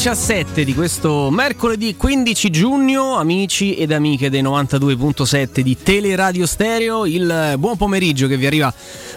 [0.00, 7.56] 17 di questo mercoledì 15 giugno, amici ed amiche dei 92.7 di Teleradio Stereo, il
[7.58, 8.72] buon pomeriggio che vi arriva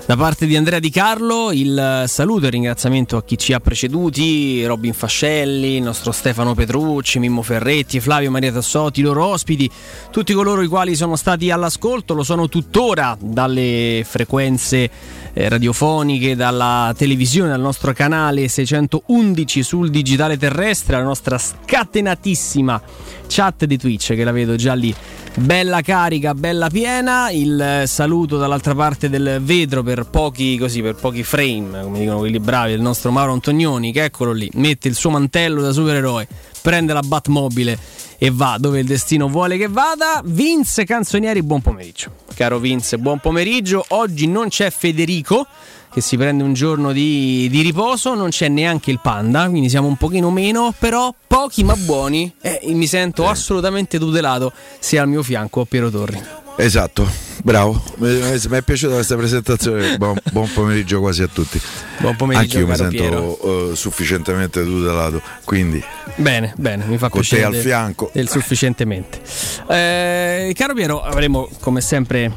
[0.05, 4.65] da parte di Andrea Di Carlo, il saluto e ringraziamento a chi ci ha preceduti,
[4.65, 9.71] Robin Fascelli, il nostro Stefano Petrucci, Mimmo Ferretti, Flavio Maria Tassotti, i loro ospiti,
[10.11, 14.89] tutti coloro i quali sono stati all'ascolto, lo sono tuttora dalle frequenze
[15.33, 22.81] eh, radiofoniche, dalla televisione, dal nostro canale 611 sul digitale terrestre, la nostra scatenatissima
[23.27, 24.93] chat di Twitch che la vedo già lì
[25.35, 27.29] bella carica, bella piena.
[27.31, 32.39] Il saluto dall'altra parte del vetro per pochi, così, per pochi frame, come dicono quelli
[32.39, 36.27] bravi, del nostro Mauro Antonioni, che eccolo lì, mette il suo mantello da supereroe,
[36.61, 37.77] prende la Batmobile
[38.17, 40.21] e va dove il destino vuole che vada.
[40.23, 42.11] Vince Canzonieri, buon pomeriggio.
[42.35, 43.83] Caro Vince, buon pomeriggio.
[43.89, 45.45] Oggi non c'è Federico
[45.93, 49.87] che si prende un giorno di, di riposo, non c'è neanche il panda, quindi siamo
[49.87, 55.21] un pochino meno, però pochi ma buoni e mi sento assolutamente tutelato se al mio
[55.23, 56.21] fianco Piero Torri.
[56.55, 57.07] Esatto,
[57.43, 57.81] bravo.
[57.95, 59.97] Mi mi è piaciuta questa presentazione.
[59.97, 61.59] Buon, buon pomeriggio quasi a tutti.
[61.99, 65.19] Buon pomeriggio, Anch'io mi sento eh, sufficientemente tutelato.
[65.43, 65.83] Quindi,
[66.15, 67.45] Bene, bene, mi fa Con te piacere.
[67.47, 68.09] al del- fianco.
[68.13, 69.19] Del sufficientemente.
[69.67, 72.31] Eh, caro Piero, avremo come sempre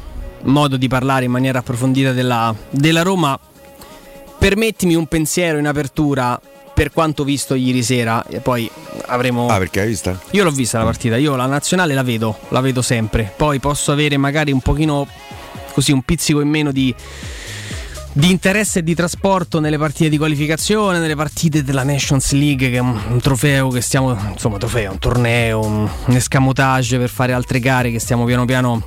[0.47, 3.39] modo di parlare in maniera approfondita della, della Roma.
[4.37, 6.39] Permettimi un pensiero in apertura
[6.73, 8.69] per quanto visto ieri sera e poi
[9.07, 9.47] avremo...
[9.47, 10.19] ah, perché hai vista?
[10.31, 13.33] Io l'ho vista la partita, io la nazionale la vedo, la vedo sempre.
[13.35, 15.07] Poi posso avere magari un pochino
[15.73, 16.93] così un pizzico in meno di,
[18.11, 22.75] di interesse e di trasporto nelle partite di qualificazione, nelle partite della Nations League, che
[22.75, 27.59] è un, trofeo che stiamo, insomma, trofeo, un torneo, un, un escamotage per fare altre
[27.59, 28.83] gare che stiamo piano piano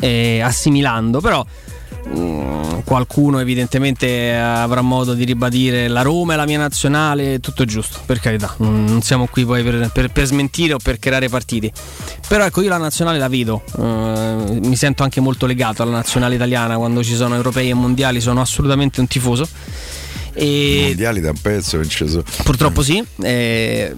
[0.00, 1.20] eh, assimilando.
[1.20, 1.44] Però
[2.08, 7.98] mm, qualcuno evidentemente avrà modo di ribadire la Roma è la mia nazionale, tutto giusto,
[8.06, 11.70] per carità, non, siamo qui poi per, per- per smentire o per creare partiti.
[12.28, 16.34] Però ecco, io la nazionale la vedo, eh, mi sento anche molto legato alla nazionale
[16.34, 19.48] italiana quando ci sono europei e mondiali, sono assolutamente un tifoso.
[20.32, 22.22] E mondiali da un pezzo, Vincenzo.
[22.44, 23.02] Purtroppo sì.
[23.22, 23.94] eh,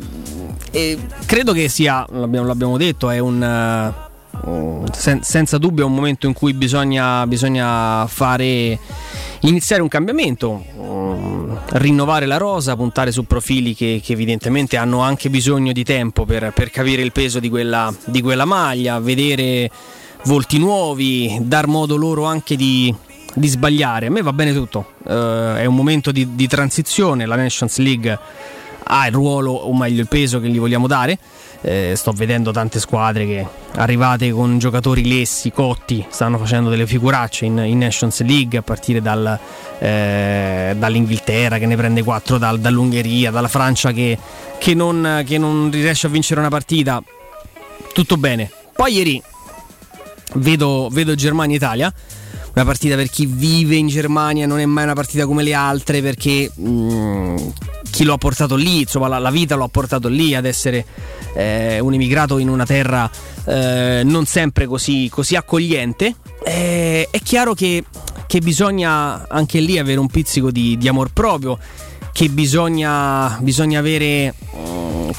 [0.71, 4.07] e credo che sia, l'abbiamo, l'abbiamo detto, è un.
[4.47, 8.79] Eh, sen- senza dubbio è un momento in cui bisogna, bisogna fare.
[9.43, 15.31] iniziare un cambiamento, um, rinnovare la rosa, puntare su profili che, che evidentemente hanno anche
[15.31, 19.71] bisogno di tempo per, per capire il peso di quella, di quella maglia, vedere
[20.25, 22.93] volti nuovi, dar modo loro anche di,
[23.33, 24.07] di sbagliare.
[24.07, 28.19] A me va bene tutto, Eh, è un momento di, di transizione, la Nations League
[28.91, 31.17] ha il ruolo, o meglio il peso che gli vogliamo dare.
[31.61, 37.47] Eh, sto vedendo tante squadre che arrivate con giocatori lessi, cotti, stanno facendo delle figuracce
[37.47, 39.39] in, in Nations League a partire dal,
[39.81, 44.17] eh, dall'Inghilterra che ne prende 4 dal- dall'Ungheria, dalla Francia che,
[44.59, 47.03] che non, che non riesce a vincere una partita.
[47.93, 48.51] Tutto bene.
[48.73, 49.23] Poi ieri
[50.35, 51.93] vedo, vedo Germania-Italia
[52.55, 56.03] una partita per chi vive in Germania non è mai una partita come le altre
[56.03, 57.37] perché mh, mm,
[57.91, 60.85] chi lo ha portato lì, insomma la, la, vita lo ha portato lì ad essere
[61.35, 63.11] eh, un immigrato in una terra
[63.45, 66.15] eh, non sempre così, così accogliente.
[66.45, 67.85] Eh, è chiaro che,
[68.27, 71.59] che, bisogna anche lì avere un pizzico di, di amor proprio,
[72.13, 75.11] che bisogna, bisogna avere mm,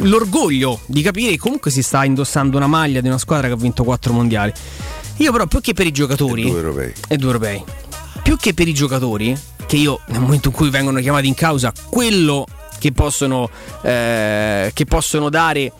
[0.00, 3.56] l'orgoglio di capire che comunque si sta indossando una maglia di una squadra che ha
[3.56, 4.52] vinto quattro mondiali.
[5.22, 6.42] Io però più che per i giocatori...
[6.42, 6.92] E due europei.
[7.06, 7.64] E due europei.
[8.24, 11.72] Più che per i giocatori, che io nel momento in cui vengono chiamati in causa,
[11.90, 12.44] quello
[12.80, 13.48] che possono,
[13.82, 15.72] eh, che possono dare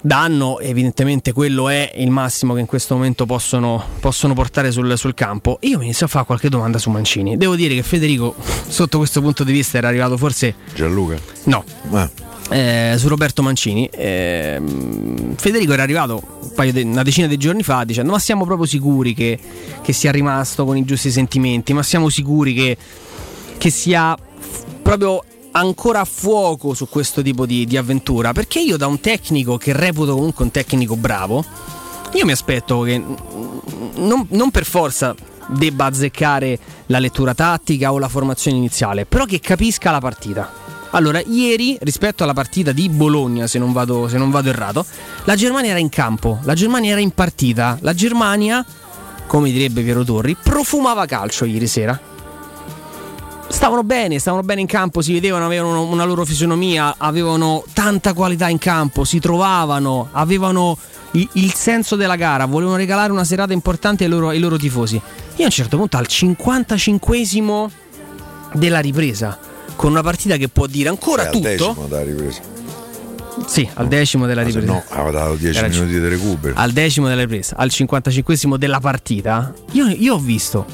[0.00, 5.12] danno, evidentemente quello è il massimo che in questo momento possono, possono portare sul, sul,
[5.12, 5.58] campo.
[5.60, 7.36] Io mi inizio a fare qualche domanda su Mancini.
[7.36, 8.34] Devo dire che Federico,
[8.66, 10.54] sotto questo punto di vista, era arrivato forse.
[10.72, 11.18] Gianluca?
[11.44, 11.64] No.
[11.90, 13.86] Ah eh, su Roberto Mancini.
[13.86, 14.60] Eh,
[15.36, 16.22] Federico era arrivato
[16.54, 19.38] un de- una decina di giorni fa dicendo: Ma siamo proprio sicuri che,
[19.82, 21.72] che, sia rimasto con i giusti sentimenti?
[21.72, 22.76] Ma siamo sicuri che,
[23.56, 28.32] che sia f- proprio ancora a fuoco su questo tipo di, di, avventura?
[28.32, 31.44] Perché io, da un tecnico che reputo comunque un tecnico bravo,
[32.12, 33.02] io mi aspetto che
[33.94, 35.14] non, non per forza
[35.48, 40.62] debba azzeccare la lettura tattica o la formazione iniziale, però che capisca la partita
[40.94, 44.84] allora, ieri rispetto alla partita di Bologna, se non, vado, se non vado errato,
[45.24, 48.64] la Germania era in campo, la Germania era in partita, la Germania,
[49.26, 51.98] come direbbe Piero Torri, profumava calcio ieri sera.
[53.48, 58.48] Stavano bene, stavano bene in campo, si vedevano, avevano una loro fisionomia, avevano tanta qualità
[58.48, 60.76] in campo, si trovavano, avevano
[61.12, 64.96] il, il senso della gara, volevano regalare una serata importante ai loro, ai loro tifosi.
[64.96, 67.70] Io a un certo punto al 55esimo
[68.52, 71.48] della ripresa con una partita che può dire ancora tutto.
[71.48, 72.40] Al decimo della ripresa.
[73.46, 74.66] Sì, al decimo della ripresa.
[74.66, 76.54] No, aveva dato 10 minuti di recupero.
[76.56, 80.66] Al decimo della ripresa, al 55 della partita, io, io ho visto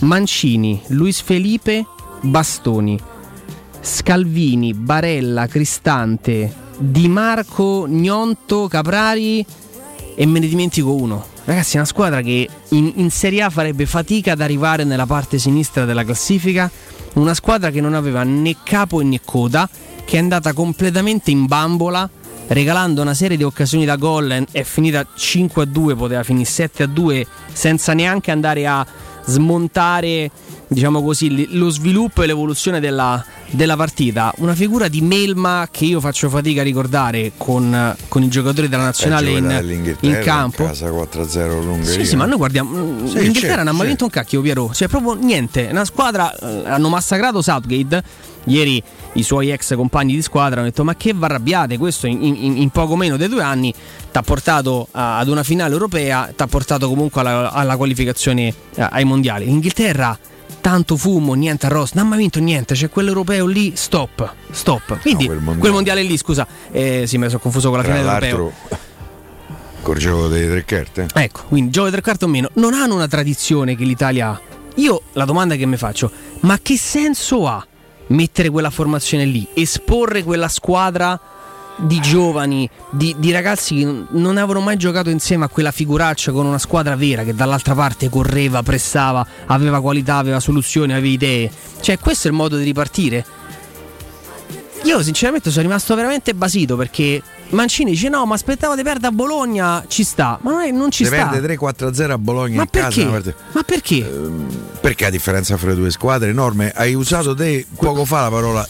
[0.00, 1.86] Mancini, Luis Felipe,
[2.20, 2.98] Bastoni,
[3.80, 9.44] Scalvini, Barella, Cristante, Di Marco, Gnonto, Caprari
[10.14, 11.26] e me ne dimentico uno.
[11.44, 15.38] Ragazzi, è una squadra che in, in Serie A farebbe fatica ad arrivare nella parte
[15.38, 16.70] sinistra della classifica
[17.14, 19.68] una squadra che non aveva né capo né coda,
[20.04, 22.08] che è andata completamente in bambola,
[22.48, 26.82] regalando una serie di occasioni da gol, è finita 5 a 2, poteva finire 7
[26.82, 28.86] a 2, senza neanche andare a
[29.24, 30.30] smontare
[30.72, 34.32] diciamo così, lo sviluppo e l'evoluzione della, della, partita.
[34.38, 38.84] Una figura di Melma che io faccio fatica a ricordare con, con i giocatori della
[38.84, 40.62] nazionale eh, in, in, campo.
[40.62, 41.92] In casa 4-0 l'Ungheria.
[41.92, 43.06] Sì, sì, ma noi guardiamo.
[43.06, 44.70] Sì, L'Inghilterra non ha mai vinto un cacchio, Piero.
[44.72, 45.68] Cioè, proprio niente.
[45.70, 46.34] Una squadra.
[46.34, 48.30] Eh, hanno massacrato Southgate.
[48.44, 48.82] Ieri
[49.12, 51.78] i suoi ex compagni di squadra hanno detto: Ma che vi arrabbiate?
[51.78, 55.42] Questo in, in, in poco meno di due anni ti ha portato a, ad una
[55.44, 59.44] finale europea, ti ha portato comunque alla, alla qualificazione eh, ai mondiali.
[59.44, 60.18] L'Inghilterra
[60.60, 65.00] tanto fumo, niente arrosto, non ha mai vinto niente, c'è quell'europeo lì, stop, stop.
[65.00, 65.60] Quindi no, quel, mondiale.
[65.60, 66.02] quel, mondiale.
[66.02, 68.52] lì, scusa, eh, sì, mi sono confuso con la Tra finale europeo.
[69.82, 71.06] Col gioco delle tre carte?
[71.12, 74.40] Ecco, quindi gioco delle tre carte o meno, non hanno una tradizione che l'Italia ha.
[74.76, 76.10] Io la domanda che mi faccio,
[76.40, 77.66] ma che senso ha
[78.08, 81.18] mettere quella formazione lì, esporre quella squadra
[81.76, 86.46] di giovani, di, di, ragazzi che non avevano mai giocato insieme a quella figuraccia con
[86.46, 91.50] una squadra vera che dall'altra parte correva, pressava, aveva qualità, aveva soluzioni, aveva idee.
[91.80, 93.24] Cioè, questo è il modo di ripartire.
[94.84, 99.12] Io sinceramente sono rimasto veramente basito perché Mancini dice no ma aspettavo di perdere a
[99.12, 102.62] Bologna ci sta ma non, è, non ci Deve sta Deve 3-4-0 a Bologna ma
[102.62, 103.04] in perché?
[103.04, 103.98] casa ma perché?
[103.98, 104.46] Ehm,
[104.80, 108.68] perché a differenza fra le due squadre enorme hai usato te poco fa la parola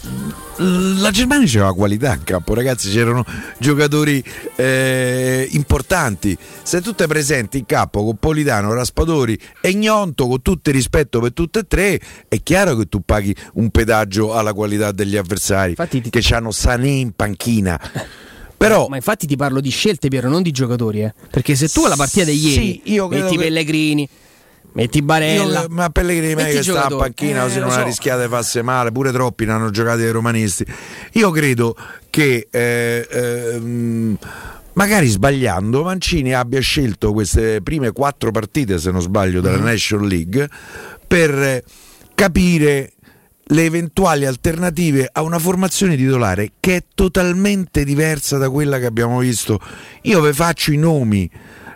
[0.56, 3.24] la Germania c'era qualità in campo, ragazzi, c'erano
[3.58, 4.22] giocatori
[4.56, 6.36] eh, importanti.
[6.62, 11.20] Se tu te presenti in campo con Politano, Raspadori e Gnonto, con tutto il rispetto
[11.20, 15.70] per tutte e tre, è chiaro che tu paghi un pedaggio alla qualità degli avversari
[15.70, 16.34] infatti, che ti...
[16.34, 17.80] hanno Sané in panchina.
[18.56, 21.02] Però, ma infatti ti parlo di scelte, Piero, non di giocatori.
[21.02, 21.12] Eh?
[21.30, 23.42] Perché se tu alla partita di ieri sì, metti che...
[23.42, 24.08] Pellegrini,
[24.74, 25.62] Metti Barella.
[25.62, 27.78] Io, ma Pellegrini meglio che sta a panchina eh, così non so.
[27.78, 28.90] ha rischiato di farsi male.
[28.92, 30.64] Pure troppi ne hanno giocati dei romanisti.
[31.12, 31.76] Io credo
[32.08, 34.16] che eh, eh,
[34.74, 39.64] magari sbagliando Mancini abbia scelto queste prime quattro partite, se non sbaglio, della mm.
[39.64, 40.48] National League
[41.06, 41.62] per
[42.14, 42.92] capire
[43.52, 49.18] le eventuali alternative a una formazione titolare che è totalmente diversa da quella che abbiamo
[49.18, 49.60] visto.
[50.02, 51.30] Io vi faccio i nomi.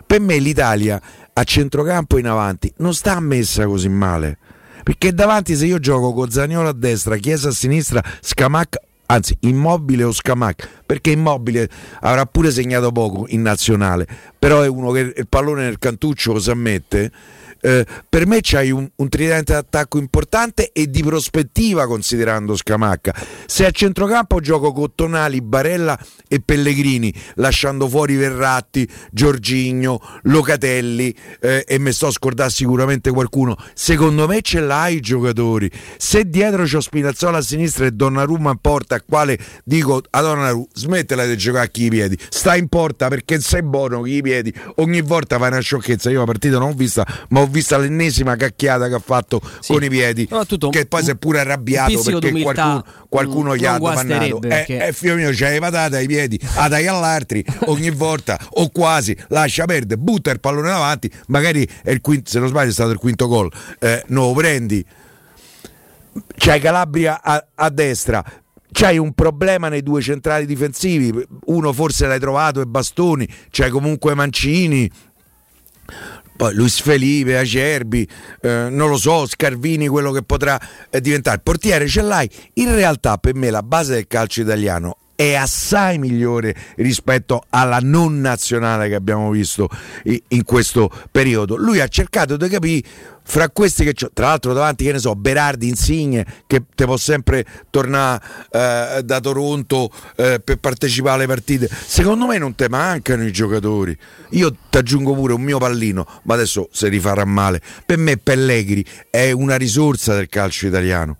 [0.07, 1.01] Per me l'Italia
[1.37, 4.37] a centrocampo in avanti non sta messa così male.
[4.83, 10.03] Perché davanti se io gioco con Zagnolo a destra, Chiesa a sinistra, Scamacca anzi immobile
[10.03, 11.69] o Scamacca, perché immobile
[12.01, 16.39] avrà pure segnato poco in nazionale, però è uno che il pallone nel cantuccio lo
[16.39, 17.11] sa mette
[17.61, 23.13] eh, per me c'hai un, un tridente d'attacco importante e di prospettiva considerando Scamacca.
[23.45, 25.97] Se a centrocampo gioco con Tonali, Barella
[26.27, 33.57] e Pellegrini, lasciando fuori Verratti, Giorgigno, Locatelli eh, e mi sto a scordare sicuramente qualcuno,
[33.73, 35.69] secondo me ce l'hai i giocatori.
[35.97, 40.65] Se dietro c'ho Spinazzola a sinistra e Donnarumma in porta, a quale dico a Donnarumma
[40.73, 44.53] smettila di giocare chi i piedi, sta in porta perché sei buono chi i piedi,
[44.75, 47.77] ogni volta fai una sciocchezza, io la partita non ho vista, ma ho ho visto
[47.77, 49.73] l'ennesima cacchiata che ha fatto sì.
[49.73, 50.27] con i piedi,
[50.69, 54.37] che poi si è pure arrabbiato perché qualcuno, qualcuno gli ha domandato.
[54.37, 54.87] Eh, perché...
[54.87, 59.65] Eh, figlio mio, c'hai patata ai piedi, a dai all'altri ogni volta o quasi, lascia
[59.65, 62.97] perdere, butta il pallone davanti, magari è il quinto, se non sbaglio è stato il
[62.97, 64.85] quinto gol, eh, lo prendi.
[66.35, 68.23] C'hai Calabria a, a destra,
[68.71, 74.15] c'hai un problema nei due centrali difensivi, uno forse l'hai trovato e Bastoni, c'hai comunque
[74.15, 74.89] Mancini,
[76.37, 78.07] poi Luis Felipe, Acerbi,
[78.41, 81.39] eh, non lo so, Scarvini, quello che potrà eh, diventare.
[81.39, 82.29] Portiere ce l'hai.
[82.53, 88.21] In realtà per me la base del calcio italiano è assai migliore rispetto alla non
[88.21, 89.67] nazionale che abbiamo visto
[90.03, 91.55] in questo periodo.
[91.55, 92.87] Lui ha cercato di capire
[93.23, 96.97] fra questi che c'ho, tra l'altro davanti che ne so Berardi Insigne che te può
[96.97, 101.67] sempre tornare eh, da Toronto eh, per partecipare alle partite.
[101.67, 103.97] Secondo me non te mancano i giocatori.
[104.31, 107.59] Io ti aggiungo pure un mio pallino ma adesso se rifarà male.
[107.83, 111.17] Per me Pellegrini è una risorsa del calcio italiano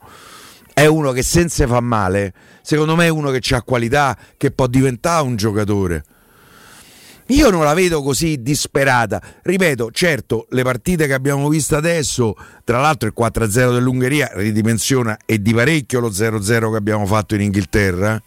[0.78, 2.32] è uno che senza fa male
[2.62, 6.04] secondo me è uno che ha qualità che può diventare un giocatore
[7.30, 9.22] io non la vedo così disperata.
[9.42, 15.42] Ripeto, certo, le partite che abbiamo visto adesso, tra l'altro il 4-0 dell'Ungheria ridimensiona e
[15.42, 18.22] di parecchio lo 0-0 che abbiamo fatto in Inghilterra.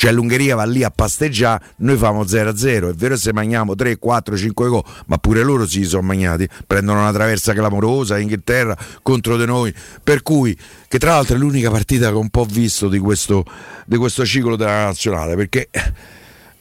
[0.00, 4.34] Cioè l'Ungheria va lì a pasteggiare, noi famo 0-0, è vero se mangiamo 3, 4,
[4.34, 9.36] 5 gol, ma pure loro si sono mangiati, prendono una traversa clamorosa in Inghilterra contro
[9.36, 10.56] di noi, per cui,
[10.88, 13.44] che tra l'altro è l'unica partita che ho un po' visto di questo,
[13.84, 15.68] di questo ciclo della nazionale, perché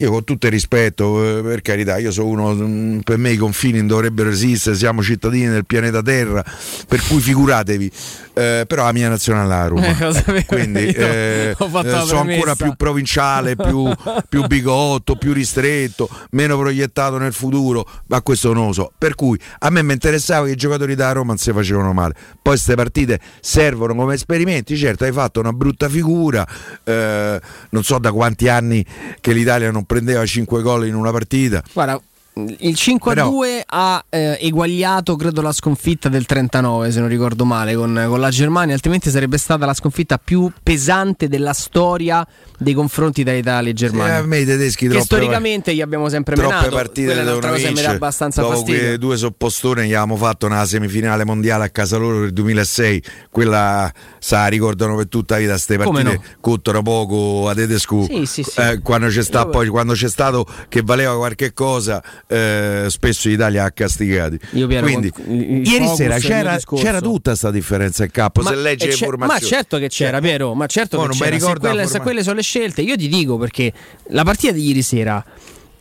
[0.01, 3.37] io con tutto il rispetto, eh, per carità, io sono uno, mm, per me i
[3.37, 6.43] confini dovrebbero esistere, siamo cittadini del pianeta Terra,
[6.87, 7.91] per cui figuratevi,
[8.33, 12.73] eh, però la mia nazionale è la Roma, eh, quindi eh, eh sono ancora più
[12.77, 13.91] provinciale, più,
[14.29, 18.91] più, bigotto, più ristretto, meno proiettato nel futuro, ma questo non lo so.
[18.97, 22.13] Per cui a me mi interessava che i giocatori da Roma non si facevano male.
[22.41, 26.47] Poi queste partite servono come esperimenti, certo hai fatto una brutta figura,
[26.85, 27.41] eh,
[27.71, 28.85] non so da quanti anni
[29.19, 31.63] che l'Italia non prendeva 5 gol in una partita.
[31.74, 32.00] Guarda,
[32.33, 33.29] il 5 Però...
[33.29, 38.19] 2 ha eh, eguagliato, credo, la sconfitta del 39, se non ricordo male, con, con,
[38.19, 42.25] la Germania, altrimenti sarebbe stata la sconfitta più pesante della storia
[42.57, 44.15] dei confronti tra Italia e Germania.
[44.15, 46.75] Sì, a me i tedeschi che troppe, storicamente gli abbiamo sempre troppe menato.
[46.75, 48.79] partite Quella è un'altra cosa che mi dà abbastanza dopo fastidio.
[48.79, 53.91] Quei due soppostone gli avevamo fatto una semifinale mondiale a casa loro nel 2006, quella
[54.19, 56.21] sa ricordano per tutta la vita queste partite no?
[56.39, 58.59] contano poco a tedesco sì, sì, sì.
[58.59, 63.63] eh, quando, c'è sta, poi, quando c'è stato che valeva qualche cosa eh, spesso l'Italia
[63.63, 68.55] ha castigati Io quindi ieri sera c'era, c'era, tutta questa differenza in campo ma, se
[68.55, 69.41] legge informazioni.
[69.41, 71.39] ma certo che c'era cioè, Piero ma certo che c'era.
[71.39, 73.74] Se quelle, se quelle sono le scelte io ti dico perché
[74.09, 75.25] la partita di ieri sera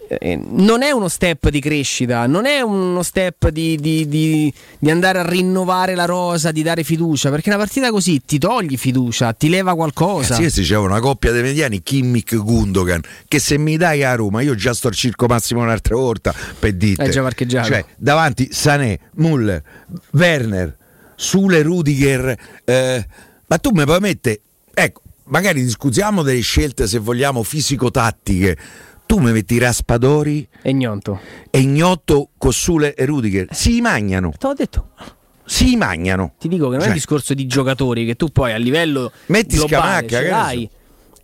[0.09, 4.91] eh, non è uno step di crescita, non è uno step di, di, di, di,
[4.91, 9.33] andare a rinnovare la rosa, di dare fiducia, perché una partita così ti togli fiducia,
[9.35, 10.35] ti leva qualcosa.
[10.35, 14.41] Sì, sì, c'è una coppia dei mediani, Kimmich Gundogan, che se mi dai a Roma,
[14.41, 17.05] io già sto al circo massimo un'altra volta per dite.
[17.05, 17.69] È già parcheggiato.
[17.69, 19.62] Cioè, davanti Sané, Muller,
[20.12, 20.75] Werner,
[21.17, 22.35] Sule Rudiger,
[22.65, 23.07] eh,
[23.47, 24.41] ma tu mi puoi mettere,
[24.73, 28.57] ecco, magari discutiamo delle scelte se vogliamo fisico-tattiche
[29.09, 33.47] tu mi metti Raspadori e Gnotto e Gnotto, Cossule e Rudiger.
[33.53, 34.91] Si magnano te l'ho detto.
[35.47, 36.88] Si magnano ti dico che non cioè.
[36.88, 40.71] è un discorso di giocatori che tu poi a livello metti globale Scamacca ce l'hai.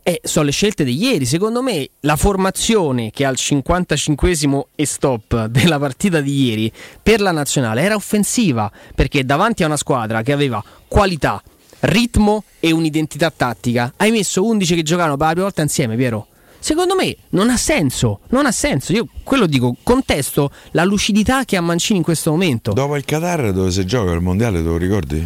[0.03, 1.27] Eh, sono le scelte di ieri.
[1.27, 6.73] Secondo me la formazione che al 55 e stop della partita di ieri
[7.03, 11.43] per la nazionale era offensiva perché davanti a una squadra che aveva qualità,
[11.81, 13.93] ritmo e un'identità tattica.
[13.99, 16.29] Hai messo 11 che giocavano per la prima volta insieme, Piero.
[16.65, 18.95] Secondo me non ha senso, non ha senso.
[18.95, 22.73] Io quello dico, contesto la lucidità che ha Mancini in questo momento.
[22.73, 25.23] Dopo il Qatar dove si gioca il mondiale, te lo ricordi?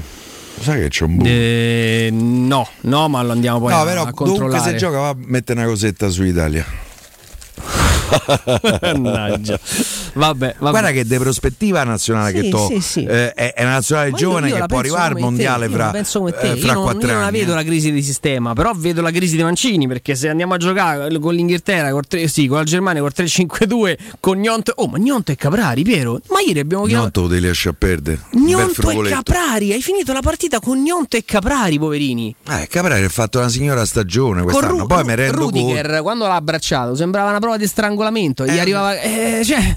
[0.58, 1.28] Sai che c'è un buco?
[1.28, 4.48] Eh, no, no, ma lo andiamo poi no, a, però, a controllare.
[4.48, 6.66] Comunque se gioca va a mettere una cosetta su Italia.
[8.98, 9.58] Mannaggia.
[10.14, 10.70] Vabbè, vabbè.
[10.70, 13.04] Guarda che de prospettiva nazionale sì, che to, sì, sì.
[13.04, 17.06] Eh, è, una nazionale giovane che può arrivare al mondiale fra, eh, fra io quattro
[17.06, 20.14] non, io non vedo la crisi di sistema, però vedo la crisi di Mancini perché
[20.14, 24.38] se andiamo a giocare con l'Inghilterra, con, 3, sì, con la Germania con 3-5-2, con
[24.38, 27.20] Gnonto, oh ma Gnonto e Caprari, Piero, ma ieri abbiamo chiamato...
[27.20, 28.20] Gnonto te li lascia perdere.
[28.32, 32.34] Gnonto e Caprari, hai finito la partita con Gnonto e Caprari, poverini.
[32.48, 36.02] Eh, Caprari ha fatto una signora stagione quest'anno, Ru- poi mi rendo Rudiger, conto...
[36.02, 37.66] quando l'ha abbracciato sembrava una prova di
[37.98, 39.00] strangolamento, eh, gli arrivava...
[39.00, 39.76] Eh, cioè...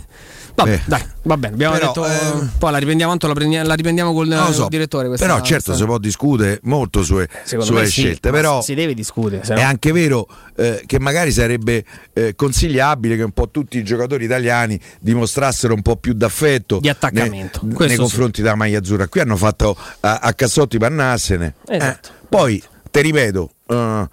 [0.54, 0.82] Vabbè, eh.
[0.86, 1.54] dai, va bene.
[1.54, 2.06] Abbiamo però, detto.
[2.06, 5.08] Eh, poi la riprendiamo, la, prendiamo, la riprendiamo col, so, direttore.
[5.08, 5.76] Questa, però, certo, questa...
[5.76, 8.28] si può discutere molto sulle, sulle scelte.
[8.28, 9.42] Sì, però si deve discutere.
[9.42, 9.62] È no...
[9.62, 14.80] anche vero eh, che magari sarebbe eh, consigliabile che un po' tutti i giocatori italiani
[15.00, 18.42] dimostrassero un po' più d'affetto di attaccamento nei, nei confronti sì.
[18.42, 19.08] della maglia azzurra.
[19.08, 21.56] Qui hanno fatto a, a Cassotti Pannassene.
[21.66, 22.10] Esatto.
[22.10, 22.62] Eh, poi,
[22.92, 23.52] ti ripeto.
[23.68, 24.08] Uh,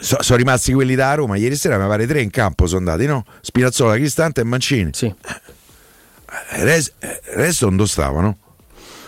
[0.00, 1.36] so, sono rimasti quelli da Roma.
[1.36, 3.24] Ieri sera mi pare tre in campo sono andati, no?
[3.40, 4.90] Spinazzola, Cristante e Mancini.
[4.92, 5.06] Sì.
[5.06, 6.92] Il resto,
[7.34, 8.26] resto non stavano.
[8.26, 8.36] No,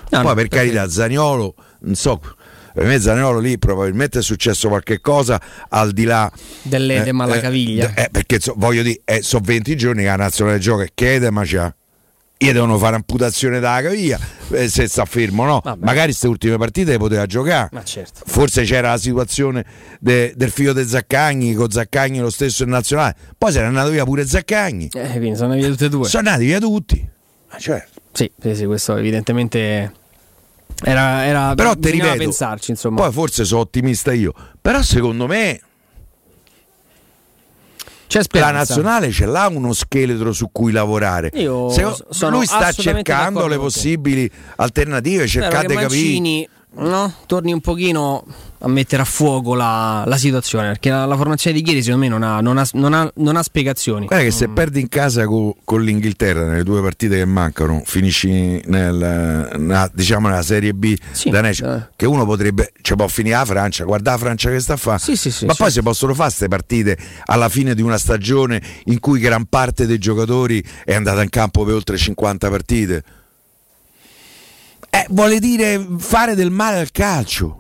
[0.09, 0.57] Poi no, per perché...
[0.57, 2.21] carità, Zaniolo, non so,
[2.73, 6.31] per me Zaniolo lì probabilmente è successo qualche cosa al di là
[6.63, 7.95] dell'edema eh, alla caviglia.
[7.95, 11.43] Eh, perché so, voglio dire, eh, sono 20 giorni che la nazionale gioca che edema
[11.45, 11.73] c'ha
[12.43, 14.19] io devono fare amputazione dalla caviglia
[14.53, 15.61] eh, se sta fermo no?
[15.63, 15.85] Vabbè.
[15.85, 17.69] magari queste ultime partite le poteva giocare.
[17.85, 18.23] Certo.
[18.25, 19.65] forse c'era la situazione
[20.01, 23.15] de, del figlio di Zaccagni con Zaccagni lo stesso in nazionale.
[23.37, 24.89] Poi se n'è andato via pure Zaccagni.
[24.93, 26.09] Eh, quindi sono andati via tutti e due.
[26.09, 27.09] Sono andati via tutti.
[27.59, 27.85] Cioè.
[28.13, 29.93] sì, sì, sì, questo evidentemente
[30.83, 33.03] era, era però ti ripeto pensarci insomma.
[33.03, 35.61] poi forse sono ottimista io però secondo me
[38.31, 41.31] la nazionale ce l'ha uno scheletro su cui lavorare.
[41.35, 46.49] Io Se, lui sta cercando le possibili alternative, cercate di capire.
[46.73, 47.13] No?
[47.27, 48.25] Torni un pochino
[48.63, 52.11] a mettere a fuoco la, la situazione perché la, la, formazione di ieri secondo me
[52.11, 54.07] non ha, non ha, non ha, non ha spiegazioni.
[54.07, 58.29] Guarda che se perdi in casa con, con, l'Inghilterra nelle due partite che mancano, finisci
[58.67, 61.95] nel, nella, diciamo nella Serie B sì, da Nece, eh.
[61.97, 64.99] che uno potrebbe, cioè può finire la Francia, guarda la Francia che sta a fare,
[64.99, 69.01] sì, sì, ma poi si possono fare queste partite alla fine di una stagione in
[69.01, 73.05] cui gran parte dei giocatori è andata in campo per oltre 50 partite.
[74.91, 77.57] Eh, vuole dire fare del male al calcio.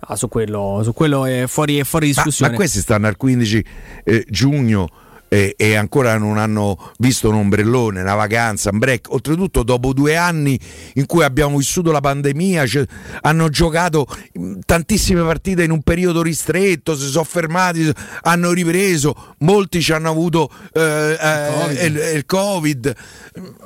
[0.00, 2.52] Ah, su, quello, su quello è fuori, è fuori discussione.
[2.52, 3.64] Ma, ma questi stanno al 15
[4.04, 4.88] eh, giugno
[5.28, 9.12] e, e, ancora non hanno visto un ombrellone, una vacanza, un break.
[9.12, 10.58] Oltretutto, dopo due anni
[10.94, 12.84] in cui abbiamo vissuto la pandemia, cioè,
[13.22, 14.06] hanno giocato
[14.38, 17.90] mm, tantissime partite in un periodo ristretto, si sono fermati,
[18.22, 22.94] hanno ripreso, molti ci hanno avuto eh, eh, il, il, Covid.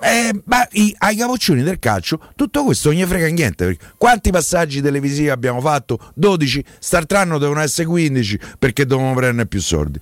[0.02, 3.76] Eh, ma i, ai capoccioni del calcio tutto questo non gli frega niente.
[3.96, 5.98] Quanti passaggi televisivi abbiamo fatto?
[6.14, 10.00] 12, startranno devono essere 15 perché devono prendere più soldi.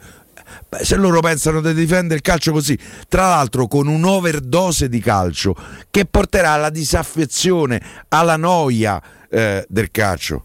[0.69, 5.55] Beh, se loro pensano di difendere il calcio così, tra l'altro con un'overdose di calcio
[5.91, 10.45] che porterà alla disaffezione, alla noia eh, del calcio.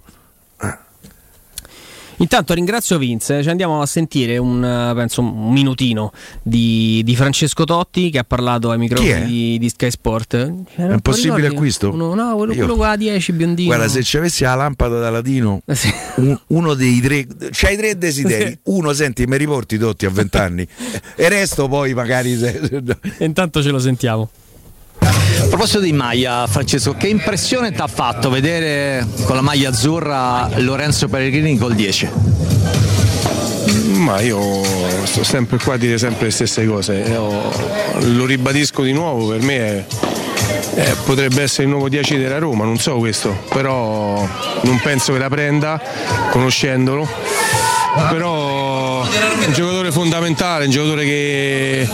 [2.18, 7.64] Intanto ringrazio Vince, ci andiamo a sentire un, eh, penso, un minutino di, di, Francesco
[7.64, 10.34] Totti che ha parlato ai microfoni di, di, Sky Sport.
[10.34, 11.92] Era è un possibile acquisto?
[11.92, 13.68] Uno, no, quello, quello qua 10 biondino.
[13.68, 15.92] Guarda, se ci avessi la lampada da latino, sì.
[16.18, 18.52] un, uno dei tre, c'hai tre desideri.
[18.52, 18.60] Sì.
[18.66, 20.68] Uno, senti, mi riporti Totti a 20 anni
[21.16, 22.38] e resto poi magari...
[22.38, 22.84] Se...
[23.20, 24.30] Intanto ce lo sentiamo.
[25.06, 30.50] A proposito di maglia, Francesco, che impressione ti ha fatto vedere con la maglia azzurra
[30.56, 32.10] Lorenzo Pellegrini col 10?
[33.96, 34.64] Ma io
[35.04, 37.52] sto sempre qua a dire sempre le stesse cose, io
[38.00, 39.86] lo ribadisco di nuovo, per me è,
[40.76, 44.28] eh, potrebbe essere il nuovo 10 della Roma, non so questo, però
[44.62, 45.82] non penso che la prenda
[46.32, 47.08] conoscendolo
[48.10, 51.88] però è un giocatore fondamentale, un giocatore che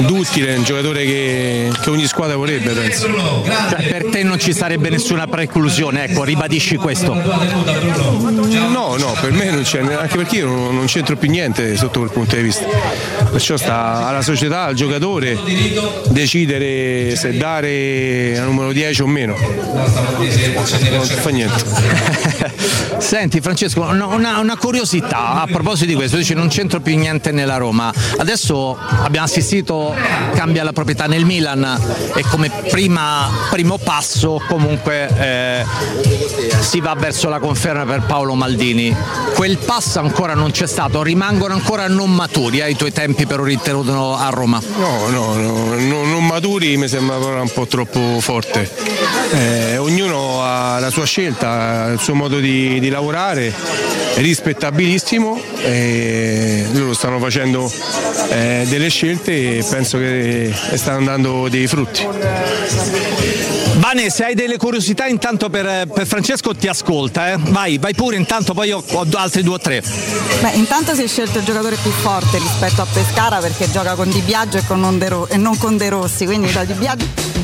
[0.00, 3.08] duttile, un giocatore che, che ogni squadra vorrebbe penso.
[3.70, 7.14] Cioè, per te non ci sarebbe nessuna preclusione, ecco, ribadisci questo.
[7.14, 12.00] No, no, per me non c'è, anche perché io non, non c'entro più niente sotto
[12.00, 12.64] quel punto di vista.
[13.30, 15.38] Perciò sta alla società, al giocatore
[16.08, 19.36] decidere se dare a numero 10 o meno.
[19.36, 21.64] Non fa niente.
[22.98, 27.56] Senti Francesco, una, una curiosità a proposito di questo, dice non c'entro più niente nella
[27.56, 27.92] Roma.
[28.16, 29.94] Adesso abbiamo assistito,
[30.34, 31.80] cambia la proprietà nel Milan
[32.14, 35.64] e come prima, primo passo comunque eh,
[36.60, 38.94] si va verso la conferma per Paolo Maldini.
[39.34, 43.46] Quel passo ancora non c'è stato, rimangono ancora non maturi ai tuoi tempi per un
[43.46, 44.60] ritorno a Roma?
[44.78, 48.70] No, no, no, no non maturi mi sembra un po' troppo forte.
[49.32, 53.52] Eh, ognuno ha la sua scelta, il suo modo di, di lavorare,
[54.14, 54.20] è
[55.32, 57.72] rispettabilissimo e loro stanno facendo
[58.30, 62.06] eh, delle scelte e penso che stanno dando dei frutti.
[63.76, 67.36] Vane, se hai delle curiosità intanto per, per Francesco ti ascolta, eh?
[67.38, 69.82] vai, vai pure, intanto poi ho, ho altri due o tre.
[70.40, 74.10] Beh, intanto si è scelto il giocatore più forte rispetto a Pescara perché gioca con
[74.10, 76.74] Di Biagio e, con non, De Ro- e non con De Rossi, quindi da Di
[76.74, 77.40] Biagio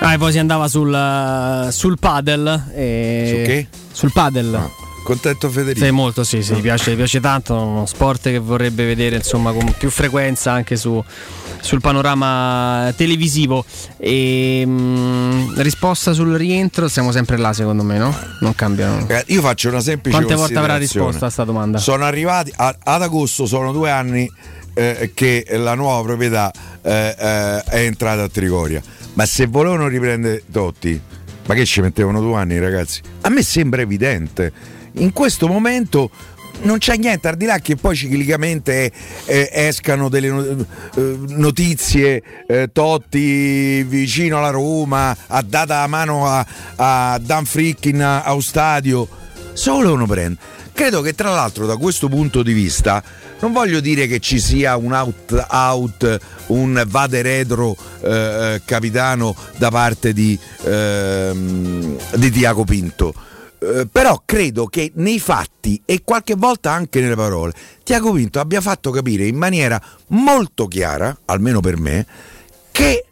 [0.00, 2.66] Ah, e poi si andava sul, sul paddle.
[2.74, 3.26] E...
[3.28, 3.66] Su che?
[3.90, 4.56] Sul paddle.
[4.56, 4.70] Ah,
[5.06, 5.84] contento Federico?
[5.84, 7.54] Sì, molto, sì, sì, mi piace, piace tanto.
[7.54, 11.02] Uno sport che vorrebbe vedere insomma con più frequenza anche su,
[11.60, 13.64] sul panorama televisivo.
[13.96, 18.14] E, mh, mm, risposta sul rientro, siamo sempre là secondo me, no?
[18.40, 19.06] Non cambiano.
[19.08, 21.78] Eh, io faccio una semplice Quante volte avrà risposto a questa domanda?
[21.78, 24.30] Sono arrivati a, ad agosto, sono due anni
[24.74, 28.82] eh, che la nuova proprietà eh, eh è entrata a Trigoria
[29.16, 31.00] ma se volevano riprendere Totti,
[31.46, 33.00] ma che ci mettevano due anni, ragazzi?
[33.22, 34.52] A me sembra evidente.
[34.98, 36.10] In questo momento
[36.62, 38.90] non c'è niente, al di là che poi ciclicamente
[39.26, 46.46] eh, escano delle eh, notizie, eh, Totti vicino alla Roma, ha dato la mano a,
[46.76, 49.06] a Dan Frickin a, a stadio,
[49.52, 50.38] solo uno prende.
[50.72, 53.02] Credo che tra l'altro da questo punto di vista
[53.40, 59.70] non voglio dire che ci sia un out out, un vade retro eh, capitano da
[59.70, 61.32] parte di, eh,
[62.14, 63.14] di Tiago Pinto.
[63.58, 68.60] Eh, però credo che nei fatti e qualche volta anche nelle parole Tiago Pinto abbia
[68.60, 72.06] fatto capire in maniera molto chiara, almeno per me,
[72.70, 73.06] che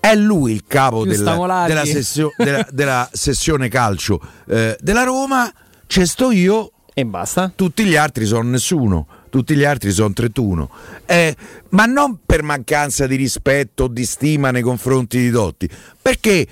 [0.00, 5.52] è lui il capo della, della, sessio, della, della, sessione calcio eh, della Roma,
[5.86, 7.52] c'è sto io e basta.
[7.54, 10.70] Tutti gli altri sono nessuno, tutti gli altri sono 31.
[11.06, 11.36] Eh,
[11.70, 16.46] ma non per mancanza di rispetto o di stima nei confronti di Totti, perché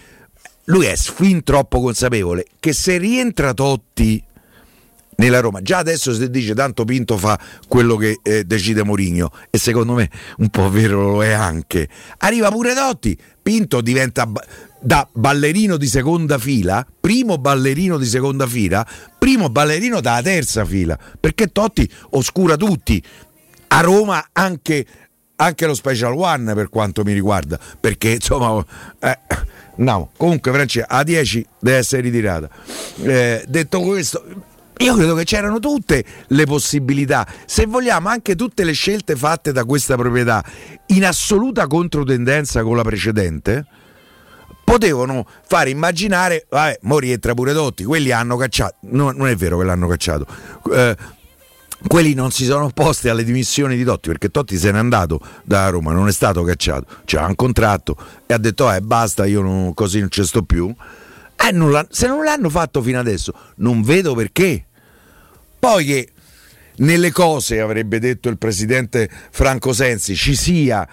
[0.70, 4.22] lui è fin troppo consapevole che se rientra Totti
[5.16, 5.60] nella Roma.
[5.60, 10.08] Già adesso si dice tanto Pinto fa quello che eh, decide Mourinho e secondo me
[10.38, 11.88] un po' vero lo è anche.
[12.18, 14.30] Arriva pure Totti, Pinto diventa
[14.80, 18.86] da ballerino di seconda fila, primo ballerino di seconda fila,
[19.18, 23.02] primo ballerino dalla terza fila, perché Totti oscura tutti.
[23.72, 24.86] A Roma anche,
[25.36, 28.64] anche lo Special One per quanto mi riguarda, perché insomma...
[29.00, 29.18] Eh,
[29.80, 32.48] no, comunque Francia a 10 deve essere ritirata.
[33.02, 34.24] Eh, detto questo,
[34.78, 39.64] io credo che c'erano tutte le possibilità, se vogliamo anche tutte le scelte fatte da
[39.64, 40.42] questa proprietà
[40.86, 43.66] in assoluta controtendenza con la precedente
[44.64, 49.58] potevano fare immaginare, vabbè, mo rientra pure Totti, quelli hanno cacciato, no, non è vero
[49.58, 50.26] che l'hanno cacciato,
[50.72, 50.96] eh,
[51.86, 55.68] quelli non si sono opposti alle dimissioni di Totti perché Totti se n'è andato da
[55.68, 59.74] Roma, non è stato cacciato, c'era un contratto e ha detto eh basta, io non,
[59.74, 60.74] così non ci sto più.
[61.42, 64.66] Eh, non se non l'hanno fatto fino adesso, non vedo perché.
[65.58, 66.08] Poi che
[66.76, 70.86] nelle cose, avrebbe detto il presidente Franco Sensi, ci sia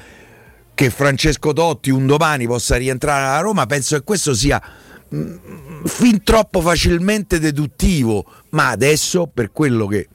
[0.73, 4.62] che Francesco Totti un domani possa rientrare a Roma, penso che questo sia
[5.10, 10.08] mh, mm, fin troppo facilmente deduttivo, ma adesso per quello che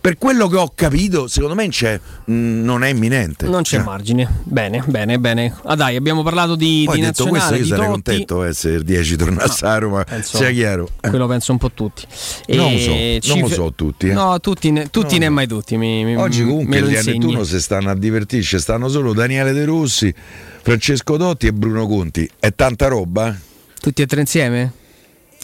[0.00, 3.46] per quello che ho capito, secondo me c'è, mh, mm, non è imminente.
[3.46, 3.84] Non c'è cioè.
[3.84, 4.28] margine.
[4.44, 5.54] Bene, bene, bene.
[5.64, 7.90] Ah dai, abbiamo parlato di, Poi di detto questo io sarei Totti.
[7.90, 10.88] contento eh, se il 10 tornasse no, a Roma, penso, sia chiaro.
[11.00, 11.08] Eh.
[11.08, 12.04] Quello penso un po' tutti.
[12.46, 14.08] E non lo so, non lo so tutti.
[14.08, 14.12] Eh.
[14.12, 15.76] No, tutti, ne, tutti no, né mai tutti.
[15.76, 20.14] Mi, mi, Oggi comunque gli Nettuno si stanno a divertirci, stanno solo Daniele De Rossi,
[20.62, 22.28] Francesco Dotti e Bruno Conti.
[22.38, 23.36] È tanta roba?
[23.80, 24.72] Tutti e tre insieme?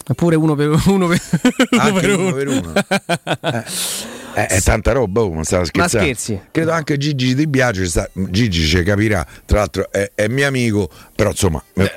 [0.07, 1.21] Oppure uno per uno per,
[1.71, 2.31] uno, per uno.
[2.31, 2.73] Per uno.
[3.41, 4.14] eh.
[4.35, 6.07] Eh, è tanta roba, oh, ma stava scherzando.
[6.07, 6.41] Ma scherzi.
[6.51, 10.89] Credo anche Gigi Di Biagio, sta, Gigi ci capirà, tra l'altro è, è mio amico,
[11.15, 11.91] però insomma eh,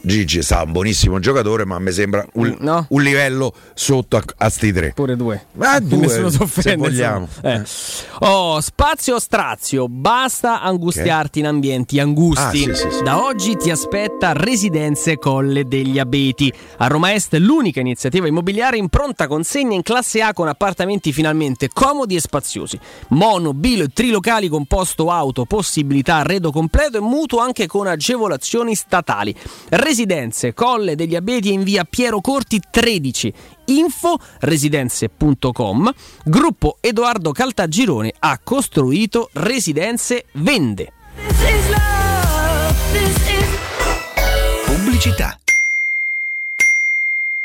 [0.00, 2.86] Gigi sta un buonissimo giocatore, ma mi sembra un, no.
[2.88, 4.92] un livello sotto a, a sti tre.
[4.94, 5.46] Pure due.
[5.52, 7.28] Ma due, se vogliamo.
[7.42, 7.62] Eh.
[8.20, 11.50] Oh, spazio strazio, basta angustiarti okay.
[11.50, 12.70] in ambienti angusti.
[12.70, 13.02] Ah, sì, sì, sì.
[13.02, 16.52] Da oggi ti aspetta Residenze Colle degli Abeti.
[16.78, 21.68] A Roma Est l'unica iniziativa immobiliare in pronta consegna in classe A con appartamenti finalmente
[21.74, 22.80] comodi e spaziosi.
[23.08, 28.74] Mono, bilo e trilocali con posto auto, possibilità arredo completo e mutuo anche con agevolazioni
[28.74, 29.36] statali.
[29.68, 33.32] Residenze Colle degli Abeti in via Piero Corti 13.
[33.66, 35.92] Info residenze.com.
[36.24, 40.92] Gruppo Edoardo Caltagirone ha costruito Residenze Vende.
[44.64, 45.43] Pubblicità.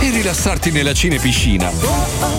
[0.00, 1.70] e rilassarti nella cinepiscina.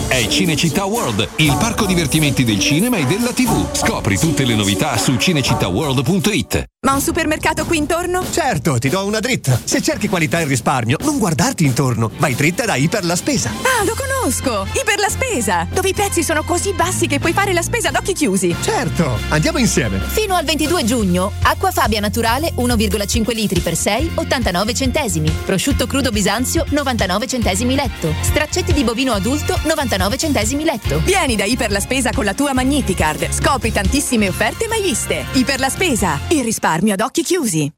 [0.08, 3.74] È Cinecittà World, il parco divertimenti del cinema e della TV.
[3.74, 6.64] Scopri tutte le novità su cinecittàworld.it.
[6.86, 8.24] Ma un supermercato qui intorno?
[8.30, 9.60] Certo, ti do una dritta.
[9.62, 12.10] Se cerchi qualità e risparmio, non guardarti intorno.
[12.18, 13.50] Vai dritta da Iper la Spesa.
[13.50, 14.66] Ah, lo conosco!
[14.72, 15.66] Iper la Spesa!
[15.72, 18.54] Dove i prezzi sono così bassi che puoi fare la spesa ad occhi chiusi.
[18.60, 19.98] Certo, andiamo insieme.
[19.98, 25.30] Fino al 22 giugno, acqua Fabia naturale 1,5 litri per 6, 89 centesimi.
[25.44, 28.14] Prosciutto crudo Bisanzio 99 centesimi letto.
[28.20, 31.00] Straccetti di bovino adulto 99 centesimi letto.
[31.04, 33.30] Vieni da Iper la Spesa con la tua Magnificard.
[33.30, 35.24] Scopri tantissime offerte mai viste.
[35.32, 37.77] Iper la Spesa, il risparmio ad occhi chiusi.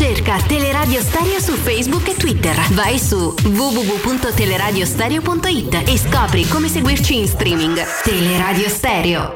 [0.00, 2.56] Cerca Teleradio Stereo su Facebook e Twitter.
[2.70, 7.78] Vai su www.teleradiostereo.it e scopri come seguirci in streaming.
[8.02, 9.34] Teleradio Stereo.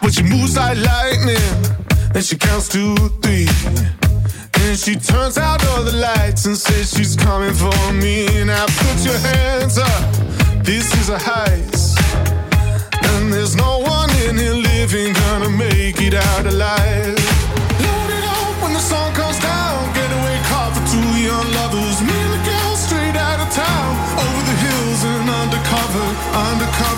[0.00, 1.40] When she moves like lightning,
[2.12, 3.48] and she counts to three.
[4.66, 8.26] And she turns out all the lights and says she's coming for me.
[8.44, 10.12] Now put your hands up,
[10.62, 11.87] this is a heist.
[13.38, 17.14] There's no one in here living gonna make it out alive.
[17.84, 19.78] Load it up when the sun comes down.
[19.94, 22.00] Getaway car for two young lovers.
[22.02, 23.90] And girl straight out of town.
[24.18, 26.06] Over the hills and undercover,
[26.50, 26.97] undercover.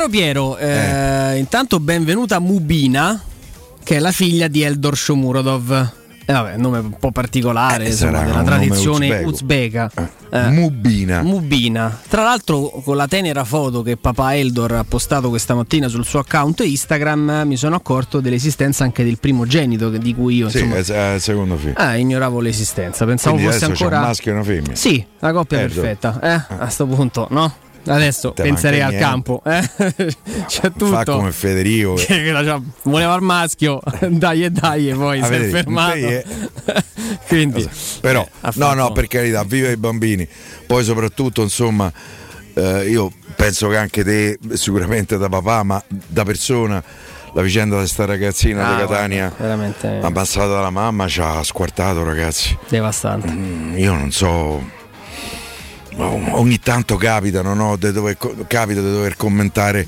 [0.00, 3.22] Caro Piero, eh, intanto benvenuta Mubina,
[3.84, 5.92] che è la figlia di Eldor Shomurodov.
[6.24, 9.90] Eh, vabbè, nome un po' particolare, Eh, insomma, della tradizione uzbeka.
[10.30, 11.20] Eh, Mubina.
[11.20, 12.00] Mubina.
[12.08, 16.20] Tra l'altro, con la tenera foto che papà Eldor ha postato questa mattina sul suo
[16.20, 21.14] account Instagram, mi sono accorto dell'esistenza anche del primogenito, che- di cui io Sì, insomma.
[21.14, 21.74] il secondo film.
[21.76, 23.04] Ah, ignoravo l'esistenza.
[23.04, 23.98] Pensavo Quindi fosse ancora.
[23.98, 24.74] un maschio e una femmina.
[24.74, 25.82] Sì, la coppia Eldor.
[25.84, 26.20] perfetta.
[26.48, 27.52] Eh, a sto punto, no?
[27.86, 29.42] Adesso Te penserei al campo.
[29.44, 29.60] Eh?
[30.46, 30.86] C'è tutto.
[30.88, 31.94] Fa come Federico.
[31.94, 35.48] che- Che la- cioè, voleva il maschio, dai e dai, e poi Ah, si è
[35.48, 35.94] fermato.
[35.96, 36.24] è-
[37.26, 37.68] Quindi,
[38.00, 40.26] Però, ha no, no, per carità, viva i bambini.
[40.66, 41.90] Poi soprattutto, insomma,
[42.54, 46.82] eh, io penso che anche te, sicuramente da papà, ma da persona,
[47.32, 51.42] la vicenda di sta ragazzina Ah, di Catania, guarda, veramente ammazzata dalla mamma, ci ha
[51.42, 52.56] squartato, ragazzi.
[52.68, 53.30] devastante.
[53.30, 54.78] Mm, Io non so.
[55.96, 57.76] Ogni tanto capitano, no?
[57.76, 59.86] Dover, capita di dover commentare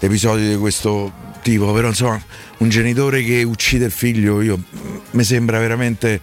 [0.00, 1.12] episodi di questo
[1.42, 2.20] tipo, però insomma,
[2.58, 4.58] un genitore che uccide il figlio, io
[5.12, 6.20] mi sembra veramente.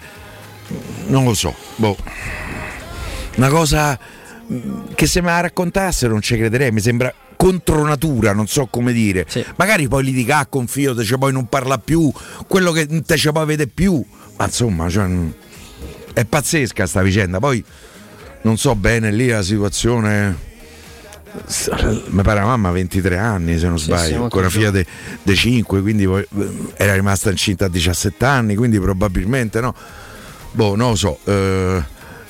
[1.08, 1.98] non lo so, boh.
[3.36, 3.98] Una cosa
[4.96, 8.92] che se me la raccontasse non ci crederei, mi sembra contro natura, non so come
[8.92, 9.26] dire.
[9.56, 12.12] Magari poi litigare con figlio, te ce poi non parla più,
[12.48, 14.04] quello che te ce poi vede più.
[14.38, 15.10] Ma insomma, cioè,
[16.14, 17.40] è pazzesca sta vicenda.
[17.40, 17.64] Poi
[18.44, 20.50] non so bene lì la situazione.
[22.10, 24.86] Mi pare la mamma 23 anni se non sbaglio, sì, ancora figlia dei
[25.36, 26.28] 5, quindi eh,
[26.76, 29.74] era rimasta incinta a 17 anni, quindi probabilmente no.
[30.52, 31.18] Boh, non lo so.
[31.24, 31.82] eh,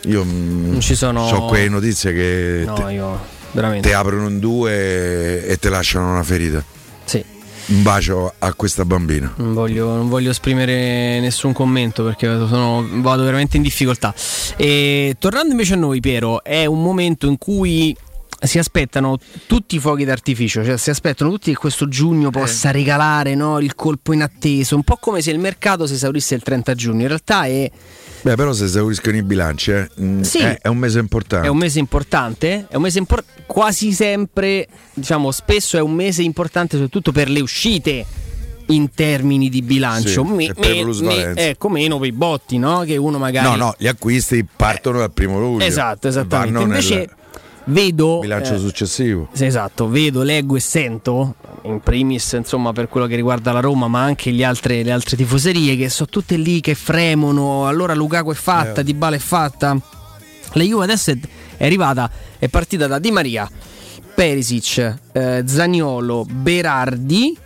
[0.03, 3.19] io mm, Non ci sono- so quelle notizie che No, te, io
[3.53, 3.87] veramente.
[3.89, 6.63] te aprono in due e te lasciano una ferita.
[7.03, 7.25] Sì.
[7.71, 9.31] Un bacio a questa bambina.
[9.37, 14.13] Non voglio, non voglio esprimere nessun commento perché sono- vado veramente in difficoltà.
[14.57, 17.95] E tornando invece a noi, Piero, è un momento in cui
[18.43, 23.35] si aspettano tutti i fuochi d'artificio, cioè si aspettano tutti che questo giugno possa regalare
[23.35, 27.01] no, il colpo inatteso, un po' come se il mercato si esaurisse il 30 giugno.
[27.01, 27.69] In realtà è,
[28.23, 30.39] Beh, però se esauriscono i bilanci, eh, mm, Sì.
[30.39, 31.47] è, è un mese importante.
[31.47, 36.23] è un mese importante, è un mese impor- quasi sempre, diciamo spesso è un mese
[36.23, 38.05] importante soprattutto per le uscite
[38.67, 40.25] in termini di bilancio.
[40.25, 41.41] Sì, e per plusvalenza.
[41.41, 42.81] ecco, meno per i botti, no?
[42.81, 43.49] Che uno magari...
[43.49, 45.65] No, no, gli acquisti partono dal primo luglio.
[45.65, 46.61] Esatto, esattamente.
[46.61, 47.09] Invece nel
[47.65, 48.19] vedo...
[48.19, 49.29] bilancio eh, successivo.
[49.31, 53.87] sì, esatto, vedo, leggo e sento, in primis insomma per quello che riguarda la Roma,
[53.87, 58.31] ma anche gli altre- le altre tifoserie che sono tutte lì che fremono, allora Lukaku
[58.31, 58.83] è fatta, Eh.
[58.83, 59.77] Dybala è fatta.
[60.53, 63.49] La Juve adesso è, arrivata, è partita da Di Maria,
[64.13, 67.37] Perisic, eh, Zaniolo, Berardi,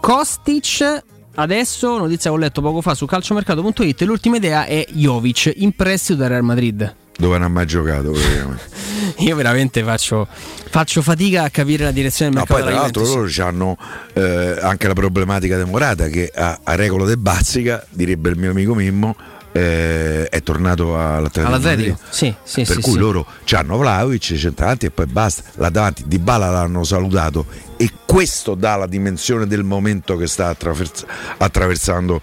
[0.00, 1.02] Kostic.
[1.34, 6.18] Adesso, notizia che ho letto poco fa su calciomercato.it, l'ultima idea è Jovic in prestito
[6.18, 6.94] dal Real Madrid.
[7.20, 8.14] Dove non ha mai giocato
[9.18, 10.28] io veramente faccio,
[10.70, 12.64] faccio, fatica a capire la direzione del no, mercato.
[12.64, 13.76] Poi tra l'altro loro hanno
[14.12, 18.74] eh, anche la problematica demorata che a, a regola de Bazzica, direbbe il mio amico
[18.74, 19.16] Mimmo,
[19.50, 21.46] eh, è tornato all'Atletico.
[21.46, 21.98] All'Atletico?
[22.10, 25.42] Sì, sì, per sì, cui loro hanno Vlaovic centravanti e poi basta.
[25.54, 30.48] Là davanti Di Bala l'hanno salutato e questo dà la dimensione del momento che sta
[30.48, 31.06] attraversa-
[31.38, 32.20] attraversando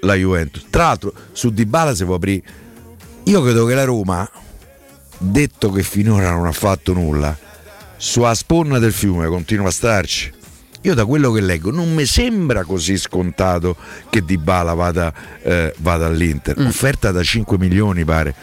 [0.00, 0.66] la Juventus.
[0.70, 2.62] Tra l'altro su Di Bala si può aprire.
[3.26, 4.28] Io credo che la Roma,
[5.16, 7.36] detto che finora non ha fatto nulla,
[7.96, 10.30] sulla sponda del fiume continua a starci.
[10.82, 13.76] Io da quello che leggo non mi sembra così scontato
[14.10, 15.10] che Di Bala vada,
[15.42, 16.60] eh, vada all'Inter.
[16.60, 16.66] Mm.
[16.66, 18.34] Offerta da 5 milioni pare.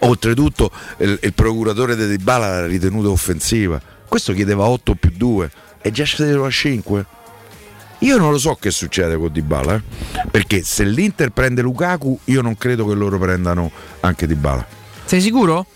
[0.00, 3.82] Oltretutto il, il procuratore di Di Bala l'ha ritenuta offensiva.
[4.06, 5.50] Questo chiedeva 8 più 2
[5.82, 7.06] e già scesero a 5.
[8.00, 9.82] Io non lo so che succede con Di Bala, eh?
[10.30, 13.70] perché se l'Inter prende Lukaku io non credo che loro prendano
[14.00, 14.64] anche Di Bala.
[15.04, 15.66] Sei sicuro?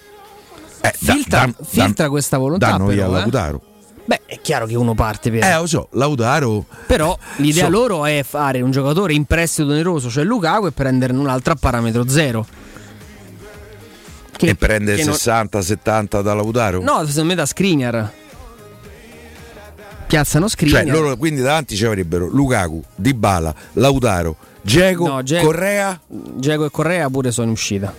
[0.81, 2.71] Eh, da- filtra dan- filtra dan- questa volontà.
[2.71, 3.21] danno via però, eh.
[3.21, 3.61] Lautaro.
[4.05, 5.45] Beh, è chiaro che uno parte per.
[5.45, 6.65] Eh, lo so, Lautaro.
[6.87, 11.19] Però l'idea So- loro è fare un giocatore in prestito oneroso, cioè Lukaku, e prenderne
[11.19, 12.45] un altro a parametro zero.
[14.37, 16.83] Che- e prende che non- 60-70 da Lautaro?
[16.83, 18.13] No, secondo me da Skriniar.
[20.13, 20.85] Piazzano Skriniar.
[20.85, 25.99] Cioè, loro quindi davanti ci avrebbero Lukaku, Dybala, Lautaro, Geco, No, Dzeko- Correa.
[26.07, 27.95] Dzeko e Correa pure sono in uscita.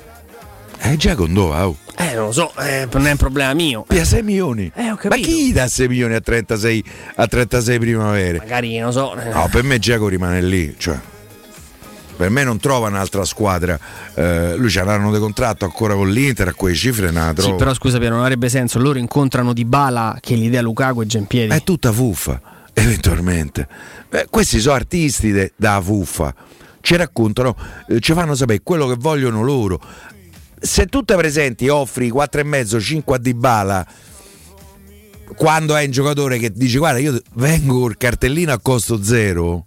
[0.78, 1.56] Eh, Geco dove?
[1.60, 1.76] Oh.
[1.98, 3.84] Eh, non lo so, eh, non è un problema mio.
[3.88, 4.72] Via 6 milioni.
[4.76, 5.28] Eh, ho Ma capito.
[5.28, 6.84] chi gli dà 6 milioni a 36,
[7.16, 8.38] a 36 primavere?
[8.38, 9.16] Magari, non so.
[9.16, 10.76] No, per me Geco rimane lì.
[10.78, 10.96] Cioè,
[12.24, 13.78] per me non trova un'altra squadra.
[14.14, 17.54] Eh, lui c'ha un anno di contratto ancora con l'Inter, a quelle cifre ne Sì,
[17.56, 18.80] però scusa Piero, non avrebbe senso.
[18.80, 21.54] Loro incontrano Di Bala che l'idea Lukaku è già in piedi.
[21.54, 22.40] È tutta fuffa,
[22.72, 23.68] eventualmente.
[24.10, 26.34] Eh, questi sono artisti de- da fuffa.
[26.80, 27.58] Ci raccontano,
[27.90, 29.82] eh, ci fanno sapere quello che vogliono loro.
[30.62, 33.88] Se tu te presenti e offri 4,5, 5 a Dybala
[35.36, 39.66] quando hai un giocatore che dice guarda io vengo col cartellino a costo zero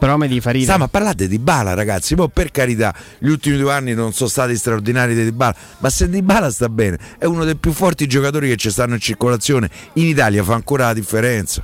[0.00, 0.64] Però mi devi far ridere.
[0.64, 2.14] Stiamo a parlare di Bala, ragazzi.
[2.14, 6.08] Poi per carità, gli ultimi due anni non sono stati straordinari di Bala, ma se
[6.08, 9.68] Di Bala sta bene, è uno dei più forti giocatori che ci stanno in circolazione.
[9.94, 11.62] In Italia fa ancora la differenza.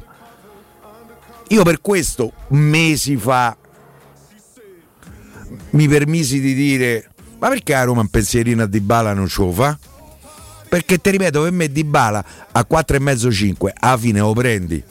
[1.48, 3.56] Io per questo, mesi fa,
[5.70, 7.08] mi permisi di dire:
[7.38, 9.78] Ma perché a Roma un pensierino a Di Bala non ce lo fa?
[10.68, 12.22] Perché ti ripeto, per me Di Bala
[12.52, 14.84] a 4,5-5 alla fine lo prendi.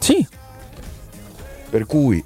[0.00, 0.26] Sì.
[1.74, 2.24] Per cui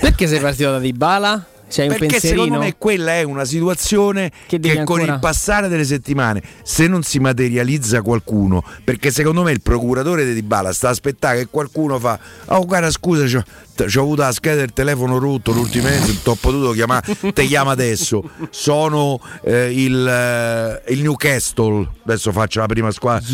[0.00, 1.46] Perché sei partito da Dybala?
[1.68, 5.84] Un Perché secondo me quella è una situazione che, devi con ancora- il passare delle
[5.84, 10.90] settimane, se non si materializza qualcuno, perché secondo me il procuratore di Dybala sta a
[10.92, 13.42] aspettare che qualcuno fa "Oh guarda scusa, c'ho,
[13.84, 17.70] c'ho avuto la scheda del telefono rotto l'ultimo mese, non t'ho potuto chiamare, te chiama
[17.72, 18.22] adesso.
[18.50, 23.28] Sono eh, il, eh, il Newcastle, adesso faccio la prima squadra.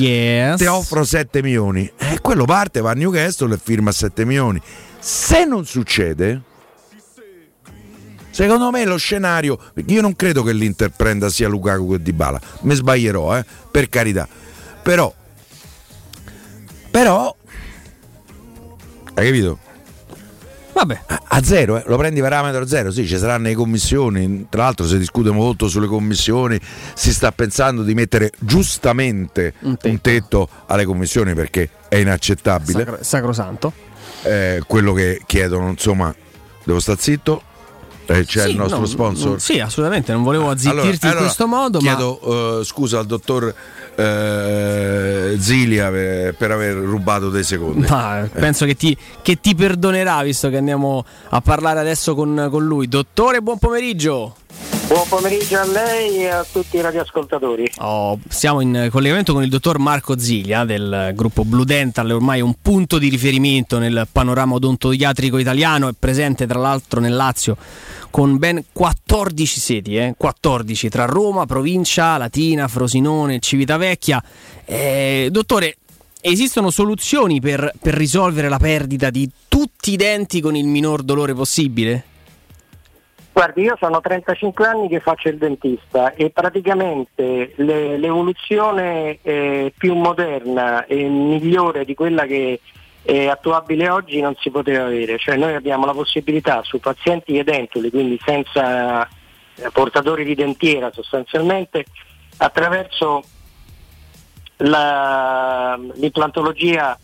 [0.57, 1.91] Ti offro 7 milioni".
[1.97, 4.61] E quello parte, va a Newcastle e firma 7 milioni.
[4.99, 6.41] Se non succede,
[8.35, 12.41] Secondo me lo scenario, perché io non credo che l'Inter prenda sia Lukaku che Dybala,
[12.62, 14.26] mi sbaglierò, eh, per carità.
[14.82, 15.14] Però
[16.91, 17.35] però
[19.14, 19.59] hai capito?
[20.72, 21.01] Vabbè.
[21.28, 24.99] A, zero, eh, lo prendi parametro zero, sì, ci saranno le commissioni, tra l'altro si
[24.99, 26.59] discute molto sulle commissioni,
[26.95, 32.78] si sta pensando di mettere giustamente un tetto, alle commissioni perché è inaccettabile.
[32.78, 33.72] Sacro- sacrosanto.
[34.22, 36.12] Eh, quello che chiedono, insomma,
[36.64, 37.43] devo stare zitto.
[38.07, 39.40] Eh, c'è Sì, il nostro no, sponsor.
[39.40, 43.07] Sì, assolutamente, non volevo azzittirti Allora- in allora questo modo, ma chiedo eh, scusa al
[43.07, 43.55] dottor
[43.96, 47.86] eh, Zilia per, per aver rubato dei secondi.
[47.88, 48.28] Ma Eh.
[48.28, 52.88] penso che ti, che ti perdonerà visto che andiamo a parlare adesso con, con lui.
[52.88, 54.36] Dottore, buon pomeriggio.
[54.86, 57.72] Buon pomeriggio a lei e a tutti i radioascoltatori.
[57.78, 62.55] Oh, siamo in collegamento con il dottor Marco Ziglia del gruppo Blue Dental, ormai un
[62.61, 67.57] punto di riferimento nel panorama odontoiatrico italiano, è presente tra l'altro nel Lazio
[68.11, 70.14] con ben 14 sedi, eh?
[70.16, 74.22] 14 tra Roma, provincia, Latina, Frosinone, Civitavecchia.
[74.64, 75.78] Eh, dottore,
[76.20, 81.34] esistono soluzioni per, per risolvere la perdita di tutti i denti con il minor dolore
[81.34, 82.05] possibile?
[83.35, 89.95] Guardi, io sono 35 anni che faccio il dentista e praticamente le- l'evoluzione eh, più
[89.97, 92.61] moderna e migliore di quella che
[93.03, 95.18] è attuabile oggi non si poteva avere.
[95.18, 101.87] Cioè noi abbiamo la possibilità su pazienti edentuli, quindi senza eh, portatori di dentiera sostanzialmente,
[102.37, 103.20] attraverso
[104.59, 106.97] la- l'implantologia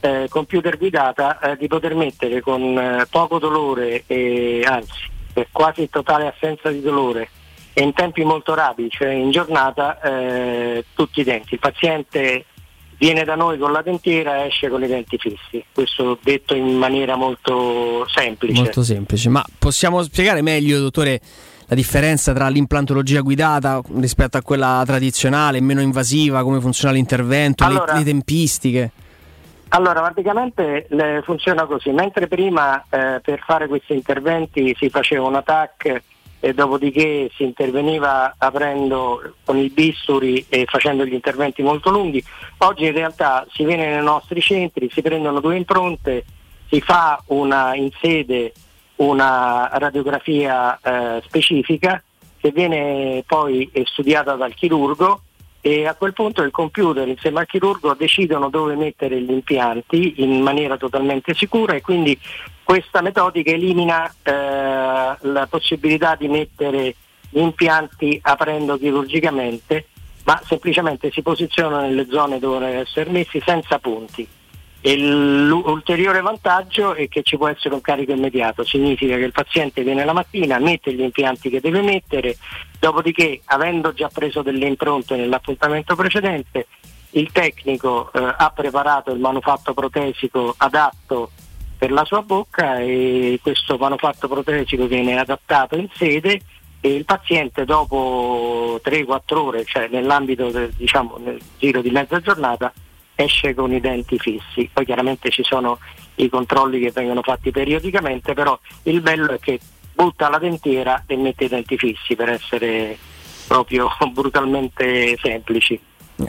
[0.00, 5.90] eh, computer guidata eh, di poter mettere con eh, poco dolore e anzi per quasi
[5.90, 7.28] totale assenza di dolore
[7.74, 11.54] e in tempi molto rapidi, cioè in giornata, eh, tutti i denti.
[11.54, 12.46] Il paziente
[12.96, 15.62] viene da noi con la dentiera e esce con i denti fissi.
[15.72, 18.62] Questo detto in maniera molto semplice.
[18.62, 21.20] Molto semplice, ma possiamo spiegare meglio, dottore,
[21.66, 27.94] la differenza tra l'implantologia guidata rispetto a quella tradizionale, meno invasiva, come funziona l'intervento, allora,
[27.94, 28.92] le, le, tempistiche?
[29.74, 30.86] Allora, praticamente
[31.24, 36.02] funziona così, mentre prima eh, per fare questi interventi si faceva un attack
[36.38, 42.22] e dopodiché si interveniva aprendo con il bisturi e facendo gli interventi molto lunghi.
[42.58, 46.24] Oggi in realtà si viene nei nostri centri, si prendono due impronte,
[46.68, 48.52] si fa una, in sede
[48.96, 52.00] una radiografia eh, specifica
[52.38, 55.20] che viene poi studiata dal chirurgo
[55.66, 60.42] e a quel punto il computer insieme al chirurgo decidono dove mettere gli impianti in
[60.42, 62.20] maniera totalmente sicura e quindi
[62.62, 64.30] questa metodica elimina eh,
[65.18, 66.96] la possibilità di mettere
[67.30, 69.86] gli impianti aprendo chirurgicamente,
[70.24, 74.28] ma semplicemente si posizionano nelle zone dove devono essere messi senza punti.
[74.86, 79.82] E l'ulteriore vantaggio è che ci può essere un carico immediato, significa che il paziente
[79.82, 82.36] viene la mattina, mette gli impianti che deve mettere,
[82.78, 86.66] dopodiché avendo già preso delle impronte nell'appuntamento precedente,
[87.12, 91.30] il tecnico eh, ha preparato il manufatto protesico adatto
[91.78, 96.42] per la sua bocca e questo manufatto protesico viene adattato in sede
[96.82, 102.70] e il paziente dopo 3-4 ore, cioè nell'ambito del, diciamo, nel giro di mezza giornata,
[103.14, 104.68] esce con i denti fissi.
[104.72, 105.78] Poi chiaramente ci sono
[106.16, 109.58] i controlli che vengono fatti periodicamente, però il bello è che
[109.92, 112.96] butta la dentiera e mette i denti fissi per essere
[113.46, 115.80] proprio brutalmente semplici.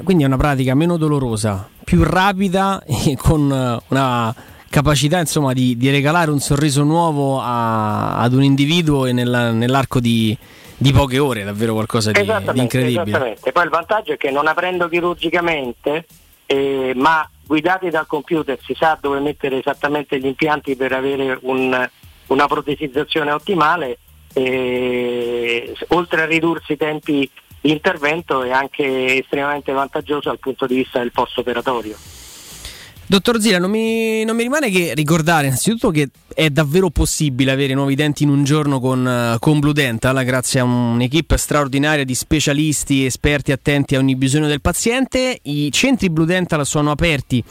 [0.04, 4.36] Quindi è una pratica meno dolorosa, più rapida e con una
[4.70, 10.00] capacità insomma, di, di, regalare un sorriso nuovo a, ad un individuo e nella, nell'arco
[10.00, 10.36] di,
[10.76, 13.04] di, poche ore, davvero qualcosa di, di incredibile.
[13.04, 16.06] Esattamente, poi il vantaggio è che non aprendo chirurgicamente,
[16.46, 21.90] eh, ma guidati dal computer si sa dove mettere esattamente gli impianti per avere un,
[22.28, 24.00] una protesizzazione ottimale,
[24.34, 27.30] eh, oltre a ridursi i tempi
[27.62, 31.96] di intervento è anche estremamente vantaggioso dal punto di vista del post operatorio.
[33.08, 37.76] Dottor Zira, non mi, non mi, rimane che ricordare innanzitutto che è davvero possibile avere
[37.76, 43.06] nuovi denti in un giorno con, con Blue Dental, grazie a un'equipe straordinaria di specialisti
[43.06, 45.38] esperti attenti a ogni bisogno del paziente.
[45.44, 47.44] I centri Blue Dental sono aperti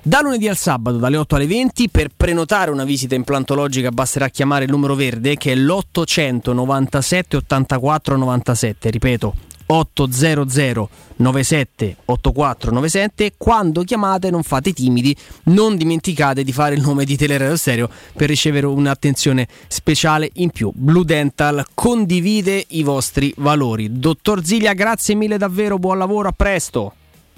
[0.00, 4.64] da lunedì al sabato dalle 8 alle 20 per prenotare una visita implantologica basterà chiamare
[4.64, 9.34] il numero verde che è l'897 84 97, ripeto
[9.70, 17.16] 800 97 8497 quando chiamate non fate timidi non dimenticate di fare il nome di
[17.16, 20.72] Teleradio Stereo per ricevere un'attenzione speciale in più.
[20.74, 23.98] Blue Dental condivide i vostri valori.
[23.98, 26.94] Dottor Ziglia grazie mille davvero buon lavoro a presto.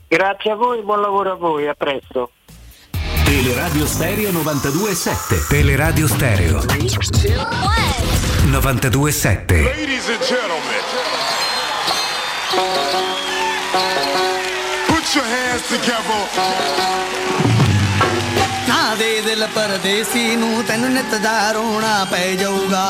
[0.09, 2.31] Grazie a voi buon lavoro a voi a presto.
[3.25, 6.63] Teleradio Stereo 927 Teleradio Stereo.
[8.47, 11.32] 927 Ladies and gentlemen
[12.53, 12.61] Put
[15.17, 16.23] your hands together.
[18.69, 22.83] ਨਾ ਦੇ ਦਿਲ ਪਰਦੇਸੀ ਨੂੰ ਤੈਨੂੰ ਨਿਤ ਦਾ ਰੋਣਾ ਪੈ ਜਾਊਗਾ।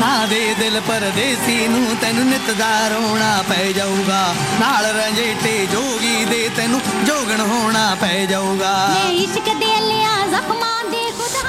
[0.00, 4.22] ਨਾ ਦੇ ਦਿਲ ਪਰਦੇਸੀ ਨੂੰ ਤੈਨੂੰ ਨਿਤ ਦਾ ਰੋਣਾ ਪੈ ਜਾਊਗਾ।
[4.60, 8.74] ਨਾਲ ਰੰਜੇਟੇ ਜੋਗੀ ਦੇ tenu ਜੋਗਣ ਹੋਣਾ ਪੈ ਜਾਊਗਾ।
[9.12, 10.09] ਇਸ਼ਕ ਦੇ ਲਿਆ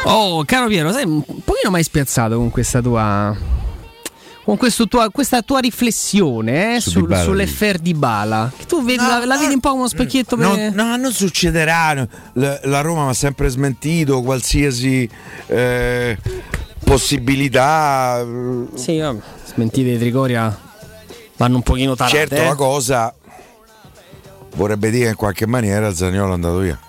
[0.04, 3.36] Oh, caro Piero, sei un pochino mai spiazzato con questa tua.
[4.44, 4.58] Con
[4.90, 9.26] tua, questa tua riflessione eh, Su sul, sull'effer di Bala, che tu vedi, no, la,
[9.26, 10.74] la, vedi un po' come uno specchietto no, per...
[10.74, 12.06] no, non succederà.
[12.34, 15.08] La, la Roma mi ha sempre smentito qualsiasi
[15.46, 16.18] eh,
[16.84, 18.26] possibilità.
[18.74, 20.70] Sì, no, smentite di Trigoria
[21.38, 22.16] vanno un pochino tardi.
[22.16, 22.44] Certo, eh.
[22.44, 23.14] la cosa
[24.56, 26.80] vorrebbe dire che in qualche maniera Zagnolo è andato via.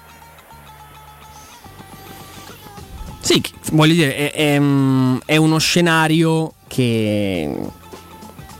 [3.22, 4.60] Sì, voglio dire, è, è,
[5.24, 7.48] è uno scenario che,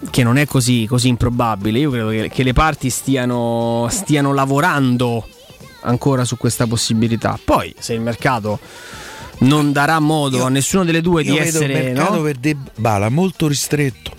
[0.09, 1.81] che non è così, così, improbabile.
[1.81, 5.27] Io credo che, che le parti stiano, stiano, lavorando
[5.81, 7.39] ancora su questa possibilità.
[7.45, 8.61] Poi, se il mercato
[9.39, 11.73] non darà modo io, a nessuno delle due di essere.
[11.73, 12.23] Il mercato no?
[12.23, 14.13] per De Bala molto ristretto.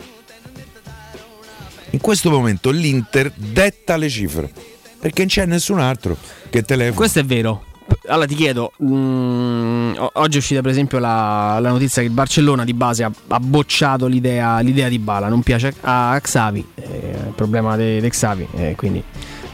[1.92, 4.52] In questo momento l'Inter detta le cifre
[5.00, 6.18] perché non c'è nessun altro
[6.50, 6.96] che telefona.
[6.96, 7.66] Questo è vero
[8.08, 12.14] allora ti chiedo, mh, mm, oggi è uscita per esempio la, la, notizia che il
[12.14, 17.16] Barcellona di base ha, ha bocciato l'idea, l'idea, di Bala, non piace a Xavi, eh,
[17.28, 19.04] il problema di Xavi, eh, quindi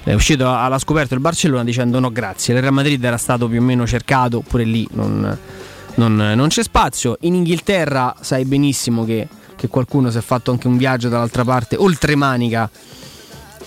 [0.03, 3.59] è uscito alla scoperta il Barcellona dicendo no grazie, il Real Madrid era stato più
[3.59, 5.37] o meno cercato, pure lì non,
[5.95, 7.17] non, non c'è spazio.
[7.21, 11.75] In Inghilterra sai benissimo che, che qualcuno si è fatto anche un viaggio dall'altra parte,
[11.75, 12.69] oltre manica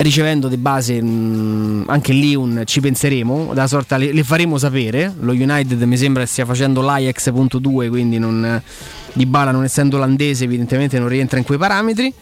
[0.02, 5.14] ricevendo di base mh, anche lì un ci penseremo, da sorta le, le, faremo sapere.
[5.20, 8.60] Lo United mi sembra stia facendo l'Ajax.2, quindi non,
[9.12, 12.12] di Bala non essendo olandese evidentemente non rientra in quei parametri.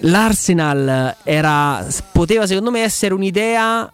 [0.00, 3.90] L'Arsenal era, poteva secondo me essere un'idea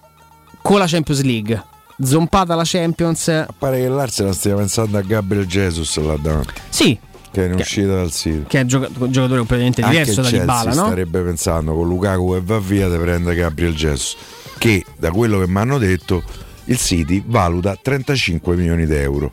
[0.61, 1.65] con la Champions League.
[2.03, 3.47] Zompata la Champions.
[3.57, 6.55] Pare che l'Arsenal stia pensando a Gabriel Jesus là davanti.
[6.69, 6.99] Sì,
[7.33, 8.45] che è in uscita dal City.
[8.47, 10.85] Che è un giocatore completamente diverso da Dybala, no?
[10.87, 14.17] starebbe pensando con Lukaku e va via di prendere Gabriel Jesus,
[14.59, 16.23] che da quello che mi hanno detto
[16.67, 19.33] il City valuta 35 milioni di euro.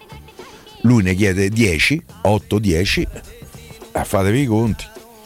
[0.83, 3.05] Lui ne chiede 10, 8-10,
[3.91, 4.85] eh, fatevi i conti.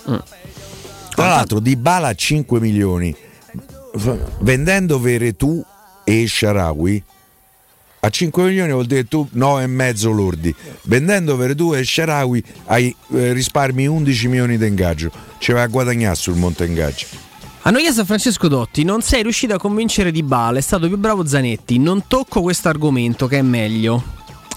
[0.09, 0.15] Mm.
[1.13, 3.15] Tra l'altro Dybala a 5 milioni,
[4.39, 5.63] vendendo Veretù
[6.03, 7.03] e Sharawi
[8.05, 10.53] a 5 milioni vuol dire tu 9,5 lordi.
[10.83, 15.09] Vendendo Verdù e Sharawi hai eh, risparmi 11 milioni di ingaggio.
[15.37, 17.05] Ci vai a guadagnare sul monte ingaggio.
[17.61, 20.97] Hanno chiesto a Francesco Dotti: non sei riuscito a convincere Di Bala, è stato più
[20.97, 21.79] bravo Zanetti.
[21.79, 24.03] Non tocco questo argomento, che è meglio.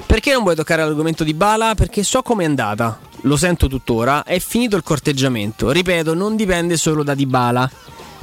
[0.05, 1.77] Perché non vuoi toccare l'argomento di Bala?
[1.77, 2.99] Perché so com'è andata.
[3.23, 4.25] Lo sento tuttora.
[4.25, 5.71] È finito il corteggiamento.
[5.71, 7.71] Ripeto, non dipende solo da Di Bala.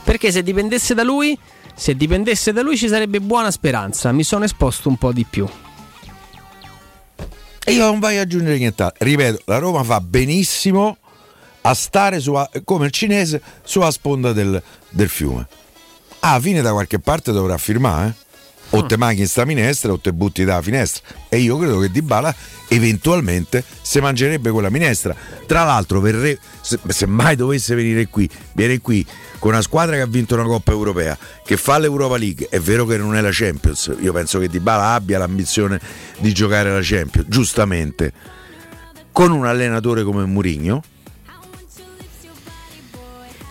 [0.04, 1.38] Perché se dipendesse da lui
[1.76, 4.12] se dipendesse da lui ci sarebbe buona speranza.
[4.12, 5.48] Mi sono esposto un po' di più.
[7.66, 9.06] E io non voglio aggiungere nient'altro.
[9.06, 10.98] Ripeto, la Roma fa benissimo
[11.62, 15.48] a stare su, come il cinese sulla sponda del, del fiume.
[16.20, 18.08] Alla fine da qualche parte dovrà firmare.
[18.08, 18.22] Eh?
[18.76, 21.92] o te manchi in sta minestra o te butti dalla finestra e io credo che
[21.92, 22.34] Di Bala
[22.70, 25.16] eventualmente se mangerebbe quella minestra
[25.46, 29.06] tra l'altro verre, se, se, mai dovesse venire qui viene qui
[29.44, 32.86] con una squadra che ha vinto una Coppa Europea che fa l'Europa League è vero
[32.86, 35.82] che non è la Champions io penso che Di Bala abbia l'ambizione
[36.20, 38.14] di giocare la Champions giustamente
[39.12, 40.82] con un allenatore come Murigno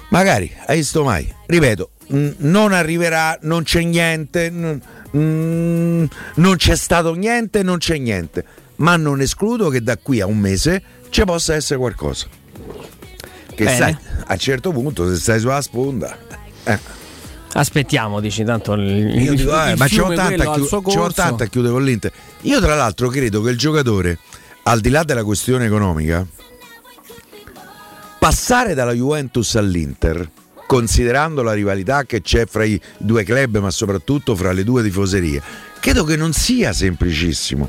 [0.09, 1.31] magari hai visto mai?
[1.45, 1.91] Ripeto
[2.39, 6.09] non arriverà non c'è niente non
[6.57, 10.83] c'è stato niente, non c'è niente, ma non escludo che da qui a un mese
[11.11, 12.29] ci possa essere qualcosa.
[13.63, 13.77] Che Bene.
[13.77, 13.97] sai,
[14.27, 16.19] a un certo punto se stai sulla sponda...
[16.65, 16.79] Eh.
[17.55, 21.85] Aspettiamo, dici tanto il, Io dico, eh, ma c'è tanta, chiu- tanta a chiudere con
[21.85, 22.11] l'Inter.
[22.43, 24.19] Io tra l'altro credo che il giocatore,
[24.63, 26.27] al di là della questione economica,
[28.19, 30.31] passare dalla Juventus all'Inter
[30.65, 35.43] considerando la rivalità che c'è fra i due club, ma soprattutto fra le due tifoserie,
[35.79, 37.69] credo che non sia semplicissimo.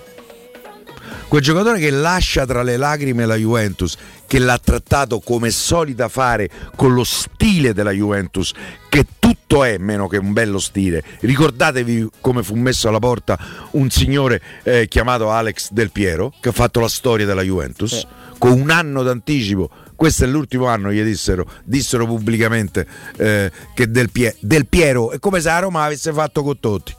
[1.33, 6.47] Quel giocatore che lascia tra le lacrime la Juventus, che l'ha trattato come solita fare
[6.75, 8.53] con lo stile della Juventus,
[8.87, 11.03] che tutto è meno che un bello stile.
[11.21, 13.39] Ricordatevi come fu messo alla porta
[13.71, 18.07] un signore eh, chiamato Alex Del Piero, che ha fatto la storia della Juventus, sì.
[18.37, 22.85] con un anno d'anticipo questo è l'ultimo anno, gli dissero, dissero pubblicamente
[23.17, 26.93] eh, che Del, Pie- Del, Piero è come se a Roma avesse fatto con tutti.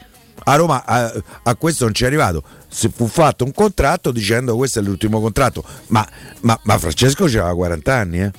[0.47, 1.13] A Roma a,
[1.45, 2.43] a questo non ci è arrivato.
[2.75, 6.05] Si fu fatto un contratto dicendo questo è l'ultimo contratto, ma,
[6.41, 8.21] ma, ma Francesco aveva 40 anni.
[8.21, 8.33] Eh?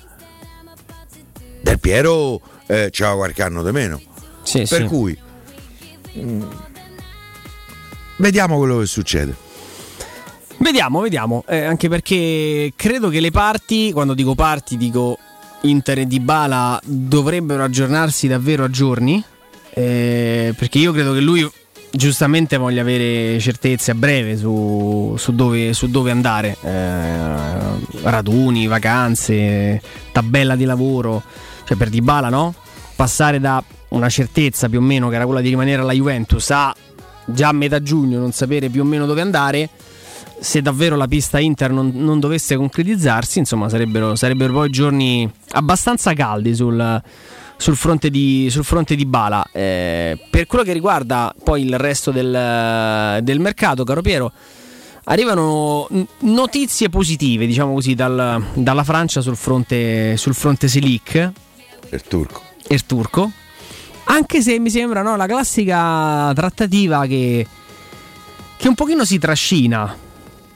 [1.61, 4.01] Del Piero eh, aveva qualche anno di meno.
[4.43, 4.87] Sì, per sì.
[4.87, 5.17] cui
[6.15, 6.41] mh, mm,
[8.17, 9.35] vediamo quello che succede.
[10.57, 15.17] Vediamo, vediamo, eh, anche perché credo che le parti, quando dico parti dico
[15.61, 19.23] Inter e Dybala, dovrebbero aggiornarsi davvero a giorni,
[19.69, 21.49] eh, perché io credo che lui
[21.95, 29.81] giustamente voglia avere certezze a breve su, su, dove, su dove, andare, eh, raduni, vacanze,
[30.11, 31.23] tabella di lavoro,
[31.65, 32.53] cioè per Dybala no?
[32.95, 36.75] Passare da una certezza più o meno che era quella di rimanere alla Juventus a
[37.25, 39.69] già a metà giugno non sapere più o meno dove andare
[40.39, 46.13] se davvero la pista Inter non, non dovesse concretizzarsi, insomma, sarebbero, sarebbero, poi giorni abbastanza
[46.13, 47.01] caldi sul,
[47.57, 49.45] sul, fronte, di, sul fronte di Bala.
[49.51, 54.31] Eh, per quello che riguarda poi il resto del, del mercato, caro Piero,
[55.05, 55.87] arrivano
[56.19, 61.31] notizie positive, diciamo così, dal, dalla Francia sul fronte, sul fronte Selic.
[61.89, 62.41] Il turco.
[62.67, 63.31] Il turco.
[64.05, 67.45] Anche se mi sembra no, la classica trattativa che,
[68.55, 70.03] che un pochino si trascina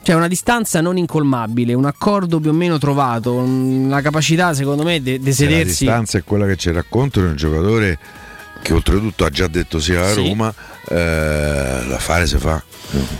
[0.02, 5.02] cioè una distanza non incolmabile, un accordo più o meno trovato, una capacità secondo me
[5.02, 5.84] di sedersi.
[5.84, 7.98] La distanza è quella che ci raccontano un giocatore
[8.62, 10.16] che oltretutto ha già detto sia a sì.
[10.16, 10.52] Roma,
[10.88, 12.62] eh, la fare si fa.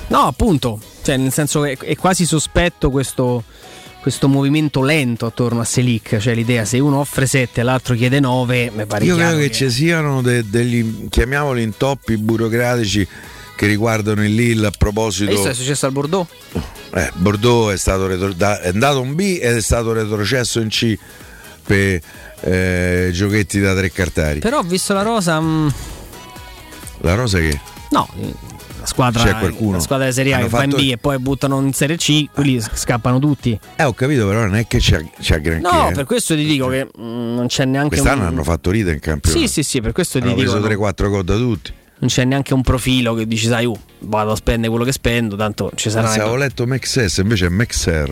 [0.08, 3.44] No, appunto, cioè, nel senso che è quasi sospetto questo,
[4.00, 8.20] questo movimento lento attorno a Selic, cioè l'idea se uno offre 7 e l'altro chiede
[8.20, 13.06] 9, mi pare Io credo che, che ci siano de- degli, chiamiamoli intoppi burocratici
[13.60, 15.30] che riguardano il Lille a proposito.
[15.30, 16.26] Questo è successo al Bordeaux?
[16.94, 20.96] Eh, Bordeaux è, stato retro- è andato in B ed è stato retrocesso in C
[21.62, 22.00] per
[22.40, 24.38] eh, giochetti da tre cartari.
[24.38, 25.38] Però ho visto la rosa.
[25.38, 25.74] mh,
[27.02, 28.08] La rosa che no,
[28.80, 29.72] la squadra, C'è qualcuno?
[29.72, 31.72] la squadra di Serie A Hanno che va in fatto- B e poi buttano in
[31.74, 33.60] Serie C, quelli scappano tutti.
[33.76, 35.68] Eh, ho capito, però non è che c'è, c'è granché.
[35.70, 35.92] No, eh.
[35.92, 38.28] per questo ti dico che mh, non c'è neanche Quest'anno un...
[38.28, 39.38] hanno fatto ride in campionato.
[39.38, 40.50] Sì, sì, sì, per questo ti hanno dico.
[40.50, 41.72] preso no, 3-4 gol da tutti.
[42.00, 45.36] Non c'è neanche un profilo che dici, sai, uh, vado a spendere quello che spendo,
[45.36, 46.08] tanto ci sarà.
[46.08, 48.10] Se avevo letto Maxes, invece è Maxer.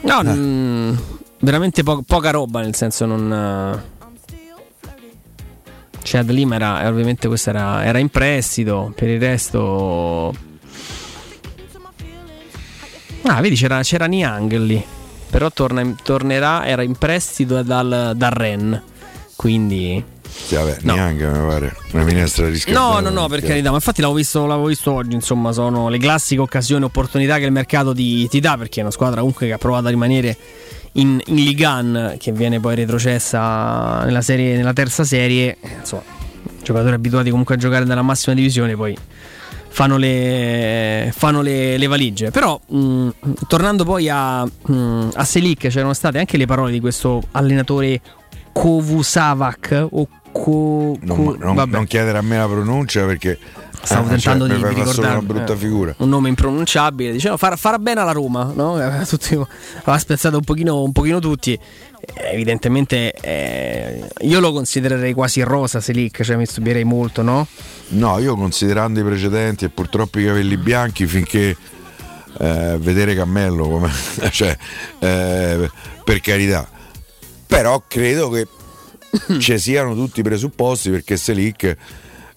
[0.00, 1.02] No, mh,
[1.40, 3.30] veramente po- poca roba, nel senso non.
[3.30, 3.96] eh,
[6.02, 10.34] Chad Lima era, eh, ovviamente questo era, era in prestito, per il resto.
[13.22, 14.82] Ah, vedi, c'era, c'era Niang lì.
[15.28, 18.82] Però torna tornerà, era in prestito dal, dal Ren.
[19.36, 20.02] Quindi.
[20.46, 20.94] Sì, vabbè, No.
[20.94, 21.76] neanche mi pare.
[21.92, 25.14] Una minestra di No, no, no, per carità, ma infatti l'avevo visto, l'avevo visto oggi,
[25.14, 28.92] insomma, sono le classiche occasioni, opportunità che il mercato ti, ti dà, perché è una
[28.92, 30.36] squadra comunque che ha provato a rimanere
[30.92, 36.02] in, in Ligan, che viene poi retrocessa nella, serie, nella terza serie, insomma,
[36.62, 38.96] giocatori abituati comunque a giocare nella massima divisione, poi
[39.70, 42.30] fanno le, fanno le, le valigie.
[42.30, 43.08] Però, mh,
[43.48, 48.00] tornando poi a, mh, a Selic, c'erano state anche le parole di questo allenatore
[48.52, 53.38] Kovusavak o Co, Non, Co- non- non chiedere a me la pronuncia perché
[53.80, 55.94] Stavo eh, tentando cioè, di, di ricordare una brutta eh, figura.
[55.98, 57.12] Un nome impronunciabile.
[57.12, 58.76] Diceva farà, farà bene alla Roma, no?
[59.08, 61.52] Tutti- aveva spezzato un pochino, un pochino tutti.
[61.52, 67.46] Eh, Evidentemente eh, io lo considererei quasi rosa Selic, cioè mi stupirei molto, no?
[67.88, 71.56] No, io considerando i precedenti e purtroppo i capelli bianchi finché
[72.40, 73.90] eh, vedere Cammello come
[74.30, 74.56] cioè
[74.98, 75.70] eh,
[76.04, 76.68] per carità.
[77.46, 78.46] Però credo che
[79.38, 81.76] ci siano tutti i presupposti perché Selic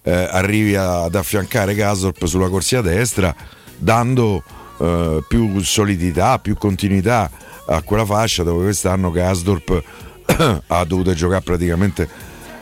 [0.02, 3.34] eh, arrivi ad affiancare Gasorp sulla corsia destra
[3.76, 4.42] dando
[4.78, 7.30] eh, più solidità, più continuità
[7.66, 9.82] a quella fascia dove quest'anno Gasdorp
[10.66, 12.08] ha dovuto giocare praticamente,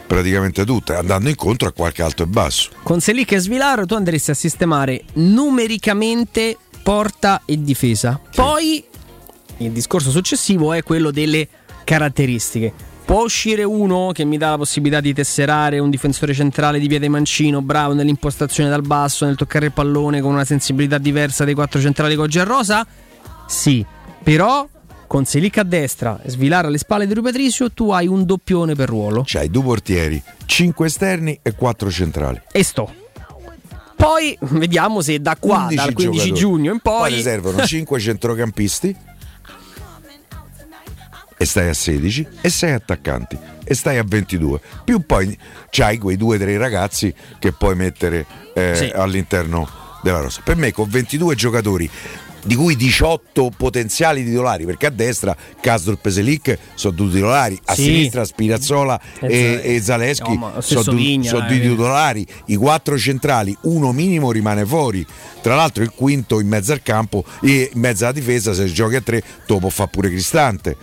[0.06, 2.70] praticamente tutte, andando incontro a qualche alto e basso.
[2.82, 8.20] Con Selic e Svilaro tu andresti a sistemare numericamente porta e difesa.
[8.34, 8.84] Poi
[9.58, 11.48] il discorso successivo è quello delle
[11.84, 12.88] caratteristiche.
[13.10, 17.08] Può uscire uno che mi dà la possibilità di tesserare un difensore centrale di piede
[17.08, 21.80] mancino, bravo nell'impostazione dal basso, nel toccare il pallone con una sensibilità diversa dei quattro
[21.80, 22.86] centrali con Rosa?
[23.48, 23.84] Sì,
[24.22, 24.64] però
[25.08, 28.76] con Selic a destra e Svilare alle spalle di Rui Patricio tu hai un doppione
[28.76, 29.24] per ruolo.
[29.26, 32.40] C'hai due portieri, cinque esterni e quattro centrali.
[32.52, 32.94] E sto.
[33.96, 36.40] Poi vediamo se da qua, 11 dal 15 giocatori.
[36.40, 37.12] giugno in poi...
[37.12, 38.96] ti servono 5 centrocampisti
[41.40, 45.34] e stai a 16 e 6 attaccanti e stai a 22 più poi
[45.70, 48.90] c'hai quei due o tre ragazzi che puoi mettere eh, Sì.
[48.94, 49.66] all'interno
[50.02, 50.42] della rosa.
[50.44, 51.88] Per me con 22 giocatori
[52.42, 57.74] di cui 18 potenziali titolari perché a destra Castro e Peselic sono due titolari a
[57.74, 57.84] Sì.
[57.84, 62.26] sinistra Spirazzola E e, e Zaleschi No, sono due sono due titolari.
[62.46, 65.06] I quattro centrali uno minimo rimane fuori.
[65.40, 68.96] Tra l'altro il quinto in mezzo al campo e in mezzo alla difesa se giochi
[68.96, 70.76] a tre può fare pure Cristante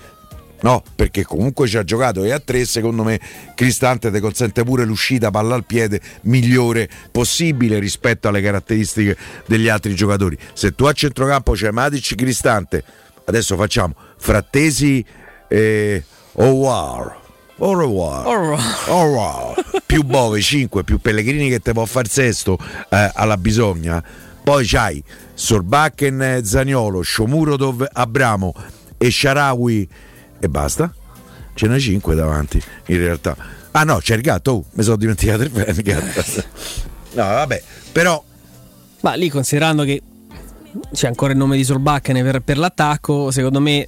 [0.62, 3.20] No, perché comunque ci ha giocato e a tre secondo me
[3.54, 9.94] Cristante ti consente pure l'uscita palla al piede migliore possibile rispetto alle caratteristiche degli altri
[9.94, 10.38] giocatori.
[10.54, 12.84] Se tu a centrocampo c'è Matic Cristante,
[13.26, 15.06] adesso facciamo Frattesi
[15.48, 16.04] e
[16.34, 17.26] Owar.
[17.60, 18.26] Au revoir.
[18.26, 19.82] Au revoir.
[19.86, 22.58] più Bove 5, più Pellegrini che te può far sesto
[22.90, 24.04] eh, alla bisogna.
[24.44, 25.04] Poi c'hai
[25.34, 28.54] Sorbakken, Zaniolo, Shomurodov, Abramo
[28.98, 29.90] e Sharawi
[30.40, 30.94] e basta.
[31.54, 33.36] Ce n'è 5 davanti in realtà.
[33.72, 36.44] Ah no, c'è il gatto, oh, mi sono dimenticato il gatto.
[37.14, 38.24] No, vabbè, però
[39.02, 40.02] Ma lì considerando che
[40.94, 43.88] c'è ancora il nome di Solbakken per, per l'attacco, secondo me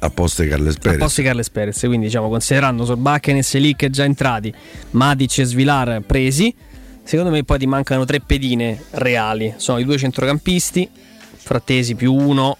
[0.00, 0.98] a posto di Carles a Perez.
[0.98, 4.52] posto di Carles Perez, quindi diciamo considerando Solbakken e Selic già entrati,
[4.90, 6.54] Matic e Svilar presi,
[7.02, 9.54] secondo me poi ti mancano tre pedine reali.
[9.56, 10.88] Sono i due centrocampisti,
[11.36, 12.58] frattesi più uno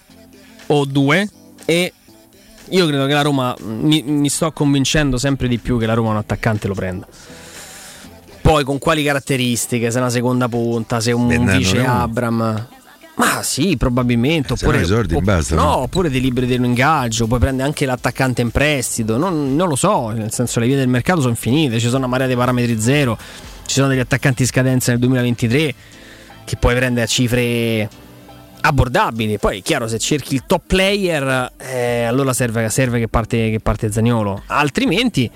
[0.67, 1.29] o due
[1.67, 1.93] e
[2.71, 6.11] io credo che la Roma mi, mi sto convincendo sempre di più che la Roma
[6.11, 7.07] un attaccante lo prenda.
[8.41, 9.91] Poi con quali caratteristiche?
[9.91, 12.03] Se è una seconda punta, se è un Beh, vice uno.
[12.03, 12.69] Abram.
[13.17, 14.49] Ma sì, probabilmente.
[14.51, 15.63] no Oppure, i soldi opp- bastano.
[15.63, 19.17] no, oppure ti liberi dell'ingaggio, poi prende anche l'attaccante in prestito.
[19.17, 22.07] Non, non lo so, nel senso le vie del mercato sono finite, ci sono una
[22.09, 23.17] marea di parametri zero,
[23.67, 25.75] ci sono degli attaccanti in scadenza nel 2023
[26.45, 27.89] che puoi prendere a cifre
[28.65, 29.39] abbordabili.
[29.39, 33.61] Poi è chiaro, se cerchi il top player, eh, allora serve, serve che, parte, che
[33.61, 34.43] parte Zagnolo.
[34.47, 35.31] Altrimenti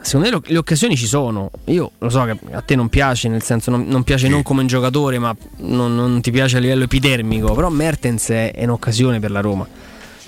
[0.00, 1.50] secondo me le occasioni ci sono.
[1.66, 4.30] Io lo so che a te non piace, nel senso non, non piace sì.
[4.30, 7.54] non come un giocatore, ma non, non, ti piace a livello epidermico.
[7.54, 9.66] Però Mertens è, è un'occasione per la Roma.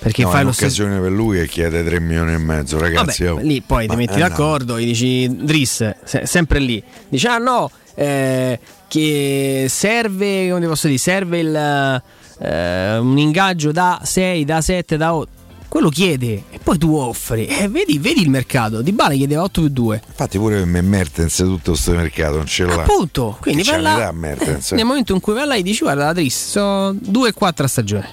[0.01, 1.03] Perché no, fai l'occasione stesso...
[1.03, 3.25] per lui e chiede 3 milioni e mezzo, ragazzi.
[3.25, 3.45] Vabbè, oh.
[3.45, 4.81] Lì poi ma ti metti d'accordo, no.
[4.81, 6.81] gli dici Driss, se, sempre lì.
[7.09, 12.03] Dici ah no, eh, che serve, come ti posso dire, serve il,
[12.41, 15.37] eh, un ingaggio da 6, da 7, da 8
[15.69, 17.47] quello chiede e poi tu offri.
[17.47, 18.81] Eh, vedi, vedi, il mercato.
[18.81, 20.03] Di Bale chiedeva 8 più 2.
[20.07, 22.83] Infatti, pure per me Mertens tutto questo mercato non ce l'ha.
[22.83, 26.07] Appunto, quindi vai là, Mertens, eh, nel momento in cui vai là e dici guarda
[26.07, 28.09] la Tris, sono 2 e 4 a stagione.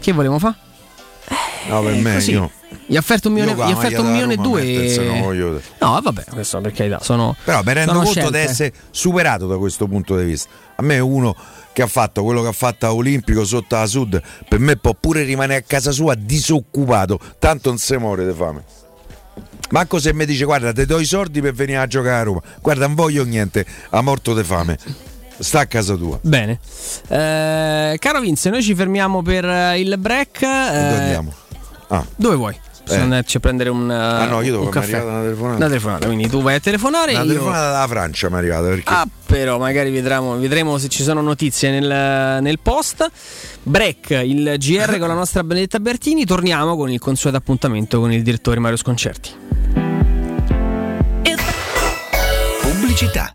[0.00, 0.67] Che volevo fare?
[1.68, 2.30] No, per eh, me così.
[2.32, 2.50] io
[2.86, 5.62] gli ha offerto un milione, gli offerto un milione e due.
[5.78, 7.00] No, vabbè, questo per carità.
[7.02, 10.48] Sono, Però mi rendo conto di essere superato da questo punto di vista.
[10.76, 11.36] A me uno
[11.72, 14.94] che ha fatto quello che ha fatto a Olimpico sotto la Sud, per me può
[14.98, 18.64] pure rimanere a casa sua disoccupato, tanto non si muore di fame.
[19.70, 22.40] Manco se mi dice guarda ti do i soldi per venire a giocare a Roma,
[22.62, 24.78] guarda non voglio niente, ha morto di fame.
[25.38, 26.18] Sta a casa tua.
[26.22, 26.58] Bene.
[27.08, 30.42] Eh, caro Vince, noi ci fermiamo per il break.
[30.42, 31.32] Eh, dove andiamo?
[31.88, 32.04] Ah.
[32.16, 32.60] Dove vuoi?
[32.88, 34.68] Bisogna andarci a prendere un, ah, no, io devo.
[34.68, 35.56] Una telefonata.
[35.56, 36.06] una telefonata.
[36.06, 37.12] Quindi tu vai a telefonare.
[37.12, 37.28] Una io...
[37.28, 38.68] telefonata dalla Francia mi è arrivata.
[38.68, 38.90] Perché...
[38.90, 43.06] Ah, però magari vedremo, vedremo se ci sono notizie nel, nel post.
[43.62, 46.24] Break, il GR con la nostra Benedetta Bertini.
[46.24, 49.34] Torniamo con il consueto appuntamento con il direttore Mario Sconcerti.
[52.62, 53.34] Pubblicità.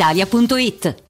[0.00, 1.09] brispalitalia.it.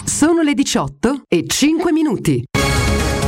[0.05, 2.45] Sono le 18 e 5 minuti.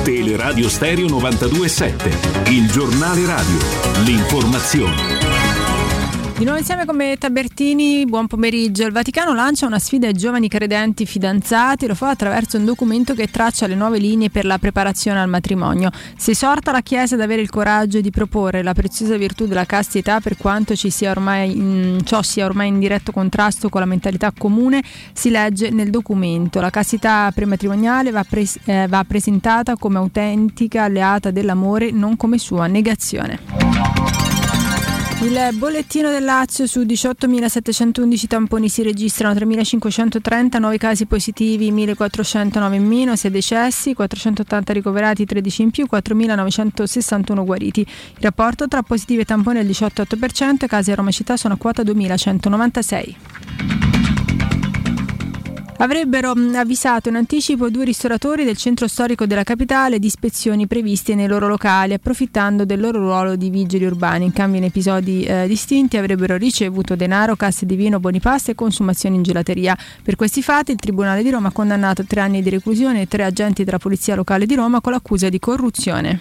[0.05, 3.57] Teleradio Stereo 92.7, il giornale radio,
[4.05, 5.24] l'informazione.
[6.37, 8.85] Di nuovo insieme con me Tabertini, buon pomeriggio.
[8.85, 13.31] Il Vaticano lancia una sfida ai giovani credenti fidanzati, lo fa attraverso un documento che
[13.31, 15.91] traccia le nuove linee per la preparazione al matrimonio.
[16.17, 20.19] Si esorta la Chiesa ad avere il coraggio di proporre la preziosa virtù della castità
[20.19, 21.15] per quanto sia
[21.45, 24.83] in, ciò sia ormai in diretto contrasto con la mentalità comune,
[25.13, 26.61] si legge nel documento.
[26.61, 32.67] La castità prematrimoniale va, pres- eh, va presentata come autentica alleata dell'amore, non come sua
[32.67, 34.34] negazione.
[35.25, 42.85] Il bollettino del Lazio su 18.711 tamponi si registrano 3.530 nuovi casi positivi, 1.409 in
[42.85, 47.81] meno, 6 decessi, 480 ricoverati, 13 in più, 4.961 guariti.
[47.81, 51.57] Il rapporto tra positivi e tamponi è il 18,8%, casi a Roma città sono a
[51.57, 53.94] quota 2.196.
[55.77, 61.27] Avrebbero avvisato in anticipo due ristoratori del centro storico della capitale di ispezioni previste nei
[61.27, 64.25] loro locali, approfittando del loro ruolo di vigili urbani.
[64.25, 68.55] In cambio, in episodi eh, distinti avrebbero ricevuto denaro, casse di vino, buoni pasta e
[68.55, 69.77] consumazioni in gelateria.
[70.03, 73.25] Per questi fatti, il Tribunale di Roma ha condannato tre anni di reclusione e tre
[73.25, 76.21] agenti della Polizia Locale di Roma con l'accusa di corruzione.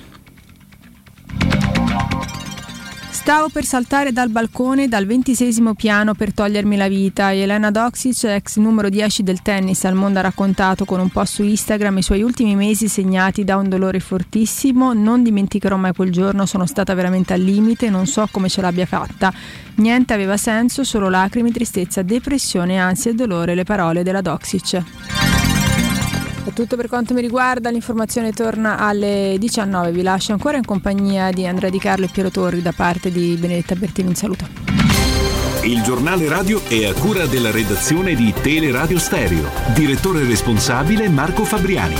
[3.24, 7.34] Stavo per saltare dal balcone dal ventisesimo piano per togliermi la vita.
[7.34, 11.43] Elena Doxic, ex numero 10 del tennis al mondo, ha raccontato con un post su
[11.43, 14.91] Instagram i suoi ultimi mesi segnati da un dolore fortissimo.
[14.91, 18.86] Non dimenticherò mai quel giorno, sono stata veramente al limite, non so come ce l'abbia
[18.86, 19.32] fatta.
[19.76, 25.33] Niente aveva senso, solo lacrime, tristezza, depressione, ansia e dolore, le parole della Doxic.
[26.54, 31.32] È tutto per quanto mi riguarda, l'informazione torna alle 19, vi lascio ancora in compagnia
[31.32, 34.45] di Andrea Di Carlo e Piero Torri da parte di Benedetta Bertini, un saluto.
[35.64, 41.95] Il giornale radio è a cura della redazione di Teleradio Stereo, direttore responsabile Marco Fabriani.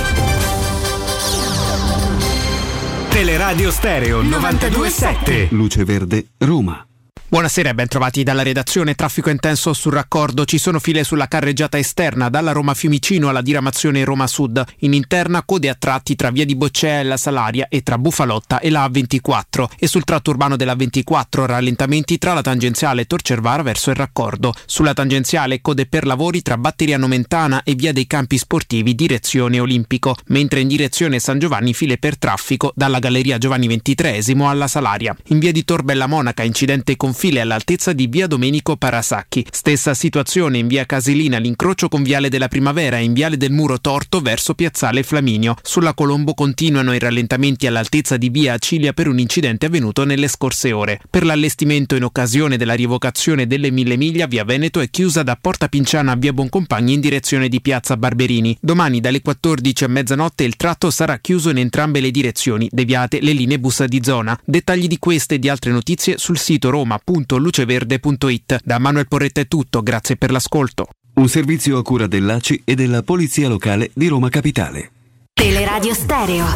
[3.08, 5.48] Teleradio Stereo 927.
[5.50, 6.86] Luce Verde, Roma.
[7.34, 8.94] Buonasera e ben trovati dalla redazione.
[8.94, 10.44] Traffico intenso sul raccordo.
[10.44, 14.64] Ci sono file sulla carreggiata esterna dalla Roma Fiumicino alla diramazione Roma Sud.
[14.80, 18.60] In interna code a tratti tra via di Boccea e la Salaria e tra Bufalotta
[18.60, 19.66] e la A24.
[19.76, 24.54] E sul tratto urbano della 24 rallentamenti tra la tangenziale Torcervara verso il raccordo.
[24.64, 30.14] Sulla tangenziale code per lavori tra Batteria Nomentana e via dei Campi Sportivi direzione Olimpico.
[30.26, 35.16] Mentre in direzione San Giovanni file per traffico dalla Galleria Giovanni XXIII alla Salaria.
[35.30, 39.44] In via di Torbella Monaca incidente con file all'altezza di via Domenico Parasacchi.
[39.50, 43.80] Stessa situazione in via Casilina, l'incrocio con viale della Primavera e in viale del Muro
[43.80, 45.56] Torto verso piazzale Flaminio.
[45.60, 50.72] Sulla Colombo continuano i rallentamenti all'altezza di via Acilia per un incidente avvenuto nelle scorse
[50.72, 51.00] ore.
[51.10, 55.68] Per l'allestimento in occasione della rievocazione delle Mille Miglia, via Veneto è chiusa da Porta
[55.68, 58.56] Pinciana a via Boncompagni in direzione di piazza Barberini.
[58.60, 63.32] Domani dalle 14 a mezzanotte il tratto sarà chiuso in entrambe le direzioni, deviate le
[63.32, 64.38] linee bus di zona.
[64.44, 68.60] Dettagli di queste e di altre notizie sul sito roma.com www.luceverde.it.
[68.64, 70.88] Da Manuel Porretta è tutto, grazie per l'ascolto.
[71.14, 74.90] Un servizio a cura dell'ACI e della Polizia Locale di Roma Capitale.
[75.32, 76.46] Teleradio Stereo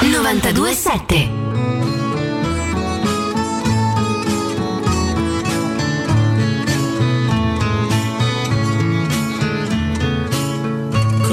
[0.00, 1.47] 927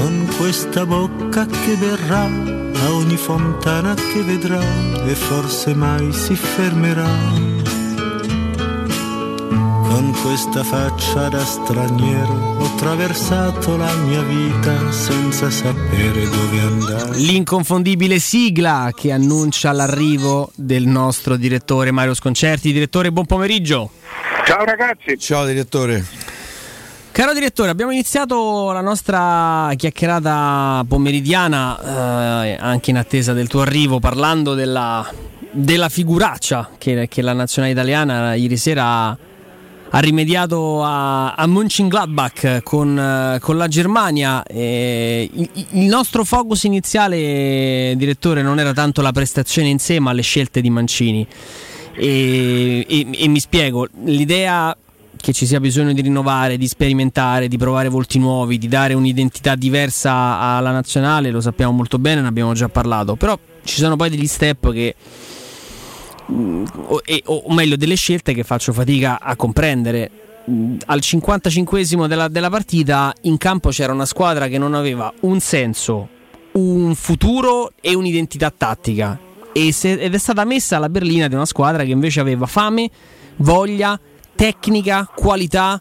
[0.00, 4.60] Con questa bocca che verrà a ogni fontana che vedrà
[5.04, 7.60] e forse mai si fermerà
[10.00, 17.18] con questa faccia da straniero ho attraversato la mia vita senza sapere dove andare.
[17.18, 22.72] L'inconfondibile sigla che annuncia l'arrivo del nostro direttore Mario Sconcerti.
[22.72, 23.90] Direttore, buon pomeriggio.
[24.46, 25.18] Ciao ragazzi.
[25.18, 26.39] Ciao direttore.
[27.12, 33.98] Caro direttore, abbiamo iniziato la nostra chiacchierata pomeridiana, eh, anche in attesa del tuo arrivo,
[33.98, 35.06] parlando della,
[35.50, 39.08] della figuraccia che, che la nazionale italiana ieri sera
[39.92, 44.44] ha rimediato a, a Mönchengladbach con, con la Germania.
[44.48, 50.22] il, il, nostro focus iniziale, direttore, non era tanto la prestazione in sé, ma le
[50.22, 51.26] scelte di Mancini.
[51.92, 54.74] E, e, e mi spiego, l'idea
[55.20, 59.54] che ci sia bisogno di rinnovare, di sperimentare, di provare volti nuovi, di dare un'identità
[59.54, 64.10] diversa alla nazionale, lo sappiamo molto bene, ne abbiamo già parlato, però ci sono poi
[64.10, 64.94] degli step che
[66.26, 70.10] o, e, o meglio delle scelte che faccio fatica a comprendere.
[70.86, 76.08] Al 55 della, della partita in campo c'era una squadra che non aveva un senso,
[76.52, 79.18] un futuro e un'identità tattica
[79.52, 82.88] ed è stata messa alla berlina di una squadra che invece aveva fame,
[83.36, 83.98] voglia,
[84.40, 85.78] tecnica, qualità,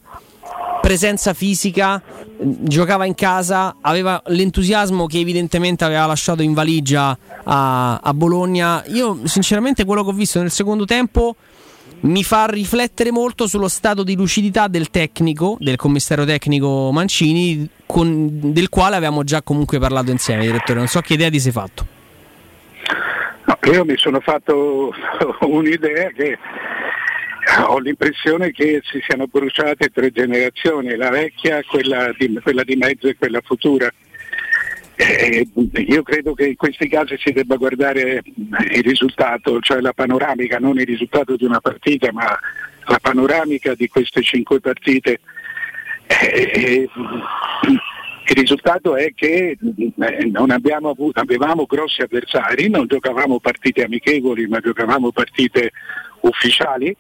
[0.82, 2.02] presenza fisica,
[2.42, 8.84] giocava in casa, aveva l'entusiasmo che evidentemente aveva lasciato in valigia a, a, Bologna.
[8.88, 11.38] Io sinceramente quello che ho visto nel secondo tempo
[12.02, 18.28] mi fa riflettere molto sullo stato di lucidità del tecnico, del commissario tecnico Mancini, con,
[18.52, 20.80] del quale avevamo già comunque parlato insieme, direttore.
[20.80, 21.88] Non so che idea ti sei fatto.
[23.46, 24.92] No, io mi sono fatto
[25.48, 26.38] un'idea che
[27.68, 33.08] ho l'impressione che si siano bruciate tre generazioni, la vecchia, quella di, quella di mezzo
[33.08, 33.92] e quella futura.
[34.96, 35.48] Eh,
[35.88, 40.78] io credo che in questi casi si debba guardare il risultato, cioè la panoramica, non
[40.78, 42.38] il risultato di una partita, ma
[42.86, 45.22] la panoramica di queste cinque partite.
[46.08, 46.90] Eh,
[48.26, 54.48] il risultato è che eh, non abbiamo avuto, avevamo grossi avversari, non giocavamo partite amichevoli,
[54.48, 55.72] ma giocavamo partite
[56.22, 56.96] ufficiali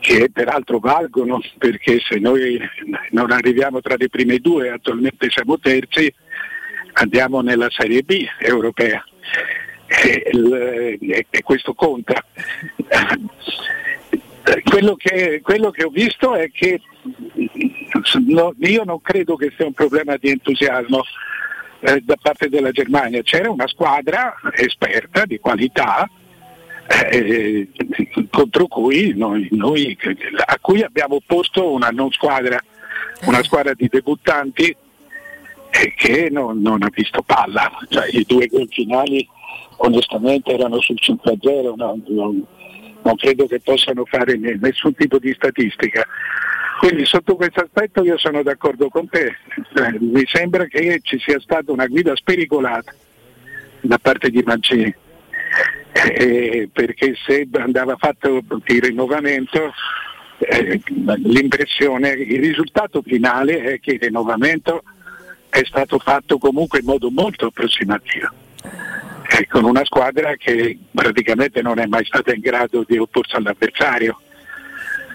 [0.00, 2.58] che peraltro valgono perché se noi
[3.10, 6.12] non arriviamo tra le prime due, attualmente siamo terzi,
[6.94, 9.04] andiamo nella Serie B europea
[9.86, 12.24] e, questo conta.
[14.64, 16.80] Quello che, quello che, ho visto è che
[18.26, 21.02] no, io non credo che sia un problema di entusiasmo
[21.80, 26.08] eh, da parte della Germania, c'era una squadra esperta, di qualità,
[26.90, 27.68] eh,
[28.30, 29.96] contro cui noi, noi,
[30.44, 32.58] a cui abbiamo posto una non squadra,
[33.26, 34.76] una squadra di debuttanti
[35.70, 37.70] e che non, non, ha visto palla.
[37.88, 39.26] Cioè, I due gol finali
[39.76, 42.44] onestamente erano sul 5-0, no, non,
[43.02, 46.04] non, credo che possano fare nessun tipo di statistica.
[46.80, 51.38] Quindi sotto questo aspetto io sono d'accordo con te, eh, mi sembra che ci sia
[51.38, 52.92] stata una guida spericolata
[53.82, 54.94] da parte di Mancini,
[55.92, 59.72] eh, perché se andava fatto il rinnovamento
[60.38, 60.80] eh,
[61.16, 64.82] l'impressione, il risultato finale è che il rinnovamento
[65.50, 68.28] è stato fatto comunque in modo molto approssimativo,
[69.36, 74.18] eh, con una squadra che praticamente non è mai stata in grado di opporsi all'avversario.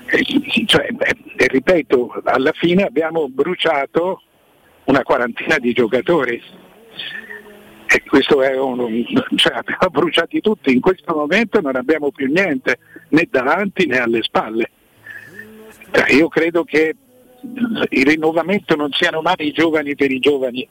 [0.07, 4.21] Eh, cioè, eh, ripeto, alla fine abbiamo bruciato
[4.85, 6.41] una quarantina di giocatori.
[7.87, 9.05] E questo è un,
[9.35, 12.79] cioè abbiamo bruciati tutti, in questo momento non abbiamo più niente
[13.09, 14.69] né davanti né alle spalle.
[15.91, 16.95] Cioè, io credo che
[17.89, 20.67] il rinnovamento non siano mai i giovani per i giovani.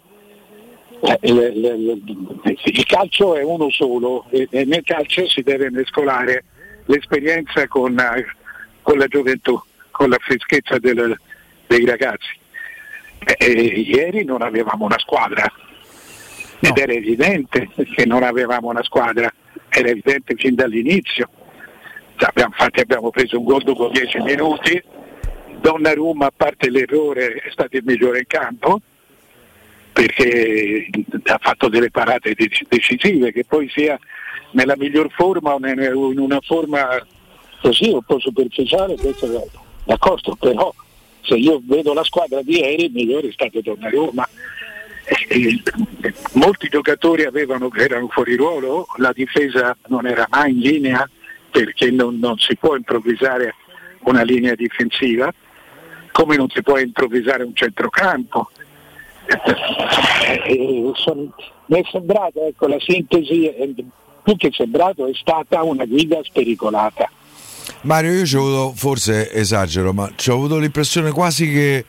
[1.00, 6.44] Eh, il calcio è uno solo e nel calcio si deve mescolare
[6.86, 7.96] l'esperienza con,
[8.82, 9.60] con la gioventù,
[9.90, 11.18] con la freschezza del,
[11.66, 12.42] dei ragazzi.
[13.38, 15.50] E ieri non avevamo una squadra
[16.68, 19.32] ed era evidente che non avevamo una squadra,
[19.68, 21.28] era evidente fin dall'inizio.
[22.16, 24.82] Infatti abbiamo preso un gol dopo dieci minuti
[25.60, 28.80] Donnarumma, a parte l'errore, è stato il migliore in campo
[29.92, 30.88] perché
[31.24, 32.34] ha fatto delle parate
[32.68, 33.98] decisive, che poi sia
[34.52, 37.04] nella miglior forma o in una forma
[37.60, 39.48] così un po' superficiale, questo
[39.84, 40.74] d'accordo, però
[41.20, 44.28] se io vedo la squadra di ieri il migliore è stato Donnarumma.
[45.04, 45.62] E,
[46.00, 51.08] e, molti giocatori avevano, erano fuori ruolo, la difesa non era mai in linea
[51.50, 53.54] perché non, non si può improvvisare
[54.04, 55.32] una linea difensiva
[56.14, 58.50] come non si può improvvisare un centrocampo.
[60.46, 60.92] Eh,
[61.66, 63.50] mi è sembrato, ecco, la sintesi,
[64.22, 67.10] più che sembrato, è stata una guida spericolata.
[67.82, 71.84] Mario, io ci ho avuto, forse esagero, ma ci ho avuto l'impressione quasi che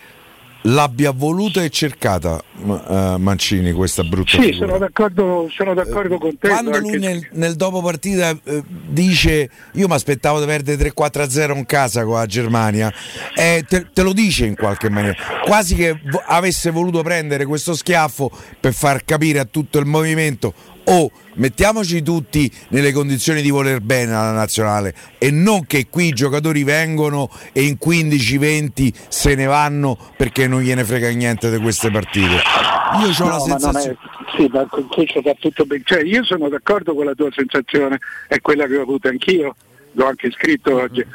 [0.68, 4.68] l'abbia voluta e cercata uh, Mancini questa brutta sì, figura.
[4.68, 6.48] sono d'accordo, sono d'accordo con te.
[6.50, 11.66] Quando lui nel, nel dopo partita eh, dice io mi aspettavo di perdere 3-4-0 in
[11.66, 12.92] casa con la Germania,
[13.36, 17.74] eh, te, te, lo dice in qualche maniera, quasi che v- avesse voluto prendere questo
[17.74, 20.54] schiaffo per far capire a tutto il movimento
[20.86, 26.14] o mettiamoci tutti nelle condizioni di voler bene alla nazionale e non che qui i
[26.14, 31.92] giocatori vengono e in 15-20 se ne vanno perché non gliene frega niente di queste
[31.92, 32.36] partite.
[32.36, 33.98] Io ho no, la sensazione.
[33.98, 35.82] È, sì, ma questo va tutto bene.
[35.86, 39.56] Cioè, io sono d'accordo con la tua sensazione, è quella che ho avuto anch'io,
[39.94, 40.84] l'ho anche scritto mm-hmm.
[40.84, 41.06] oggi,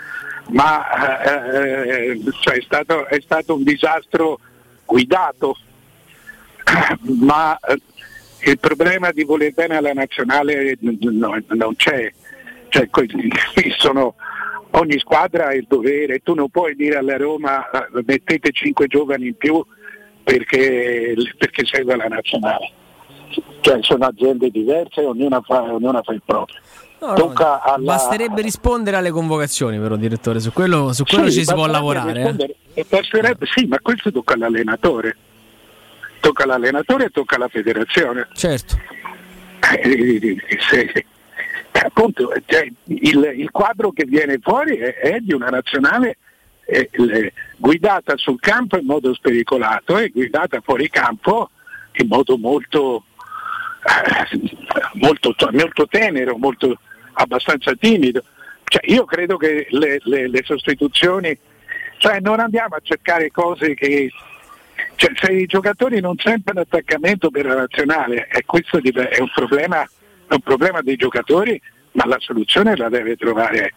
[0.50, 4.38] ma eh, eh, cioè, è, stato, è stato un disastro
[4.84, 5.56] guidato
[7.20, 7.80] ma eh,
[8.44, 12.10] il problema di voler bene alla nazionale no, non c'è,
[12.68, 12.88] cioè,
[13.76, 14.14] sono,
[14.70, 19.28] ogni squadra ha il dovere, tu non puoi dire alla Roma eh, mettete cinque giovani
[19.28, 19.64] in più
[20.22, 22.72] perché, perché serve la nazionale.
[23.60, 26.58] Cioè, sono aziende diverse, ognuna fa, ognuna fa il proprio.
[27.00, 27.78] No, no, alla...
[27.78, 32.36] Basterebbe rispondere alle convocazioni, però, direttore, su quello, su quello sì, ci si può lavorare.
[32.74, 32.86] Eh.
[33.54, 35.16] Sì, ma questo tocca all'allenatore
[36.20, 38.28] tocca all'allenatore e tocca alla federazione.
[38.34, 38.78] Certo.
[39.82, 40.36] Eh,
[40.68, 41.04] se,
[41.72, 46.18] appunto, cioè, il, il, quadro che viene fuori è, è di una nazionale
[46.64, 51.50] eh, guidata sul campo in modo spericolato e guidata fuori campo
[51.92, 53.04] in modo molto,
[53.82, 54.50] eh,
[54.94, 56.78] molto, molto tenero, molto,
[57.14, 58.22] abbastanza timido.
[58.64, 61.36] Cioè, io credo che le, le, le sostituzioni,
[61.98, 64.10] cioè non andiamo a cercare cose che
[65.00, 69.80] cioè, se i giocatori non sentono attaccamento per la nazionale, e questo è un problema,
[69.80, 71.58] è un problema dei giocatori,
[71.92, 73.72] ma la soluzione la deve trovare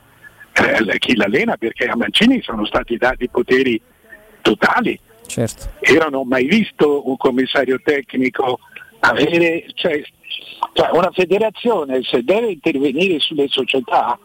[0.52, 3.82] eh, chi l'allena, perché a Mancini sono stati dati poteri
[4.42, 5.00] totali.
[5.26, 5.72] Certo.
[5.94, 8.60] Io non ho mai visto un commissario tecnico
[9.00, 10.02] avere, cioè,
[10.74, 14.20] cioè una federazione se deve intervenire sulle società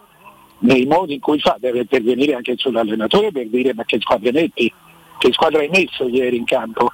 [0.62, 4.73] nei modi in cui fa, deve intervenire anche sull'allenatore per dire ma che squadre metti
[5.19, 6.90] che squadra hai messo ieri in campo?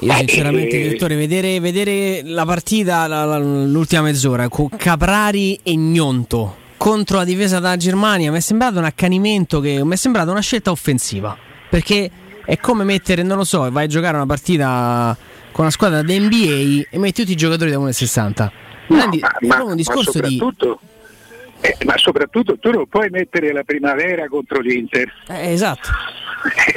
[0.00, 5.76] Io sinceramente, eh, direttore, vedere, vedere la partita la, la, l'ultima mezz'ora con Caprari e
[5.76, 10.32] Gnonto contro la difesa della Germania mi è sembrato un accanimento che mi è sembrata
[10.32, 11.36] una scelta offensiva
[11.70, 12.10] perché
[12.44, 15.16] è come mettere, non lo so, vai a giocare una partita
[15.52, 18.50] con una squadra da NBA e metti tutti i giocatori da 1,60
[18.88, 20.42] no, di, ma, è un discorso ma di
[21.62, 25.88] eh, ma soprattutto tu non puoi mettere la primavera contro l'Inter eh, esatto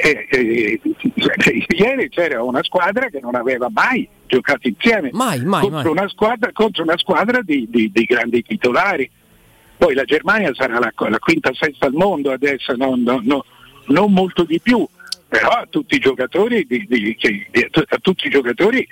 [0.03, 0.79] eh, eh,
[1.69, 6.03] ieri c'era una squadra che non aveva mai giocato insieme mai, mai, contro, mai.
[6.03, 9.09] Una squadra, contro, Una squadra, di, di, di grandi titolari.
[9.77, 13.45] Poi la Germania sarà la, la quinta sesta al mondo adesso, no, no, no,
[13.87, 14.87] non molto di più,
[15.27, 17.47] però a tutti i giocatori, di, che,
[17.89, 18.87] a tutti i giocatori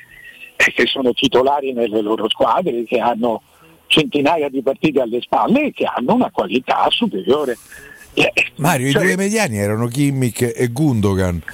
[0.55, 3.41] eh, che sono titolari nelle loro squadre, che hanno
[3.93, 7.57] centinaia di partite alle spalle e che hanno una qualità superiore.
[8.15, 11.41] Eh, Mario, cioè, i due mediani erano Kimmich e Gundogan.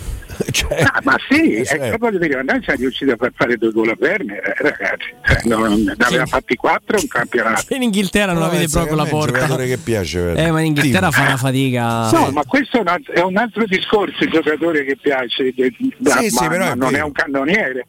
[0.51, 1.97] Cioè, ah, ma sì, eh, cioè...
[1.97, 5.13] voglio dire, noi siamo riusciti a far fare due gol a Werner, eh, ragazzi.
[5.21, 7.73] Cioè, non, ne aveva fatti quattro un campionato.
[7.73, 9.31] In Inghilterra non no, avete proprio la porta.
[9.31, 10.31] È un giocatore che piace.
[10.35, 12.09] Eh, ma in Inghilterra fa una fatica.
[12.11, 15.53] No, ma questo è un, altro, è un altro discorso, il giocatore che piace.
[15.97, 17.85] Da, sì, sì, però non è un cannoniere.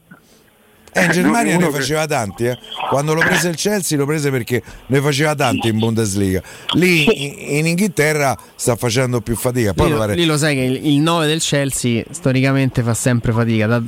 [0.93, 2.59] Eh, in Germania ne faceva tanti, eh.
[2.89, 6.43] quando lo prese il Chelsea lo prese perché ne faceva tanti in Bundesliga.
[6.73, 7.05] Lì
[7.49, 9.73] in, in Inghilterra sta facendo più fatica.
[9.73, 13.33] Poi lì, lo, lì lo sai che il, il 9 del Chelsea storicamente fa sempre
[13.33, 13.67] fatica.
[13.67, 13.83] Da,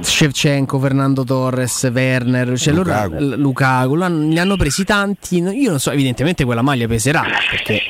[0.00, 5.38] Shevchenko, Fernando Torres, Werner, cioè Lukaku, loro, Lukaku li hanno presi tanti.
[5.38, 7.80] Io non so, evidentemente quella maglia peserà perché,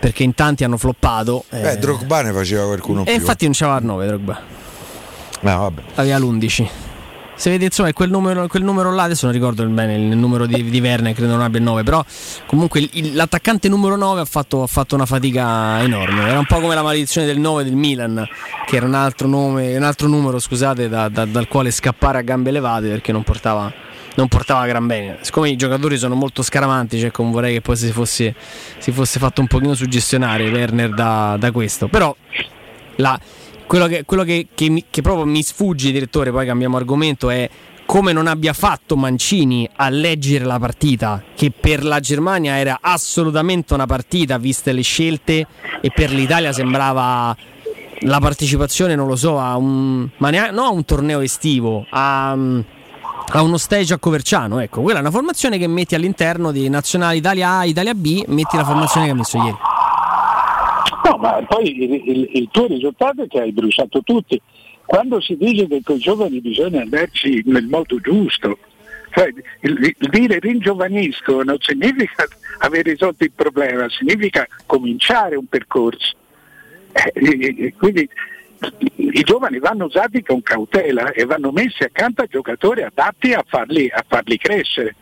[0.00, 1.44] perché in tanti hanno floppato.
[1.50, 1.76] Beh, eh.
[1.78, 3.12] Drogba ne faceva qualcuno e più.
[3.12, 4.42] E infatti non c'aveva il 9 Drogba.
[5.40, 5.82] No, vabbè.
[5.96, 6.66] Aveva l'11
[7.36, 10.64] se vede insomma quel numero, quel numero là, adesso non ricordo bene il numero di,
[10.64, 12.02] di Verne, credo non abbia il 9, però
[12.46, 16.60] comunque il, l'attaccante numero 9 ha fatto, ha fatto, una fatica enorme, era un po'
[16.60, 18.26] come la maledizione del 9 del Milan,
[18.64, 22.22] che era un altro, nome, un altro numero scusate, da, da, dal quale scappare a
[22.22, 23.70] gambe elevate perché non portava,
[24.14, 25.18] non portava gran bene.
[25.20, 28.34] Siccome i giocatori sono molto scaramanti, cioè vorrei che poi si fosse,
[28.78, 32.16] si fosse fatto un pochino suggestionare Werner da, da questo, però
[32.96, 33.20] la
[33.66, 37.48] quello che, quello che, che, mi, che proprio mi sfugge, direttore, poi cambiamo argomento, è
[37.86, 43.74] come non abbia fatto Mancini a leggere la partita, che per la Germania era assolutamente
[43.74, 45.46] una partita, viste le scelte,
[45.80, 47.34] e per l'Italia sembrava
[48.00, 52.32] la partecipazione, non lo so, a un, ma neanche, no a un torneo estivo, a,
[52.32, 54.58] a uno stage a Coverciano.
[54.58, 58.56] Ecco, quella è una formazione che metti all'interno di Nazionale Italia A, Italia B, metti
[58.56, 59.56] la formazione che ha messo ieri.
[61.06, 64.40] No, ma poi il, il, il tuo risultato è che hai bruciato tutti.
[64.84, 68.58] Quando si dice che con i giovani bisogna andarci nel modo giusto,
[69.10, 69.28] cioè,
[69.60, 72.26] il, il, dire ringiovanisco non significa
[72.58, 76.16] aver risolto il problema, significa cominciare un percorso.
[76.92, 78.08] Eh, quindi
[78.96, 83.88] i giovani vanno usati con cautela e vanno messi accanto a giocatori adatti a farli,
[83.92, 84.96] a farli crescere,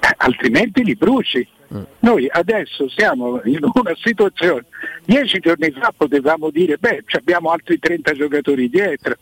[0.18, 1.46] altrimenti li bruci.
[1.72, 1.82] Mm.
[2.00, 4.64] Noi adesso siamo in una situazione,
[5.04, 9.16] dieci giorni fa potevamo dire, beh, abbiamo altri 30 giocatori dietro,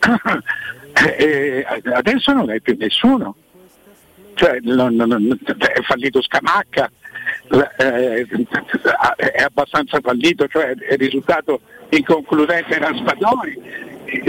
[1.16, 1.64] e
[1.94, 3.36] adesso non è più nessuno.
[4.34, 6.90] Cioè, non, non, è fallito Scamacca,
[7.76, 8.26] eh,
[9.16, 11.60] è abbastanza fallito, cioè è risultato
[11.90, 13.60] inconcludente Raspadori.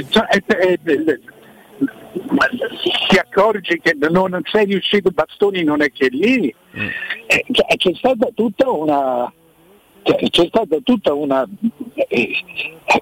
[0.10, 1.20] Cioè, è, è, è,
[3.08, 6.88] ti accorgi che non sei riuscito, Bastoni non è che lì, mm.
[7.28, 9.32] eh, cioè, c'è stata tutta una,
[10.04, 11.48] cioè, c'è stata tutta una,
[12.08, 12.32] eh,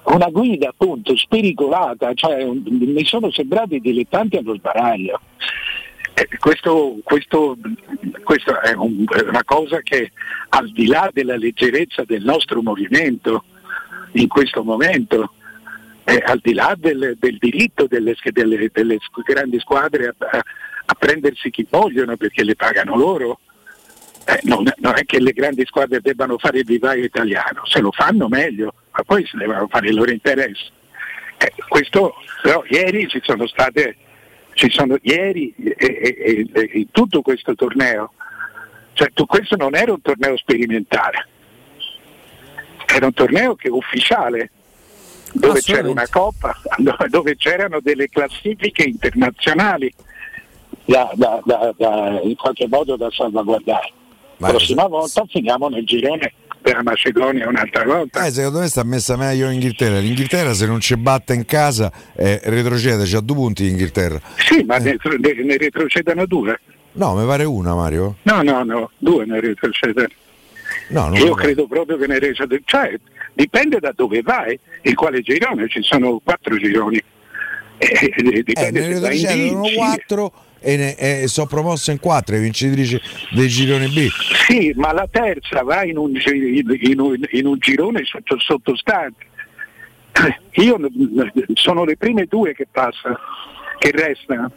[0.04, 5.20] una guida appunto spericolata, cioè, mi sono sembrati dilettanti allo sbaraglio.
[6.14, 7.56] Eh, questo, questo,
[8.24, 10.12] questo è, un, è una cosa che
[10.50, 13.44] al di là della leggerezza del nostro movimento
[14.12, 15.34] in questo momento,
[16.10, 20.14] eh, al di là del, del diritto delle, delle, delle, grandi squadre a,
[20.86, 23.38] a, prendersi chi vogliono perché le pagano loro,
[24.26, 27.92] eh, non, non, è che le grandi squadre debbano fare il vivaio italiano, se lo
[27.92, 30.68] fanno meglio, ma poi se devono fare i loro interessi.
[31.38, 33.96] Eh, questo, però ieri ci sono state,
[34.54, 35.54] ci sono ieri
[36.72, 38.14] in tutto questo torneo,
[38.94, 41.28] cioè, questo non era un torneo sperimentale,
[42.92, 44.50] era un torneo che ufficiale,
[45.32, 46.56] dove c'era una coppa,
[47.08, 49.92] dove c'erano delle classifiche internazionali
[50.84, 51.40] da, da,
[51.76, 53.92] da, in qualche modo da salvaguardare.
[54.38, 58.24] La prossima volta finiamo nel girone per la Macedonia un'altra volta.
[58.24, 59.98] Eh, secondo me sta messa meglio l'Inghilterra.
[59.98, 64.20] L'Inghilterra se non ci batte in casa eh, retrocede, c'ha due punti l'Inghilterra.
[64.36, 64.96] Sì, ma eh.
[64.98, 66.58] ne, ne retrocedono due.
[66.92, 68.16] No, mi pare una Mario.
[68.22, 70.08] No, no, no, due ne retrocedono.
[70.88, 72.60] No, Io credo proprio che ne retrocedono.
[72.64, 72.98] Cioè,
[73.32, 77.02] Dipende da dove vai, in quale girone, ci sono quattro gironi.
[77.78, 82.42] Eh, eh dipende eh, se sono quattro e, ne, e sono promosse in quattro, le
[82.42, 83.00] vincitrici
[83.30, 84.08] del girone B.
[84.46, 89.28] Sì, ma la terza va in un, in un, in un girone sotto, sottostante.
[90.52, 90.78] Io
[91.54, 93.18] sono le prime due che passano,
[93.78, 94.52] che restano.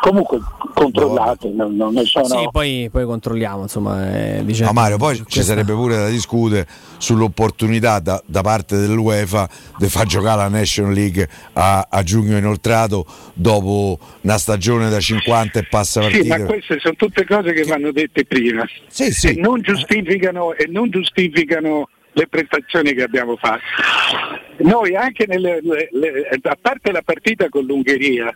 [0.00, 0.38] Comunque
[0.74, 2.26] controllate, non, non ne sono.
[2.26, 4.36] Sì, poi, poi controlliamo, insomma.
[4.36, 6.66] Eh, diciamo, no, Mario, poi ci sarebbe pure da discutere
[6.98, 13.06] sull'opportunità da, da parte dell'UEFA di far giocare la National League a, a, giugno inoltrato
[13.34, 16.22] dopo una stagione da 50 e passa partite.
[16.22, 19.28] Sì, ma queste sono tutte cose che vanno dette prima sì, sì.
[19.28, 23.62] E, non giustificano, e non giustificano le prestazioni che abbiamo fatto.
[24.58, 28.34] Noi anche nelle, le, le, a parte la partita con l'Ungheria,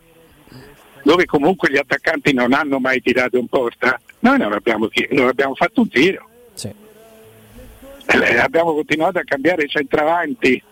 [1.03, 5.55] dove comunque gli attaccanti non hanno mai tirato in porta, noi non abbiamo, non abbiamo
[5.55, 6.29] fatto un tiro.
[6.55, 6.73] Sì.
[8.07, 10.63] Eh, abbiamo continuato a cambiare centravanti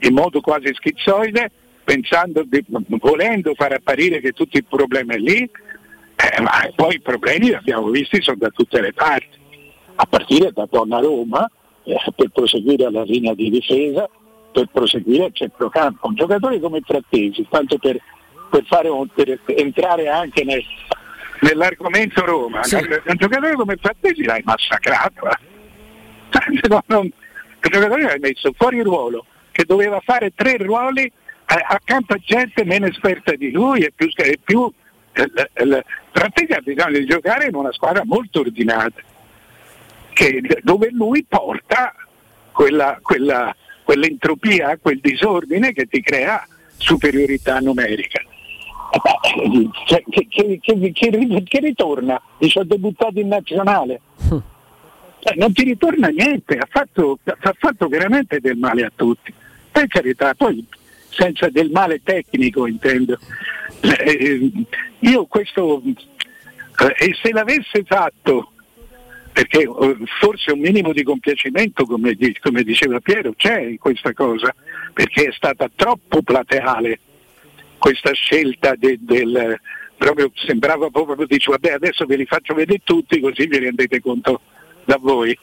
[0.00, 1.50] in modo quasi schizzoide,
[1.82, 2.64] pensando di,
[3.00, 7.54] volendo far apparire che tutto il problema è lì, eh, ma poi i problemi li
[7.54, 9.38] abbiamo visti sono da tutte le parti,
[9.96, 11.50] a partire da Donnarumma
[11.84, 14.08] eh, per proseguire alla linea di difesa,
[14.52, 16.06] per proseguire al centrocampo.
[16.06, 18.00] Un giocatore come Frattesi, tanto per
[18.54, 20.62] per, fare, per entrare anche nel,
[21.40, 22.76] nell'argomento Roma, sì.
[22.76, 25.28] un giocatore come Frattesi l'hai massacrato.
[25.28, 25.52] Eh.
[26.30, 27.10] Cioè, no, non, un
[27.60, 32.86] giocatore l'hai messo fuori ruolo, che doveva fare tre ruoli eh, accanto a gente meno
[32.86, 34.72] esperta di lui e più, e più
[35.12, 39.00] eh, Frattesi ha bisogno di giocare in una squadra molto ordinata,
[40.12, 41.92] che, dove lui porta
[42.52, 48.22] quella, quella, quell'entropia, quel disordine che ti crea superiorità numerica.
[49.86, 52.20] Cioè, che, che, che, che, ritorna?
[52.38, 54.00] Dice ho debuttato in nazionale.
[55.24, 59.32] Cioè, non ti ritorna niente, ha fatto, ha fatto, veramente del male a tutti.
[59.72, 60.64] Per carità, poi
[61.08, 63.18] senza del male tecnico intendo.
[63.80, 64.52] Eh,
[65.00, 68.52] io questo, eh, e se l'avesse fatto,
[69.32, 74.54] perché eh, forse un minimo di compiacimento, come, come diceva Piero, c'è in questa cosa,
[74.92, 76.98] perché è stata troppo plateale
[77.84, 79.60] questa scelta de, del
[79.98, 84.40] proprio sembrava proprio dice vabbè adesso ve li faccio vedere tutti così vi rendete conto
[84.86, 85.38] da voi.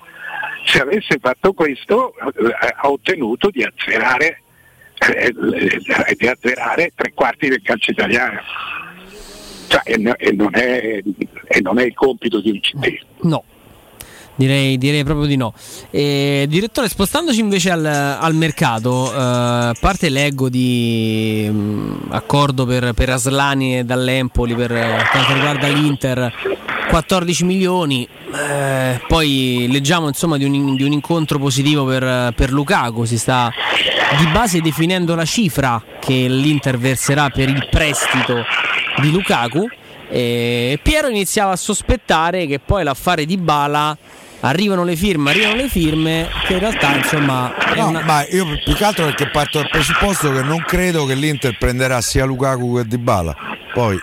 [0.65, 4.41] Se avesse fatto questo eh, ha ottenuto di azzerare,
[5.13, 8.39] eh, eh, di azzerare tre quarti del calcio italiano.
[9.67, 9.97] Cioè, e,
[10.31, 10.99] non è,
[11.47, 13.05] e non è il compito di un cittadino.
[13.21, 13.43] No,
[14.35, 15.53] Direi, direi, proprio di no.
[15.89, 22.65] E, direttore, spostandoci invece al, al mercato, a eh, parte leggo di mh, mm, accordo
[22.65, 24.71] per, per, Aslani e dall'Empoli per
[25.11, 26.33] quanto riguarda l'Inter,
[26.89, 28.07] 14 milioni.
[28.33, 33.05] Eh, poi leggiamo insomma di un, di un incontro positivo per, per, Lukaku.
[33.05, 33.51] Si sta
[34.17, 38.43] di base definendo la cifra che l'Inter verserà per il prestito
[39.01, 39.67] di Lukaku.
[40.09, 43.97] E Piero iniziava a sospettare che poi l'affare di Bala
[44.41, 47.53] arrivano le firme, arrivano le firme, che in realtà insomma...
[47.75, 48.03] No, una...
[48.03, 52.01] ma io più che altro perché parto dal presupposto che non credo che l'Inter prenderà
[52.01, 53.35] sia Lukaku che Dybala.
[53.73, 53.97] Poi...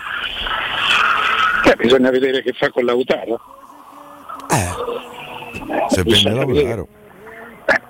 [1.65, 3.39] Eh, bisogna vedere che fa con Lautaro.
[4.49, 6.87] Eh, se prende Lautaro.
[7.65, 7.81] Eh,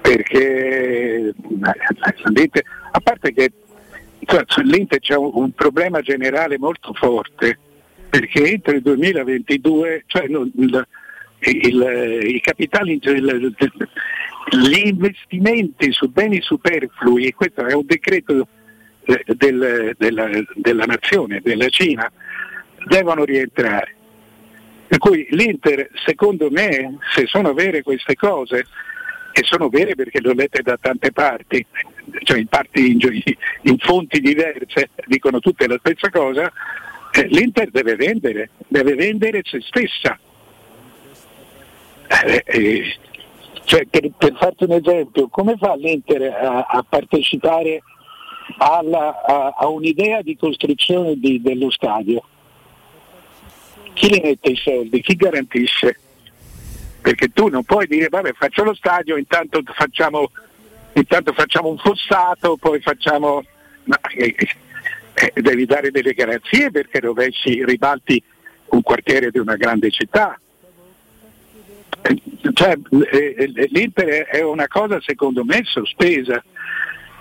[0.00, 3.52] perché eh, a parte che
[4.46, 7.58] sull'Inter c'è un, un problema generale molto forte
[8.10, 10.50] perché entro il 2022 cioè, non,
[11.40, 13.54] il, i capitali, il,
[14.50, 18.48] gli investimenti su beni superflui, e questo è un decreto
[19.04, 22.10] eh, del, della, della nazione, della Cina,
[22.86, 23.94] devono rientrare.
[24.86, 28.66] Per cui l'Inter, secondo me, se sono vere queste cose,
[29.32, 31.64] e sono vere perché le ho lette da tante parti,
[32.24, 32.98] cioè in, parti, in,
[33.62, 36.52] in fonti diverse, dicono tutte la stessa cosa,
[37.12, 40.18] eh, l'Inter deve vendere, deve vendere se stessa
[42.10, 42.96] eh, eh,
[43.64, 47.82] cioè, per, per, farti un esempio, come fa l'Inter a, a partecipare
[48.58, 52.22] alla, a, a, un'idea di costruzione di, dello stadio?
[53.92, 55.00] Chi li mette i soldi?
[55.02, 56.00] Chi garantisce?
[57.00, 60.30] Perché tu non puoi dire vabbè faccio lo stadio, intanto facciamo,
[60.94, 63.42] intanto facciamo un fossato, poi facciamo...
[63.84, 64.34] No, eh,
[65.14, 68.22] eh, devi dare delle garanzie perché rovesci, ribalti
[68.70, 70.38] un quartiere di una grande città
[72.54, 72.78] cioè,
[73.10, 76.42] eh, eh, l'Inter è una cosa secondo me sospesa.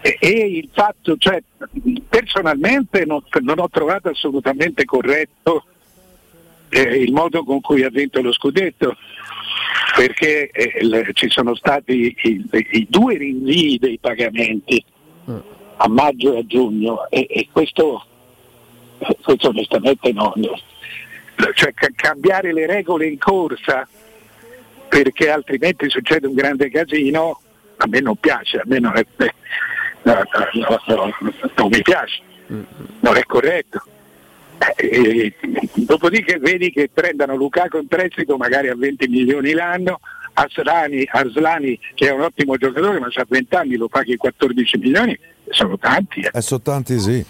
[0.01, 1.43] E, il fatto, cioè,
[2.07, 5.65] personalmente non, non, ho trovato assolutamente corretto
[6.69, 8.95] eh, il modo con cui ha vinto lo scudetto
[9.97, 14.81] perché eh, le, ci sono stati i, i, due rinvii dei pagamenti
[15.81, 18.05] a maggio e a giugno e, e questo,
[19.21, 20.33] questo onestamente non
[21.53, 23.87] cioè cambiare le regole in corsa
[24.89, 27.39] perché altrimenti succede un grande casino,
[27.77, 29.05] a me non piace, a me non, è,
[30.01, 31.13] no, no, no,
[31.55, 33.81] non mi piace, non è corretto.
[34.75, 35.33] Eh,
[35.73, 40.01] dopodiché vedi che prendano Lukaku in prestito magari a 20 milioni l'anno,
[40.33, 45.17] Aslani, Aslani che è un ottimo giocatore ma ha 20 anni lo paghi 14 milioni,
[45.49, 46.21] sono tanti.
[46.21, 46.31] Eh.
[46.33, 47.25] Eh, sono tanti sì.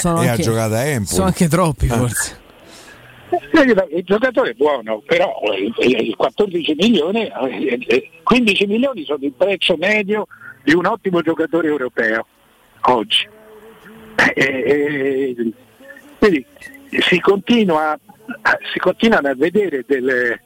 [0.00, 1.14] Sono e anche- ha giocato a Empoli.
[1.14, 2.46] Sono anche troppi forse.
[3.90, 9.32] Il giocatore è buono, però eh, eh, 14 milioni, eh, eh, 15 milioni sono il
[9.32, 10.26] prezzo medio
[10.62, 12.26] di un ottimo giocatore europeo
[12.82, 13.28] oggi.
[14.34, 15.52] Eh, eh,
[16.18, 16.44] quindi
[17.00, 17.98] si, continua,
[18.72, 20.42] si continuano a vedere delle,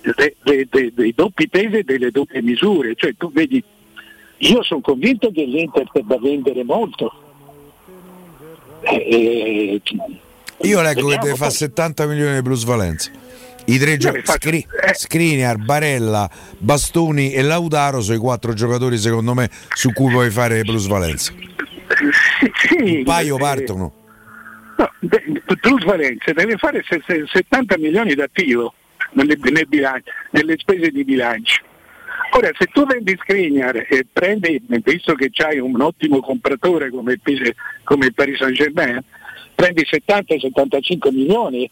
[0.00, 3.62] de- de- de- dei doppi pesi e delle doppie misure, cioè tu vedi,
[4.38, 7.12] io sono convinto che l'Inter debba vendere molto.
[8.82, 9.80] Eh,
[10.62, 13.10] Io leggo che deve fare 70 milioni di plusvalenza.
[13.68, 19.50] I tre giocatori, Scri- Skriniar, Barella, Bastoni e Lautaro sono i quattro giocatori secondo me
[19.74, 21.32] su cui puoi fare plusvalenza.
[22.68, 23.92] Sì, Un paio eh, partono.
[24.76, 28.72] No, de- Plus Valenza deve fare se- se- 70 milioni d'attivo
[29.12, 31.62] nelle, nel bilancio- nelle spese di bilancio.
[32.32, 37.18] Ora, se tu vendi Skriniar e prendi, visto che c'hai un ottimo compratore come
[37.84, 39.02] come il Paris Saint Germain,
[39.56, 41.68] prendi 70-75 milioni,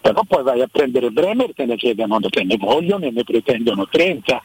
[0.00, 3.86] però poi vai a prendere Bremer, te ne chiedono, te ne vogliono e ne pretendono
[3.88, 4.42] 30.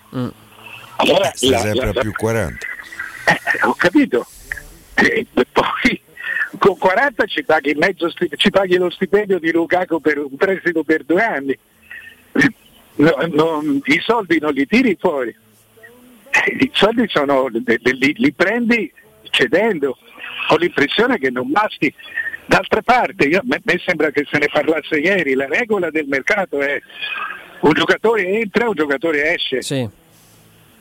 [0.97, 2.65] Allora, Stai la- sempre la- più 40.
[3.27, 4.25] eh, ho capito.
[4.95, 6.01] E poi
[6.59, 11.03] con 40 ci paghi, mezzo ci paghi lo stipendio di Lukaku per un prestito per
[11.05, 11.57] due anni.
[12.95, 15.33] No, non- I soldi non li tiri fuori.
[16.29, 18.91] Eh, I soldi sono, li, li prendi
[19.29, 19.97] cedendo.
[20.49, 21.93] Ho l'impressione che non basti.
[22.45, 26.07] D'altra parte, io- a me, me sembra che se ne parlasse ieri, la regola del
[26.07, 26.81] mercato è
[27.61, 29.61] un giocatore entra, un giocatore esce.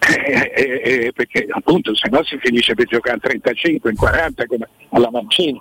[0.00, 4.46] Eh, eh, eh, perché appunto se no si finisce per giocare a 35, in 40
[4.46, 5.60] come alla Mancini.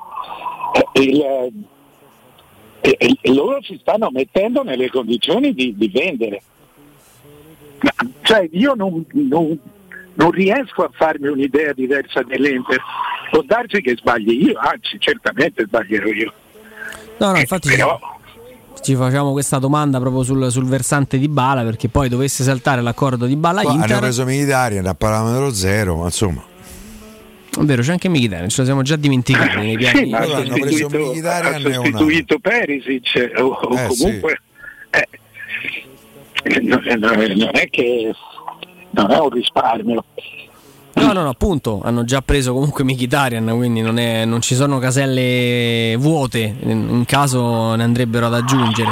[0.93, 1.21] Eh, il,
[2.81, 6.41] eh, e- e loro si stanno mettendo nelle condizioni di, di vendere.
[7.81, 9.59] Ma, Cioè io non, non-
[10.19, 12.81] non riesco a farmi un'idea diversa dell'Inter.
[13.31, 16.33] Può darsi che sbagli io, anzi certamente sbaglierò io.
[17.17, 17.69] No, no, infatti
[18.81, 23.25] ci facciamo questa domanda proprio sul, sul versante di Bala perché poi dovesse saltare l'accordo
[23.25, 26.43] di Bala Poi hanno preso Militari a parametro zero, ma insomma.
[27.57, 30.03] È vero, c'è anche Mkhitaryan, ce lo siamo già dimenticati nei piani.
[30.05, 34.41] Sì, ma Loro hanno preso sostituito, Mkhitaryan ha e sostituito Perisic o, o Eh, comunque
[34.91, 38.13] eh, non, è- non è che
[38.91, 40.03] non è un risparmio.
[41.05, 44.80] No, no, no, appunto, hanno già preso comunque Mkhitaryan, quindi non, è- non ci sono
[44.80, 48.89] caselle vuote, in, caso ne andrebbero ad aggiungere.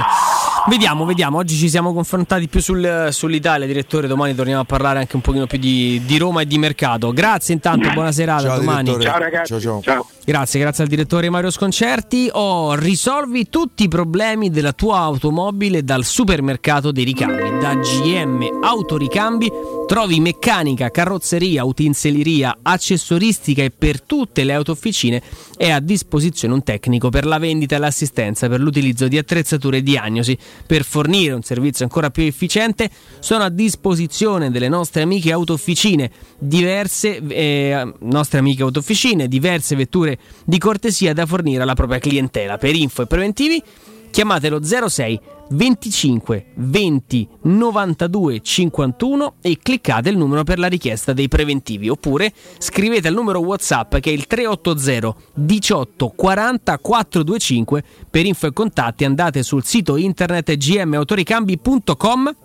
[0.67, 5.15] Vediamo, vediamo, oggi ci siamo confrontati più sul- sull'Italia, direttore, domani torniamo a parlare anche
[5.15, 7.11] un pochino più di, di Roma e di mercato.
[7.13, 8.84] Grazie intanto, buona serata, Ciao, domani.
[8.84, 9.09] direttore.
[9.09, 9.59] Ciao, ragazzi.
[9.59, 10.05] Ciao, ciao.
[10.25, 12.29] Grazie, grazie al direttore Mario Sconcerti.
[12.34, 17.59] Oh, risolvi tutti i problemi della tua automobile dal supermercato dei ricambi.
[17.61, 19.49] Da GM Autoricambi
[19.88, 21.63] trovi meccanica, carrozzeria,
[21.98, 25.22] utensileria, accessoristica e per tutte le autofficine
[25.57, 29.84] è a disposizione un tecnico per la vendita e l'assistenza per l'utilizzo di attrezzature e
[29.84, 30.38] diagnosi.
[30.65, 37.18] Per fornire un servizio ancora più efficiente sono a disposizione delle nostre amiche autofficine, diverse
[37.28, 42.57] eh, nostre amiche autofficine, diverse vetture di cortesia da fornire alla propria clientela.
[42.57, 43.64] Per info e preventivi
[44.09, 45.19] chiamatelo 06
[45.49, 53.07] 25 20 92 51 e cliccate il numero per la richiesta dei preventivi oppure scrivete
[53.07, 59.43] al numero WhatsApp che è il 380 18 40 425 per info e contatti andate
[59.43, 62.35] sul sito internet gmautoricambi.com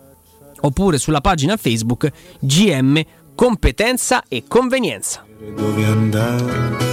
[0.61, 3.01] oppure sulla pagina Facebook GM
[3.35, 5.25] Competenza e Convenienza.
[5.55, 6.92] Dove andare?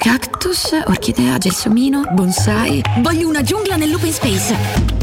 [0.00, 2.80] Cactus, orchidea, gelsomino, bonsai.
[3.00, 4.56] Voglio una giungla nell'open space.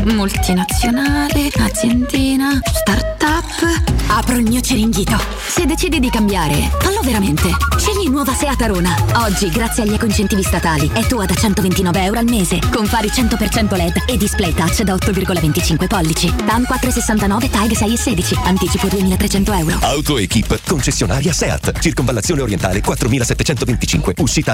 [0.06, 3.84] Multinazionale, aziendina, startup.
[4.08, 5.18] Apro il mio ceringhito.
[5.48, 7.50] Se decidi di cambiare, fallo veramente.
[7.78, 8.96] Scegli nuova Seat Arona.
[9.26, 12.60] Oggi, grazie agli ecoincentivi statali, è tua da 129 euro al mese.
[12.72, 16.34] Con fari 100% LED e display touch da 8,25 pollici.
[16.46, 18.38] TAN 469 TAG 6 e 16.
[18.46, 19.78] Anticipo 2300 euro.
[19.82, 24.54] AutoEquip, concessionaria SEAT, circonvallazione orientale 4725, uscita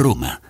[0.00, 0.49] Roma.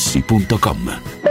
[0.01, 1.30] Corri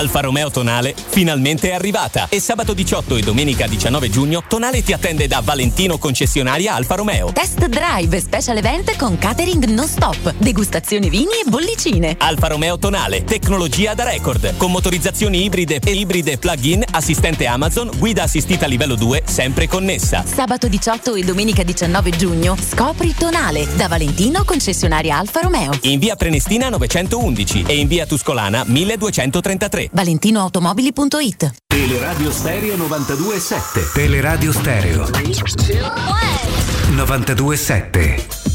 [0.00, 4.92] Alfa Romeo Tonale finalmente è arrivata e sabato 18 e domenica 19 giugno Tonale ti
[4.92, 7.32] attende da Valentino concessionaria Alfa Romeo.
[7.32, 12.14] Test drive, special event con catering non stop, degustazioni vini e bollicine.
[12.18, 18.22] Alfa Romeo Tonale, tecnologia da record, con motorizzazioni ibride e ibride plug-in, assistente Amazon, guida
[18.22, 20.24] assistita livello 2, sempre connessa.
[20.24, 25.72] Sabato 18 e domenica 19 giugno scopri Tonale da Valentino concessionaria Alfa Romeo.
[25.82, 29.69] In via Prenestina 911 e in via Tuscolana 1233.
[29.94, 35.06] ValentinoAutomobili.it Teleradio Stereo 92.7 Teleradio Stereo.
[36.96, 38.49] 92.7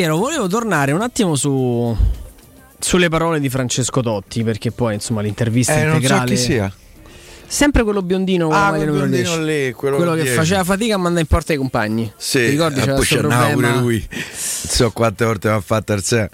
[0.00, 1.94] Piero, volevo tornare un attimo su,
[2.78, 6.20] sulle parole di Francesco Totti, perché poi insomma l'intervista eh, integrale.
[6.20, 6.72] Non so chi sia.
[7.46, 11.26] Sempre quello biondino ah, quello biondino lì, quello, quello che faceva fatica a mandare in
[11.26, 12.10] porta i compagni.
[12.16, 13.46] Sì, Ti ricordi eh, c'era poi problema?
[13.48, 14.06] pure lui.
[14.10, 16.30] Non so quante volte mi ha fatto il sé.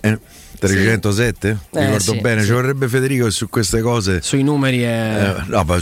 [0.00, 0.18] Eh,
[0.58, 1.48] 307?
[1.48, 2.46] Eh, Ricordo sì, bene, sì.
[2.46, 4.20] ci vorrebbe Federico che su queste cose.
[4.22, 5.80] Sui numeri è Eh, no, ma,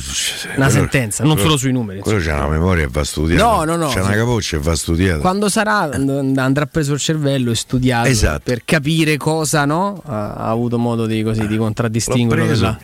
[0.56, 2.00] una sentenza, non solo sui numeri.
[2.00, 3.42] Quello c'è una memoria e va studiata.
[3.44, 3.88] No, no, no.
[3.88, 5.20] C'è una capoccia e va studiata.
[5.20, 8.40] Quando sarà and- andrà preso il cervello e studiato Esatto.
[8.44, 10.02] per capire cosa no?
[10.06, 12.46] ha, avuto modo di, così, di L'ho contraddistinguere.
[12.46, 12.78] dalla-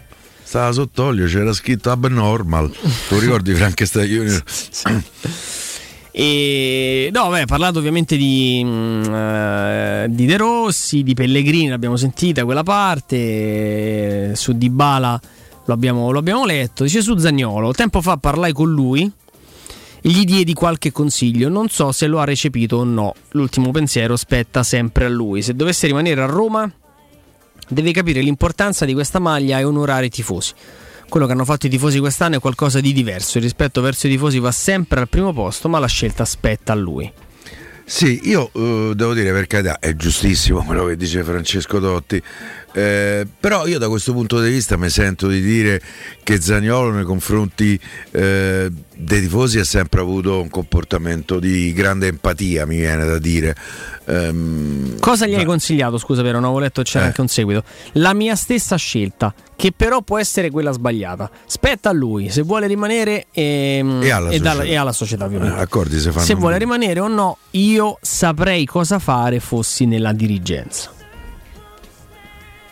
[0.44, 2.70] Stava sott'olio, c'era scritto abnormal.
[3.08, 4.42] Tu ricordi Frankenstein Junior?
[6.14, 12.62] E no, beh, parlato ovviamente di, eh, di De Rossi, di Pellegrini, l'abbiamo sentita quella
[12.62, 13.16] parte,
[14.30, 15.20] eh, su Dybala
[15.64, 16.84] lo abbiamo, lo abbiamo letto.
[16.84, 19.10] Dice su Zagnolo, tempo fa parlai con lui
[20.04, 23.14] gli diedi qualche consiglio, non so se lo ha recepito o no.
[23.30, 25.42] L'ultimo pensiero spetta sempre a lui.
[25.42, 26.70] Se dovesse rimanere a Roma,
[27.68, 30.52] deve capire l'importanza di questa maglia e onorare i tifosi.
[31.12, 33.36] Quello che hanno fatto i tifosi quest'anno è qualcosa di diverso.
[33.36, 36.74] Il rispetto verso i tifosi va sempre al primo posto, ma la scelta spetta a
[36.74, 37.12] lui.
[37.84, 42.22] Sì, io eh, devo dire per carità, è giustissimo quello che dice Francesco Dotti,
[42.72, 45.80] eh, però io da questo punto di vista mi sento di dire
[46.22, 47.78] che Zagnolo nei confronti
[48.12, 53.54] eh, dei tifosi ha sempre avuto un comportamento di grande empatia, mi viene da dire.
[54.06, 55.98] Ehm, Cosa gli hai consigliato?
[55.98, 57.06] Scusa, però non avevo letto c'era Eh.
[57.08, 57.62] anche un seguito.
[57.92, 61.30] La mia stessa scelta, che però può essere quella sbagliata.
[61.46, 64.62] Spetta a lui, se vuole rimanere ehm, E alla dalla- società.
[64.64, 65.56] e alla società, ovviamente.
[65.58, 70.90] Eh, accordi se se vuole rimanere o no, io saprei cosa fare fossi nella dirigenza.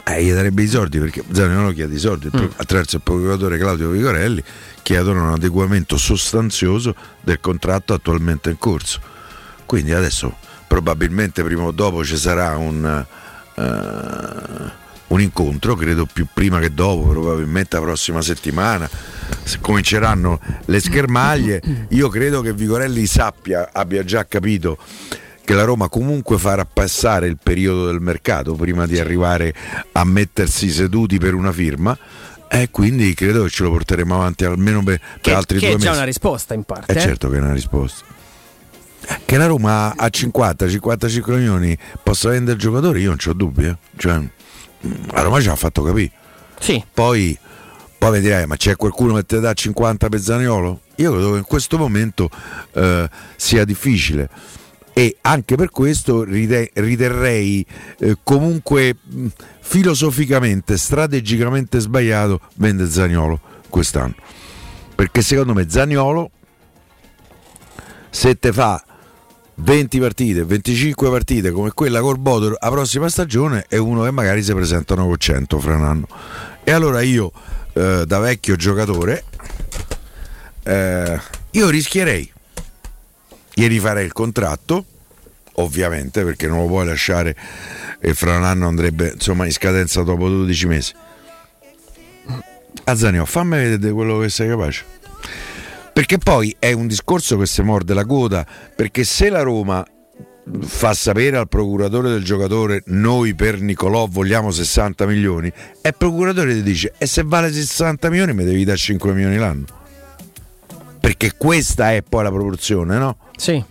[0.04, 2.44] Eh, gli darebbe i soldi perché Zagnolo chiede i soldi Mm.
[2.56, 4.42] attraverso il procuratore Claudio Vigorelli
[4.82, 9.00] chiedono un adeguamento sostanzioso del contratto attualmente in corso.
[9.66, 10.34] Quindi adesso
[10.66, 13.04] probabilmente prima o dopo ci sarà un,
[13.54, 14.72] eh,
[15.08, 18.88] un incontro, credo più prima che dopo, probabilmente la prossima settimana.
[19.44, 21.60] Se cominceranno le schermaglie.
[21.90, 24.78] Io credo che Vigorelli sappia, abbia già capito
[25.50, 29.52] che la Roma comunque farà passare il periodo del mercato prima di arrivare
[29.90, 31.98] a mettersi seduti per una firma
[32.48, 35.74] e quindi credo che ce lo porteremo avanti almeno per, per Che, altri che due
[35.74, 35.96] è già mesi.
[35.96, 36.92] una risposta in parte.
[36.92, 37.00] È eh.
[37.00, 38.04] certo che è una risposta.
[39.24, 43.64] Che la Roma a 50-55 milioni possa vendere il giocatore, io non ho dubbi.
[43.64, 43.76] eh.
[43.96, 44.20] Cioè,
[45.10, 46.12] la Roma ci ha fatto capire.
[46.60, 46.80] Sì.
[46.94, 47.36] Poi,
[47.98, 50.82] poi mi ma c'è qualcuno che ti dà 50 per Zaniolo?
[50.96, 52.30] Io credo che in questo momento
[52.72, 54.28] eh, sia difficile.
[55.00, 57.64] E anche per questo riterrei
[58.00, 59.26] eh, comunque mh,
[59.60, 63.40] filosoficamente, strategicamente sbagliato vendere Zagnolo
[63.70, 64.14] quest'anno.
[64.94, 66.30] Perché secondo me Zagnolo
[68.10, 68.84] se te fa
[69.54, 74.42] 20 partite, 25 partite come quella col Bodor la prossima stagione è uno che magari
[74.42, 76.08] si presentano con 100 fra un anno.
[76.62, 77.32] E allora io
[77.72, 79.24] eh, da vecchio giocatore
[80.62, 81.18] eh,
[81.52, 82.32] io rischierei
[83.54, 84.84] gli rifarei il contratto
[85.60, 87.36] ovviamente perché non lo puoi lasciare
[88.00, 90.92] e fra un anno andrebbe insomma in scadenza dopo 12 mesi.
[92.84, 94.84] Azzanio fammi vedere quello che sei capace.
[95.92, 99.84] Perché poi è un discorso che si morde la coda perché se la Roma
[100.60, 106.54] fa sapere al procuratore del giocatore noi per Nicolò vogliamo 60 milioni e il procuratore
[106.54, 109.64] ti dice e se vale 60 milioni mi devi dare 5 milioni l'anno?
[110.98, 113.16] Perché questa è poi la proporzione no?
[113.36, 113.62] sì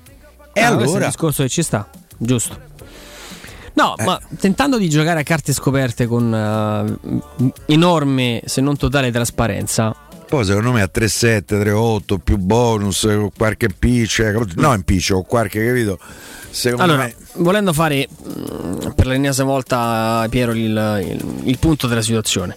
[0.59, 1.87] e ah, allora è il discorso che ci sta
[2.17, 2.67] giusto
[3.73, 4.03] No, eh.
[4.03, 9.95] ma tentando di giocare a carte scoperte con uh, enorme, se non totale trasparenza,
[10.29, 15.23] poi secondo me a 3-7, 3-8 più bonus, qualche pitch, eh, no in pitch o
[15.23, 15.97] qualche capito.
[16.51, 17.15] Secondo allora, me...
[17.37, 22.53] volendo fare mm, per l'ennesima volta, Piero, il, il, il punto della situazione.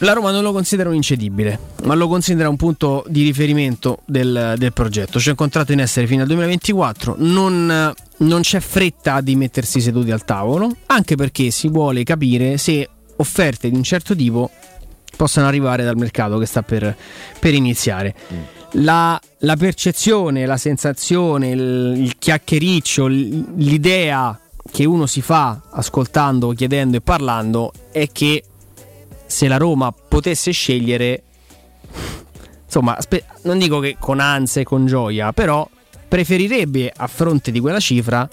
[0.00, 4.54] La Roma non lo considera un incedibile, ma lo considera un punto di riferimento del,
[4.58, 5.18] del progetto.
[5.18, 10.10] C'è un contratto in essere fino al 2024, non, non c'è fretta di mettersi seduti
[10.10, 12.86] al tavolo, anche perché si vuole capire se
[13.16, 14.50] offerte di un certo tipo
[15.16, 16.94] possano arrivare dal mercato che sta per,
[17.40, 18.14] per iniziare.
[18.32, 18.38] Mm.
[18.82, 24.38] La, la, percezione, la sensazione, il, il chiacchiericcio, l'idea
[24.70, 28.42] che uno si fa ascoltando, chiedendo e parlando è che
[29.26, 31.22] se la Roma potesse scegliere,
[32.64, 35.68] insomma, spe- non dico che con ansia e con gioia, però
[36.08, 38.28] preferirebbe a fronte di quella cifra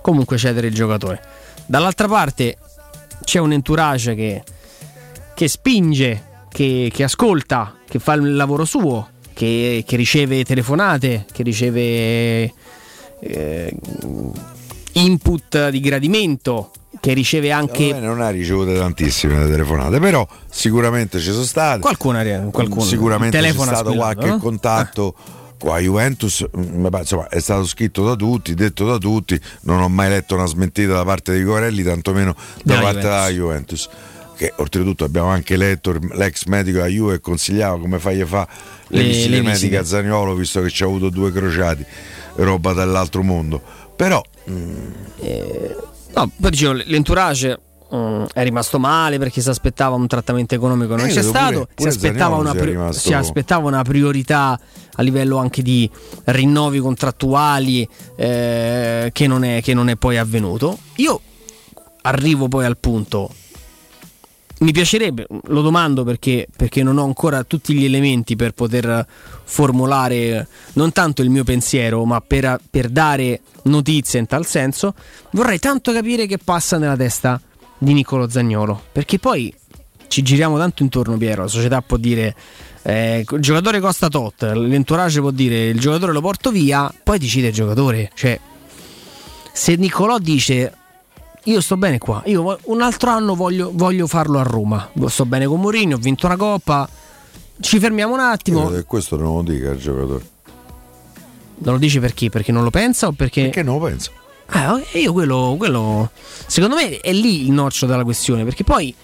[0.00, 1.20] comunque cedere il giocatore.
[1.66, 2.56] Dall'altra parte
[3.22, 4.42] c'è un entourage che
[5.40, 11.42] che spinge, che, che ascolta, che fa il lavoro suo, che, che riceve telefonate, che
[11.42, 12.52] riceve
[13.20, 13.74] eh,
[14.92, 17.92] input di gradimento, che riceve anche.
[17.98, 21.80] non ha ricevuto tantissime telefonate, però sicuramente ci sono state.
[21.80, 24.38] Qualcuna, qualcuno sicuramente c'è stato qualche no?
[24.38, 25.14] contatto.
[25.16, 25.38] Ah.
[25.60, 30.08] Qua Juventus mm, insomma, è stato scritto da tutti, detto da tutti, non ho mai
[30.08, 32.34] letto una smentita da parte di Corelli, tantomeno
[32.64, 33.88] da, da parte della Juventus
[34.40, 38.48] che oltretutto abbiamo anche letto l'ex medico della Juve che consigliava come fagli fa
[38.86, 41.84] le, le visite mediche a Zagnolo visto che ci ha avuto due crociati
[42.36, 43.60] roba dall'altro mondo
[44.00, 45.76] però mm, eh,
[46.14, 47.60] no, poi dicevo l'entourage
[47.92, 51.68] Mm, è rimasto male perché si aspettava un trattamento economico non eh, c'è stato pure,
[51.74, 54.56] pure si, aspettava una, pri- si, aspettava una, priorità
[54.94, 55.90] a livello anche di
[56.26, 60.78] rinnovi contrattuali eh, che, non è, che non è poi avvenuto.
[60.98, 61.20] Io
[62.02, 63.34] arrivo poi al punto
[64.60, 69.06] mi piacerebbe, lo domando perché, perché, non ho ancora tutti gli elementi per poter
[69.44, 74.94] formulare non tanto il mio pensiero, ma per, per, dare notizie in tal senso.
[75.30, 77.40] Vorrei tanto capire che passa nella testa
[77.78, 79.54] di Nicolo Zagnolo, perché poi
[80.08, 81.42] ci giriamo tanto intorno, Piero.
[81.42, 82.34] La società può dire
[82.82, 87.48] eh, il giocatore costa tot, l'entourage può dire il giocatore lo porto via, poi decide
[87.48, 88.10] il giocatore.
[88.14, 88.38] Cioè,
[89.52, 90.74] se Nicolò dice
[91.44, 92.22] io sto bene qua.
[92.26, 94.90] Io un altro anno voglio, voglio farlo a Roma.
[95.06, 96.88] Sto bene con Mourinho, ho vinto una coppa.
[97.60, 98.72] Ci fermiamo un attimo.
[98.72, 100.24] E questo non lo dica il giocatore.
[101.62, 102.30] Non lo dici perché?
[102.30, 103.42] Perché non lo pensa o perché.
[103.42, 104.10] Perché non lo pensa?
[104.46, 106.10] Ah, io quello, quello.
[106.46, 108.44] Secondo me è lì il noccio della questione.
[108.44, 108.94] Perché poi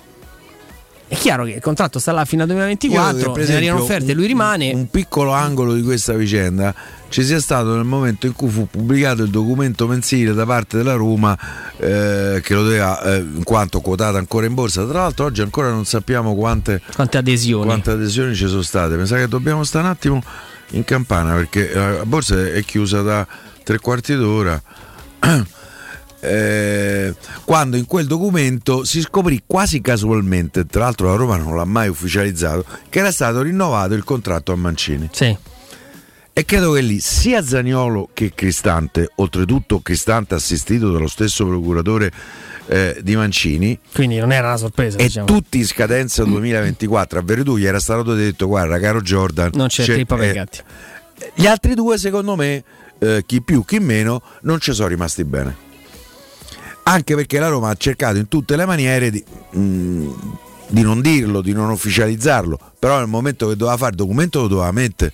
[1.09, 4.73] è chiaro che il contratto sta là fino al 2024, se arrivano offerte, lui rimane.
[4.73, 6.75] Un piccolo angolo di questa vicenda
[7.09, 10.95] ci sia stato nel momento in cui fu pubblicato il documento mensile da parte della
[10.95, 11.39] Roma
[11.77, 14.85] eh, che lo doveva, eh, in quanto quotato ancora in borsa.
[14.85, 17.67] Tra l'altro oggi ancora non sappiamo quante, quante, adesioni.
[17.67, 18.97] quante adesioni ci sono state.
[18.97, 20.23] Mi sa che dobbiamo stare un attimo
[20.71, 23.25] in campana perché la borsa è chiusa da
[23.63, 24.61] tre quarti d'ora.
[26.21, 27.15] eh,
[27.45, 31.89] quando in quel documento si scoprì quasi casualmente, tra l'altro la Roma non l'ha mai
[31.89, 35.09] ufficializzato, che era stato rinnovato il contratto a Mancini.
[35.13, 35.37] Sì.
[36.39, 42.13] E credo che lì sia Zaniolo che Cristante, oltretutto Cristante assistito dallo stesso procuratore
[42.67, 43.79] eh, di Mancini.
[43.95, 44.99] Quindi non era una sorpresa.
[44.99, 45.27] E diciamo.
[45.27, 47.19] tutti in scadenza 2024.
[47.19, 50.33] A Veretù gli era stato detto: guarda, caro Jordan, non c'è, c'è trippa per i
[50.35, 50.59] gatti.
[51.35, 52.63] Gli altri due, secondo me,
[52.99, 55.65] eh, chi più, chi meno, non ci sono rimasti bene
[56.89, 60.11] anche perché la Roma ha cercato in tutte le maniere di, mh, mm,
[60.69, 64.49] di non dirlo, di non ufficializzarlo, però nel momento che doveva fare il documento lo
[64.49, 65.13] doveva mettere.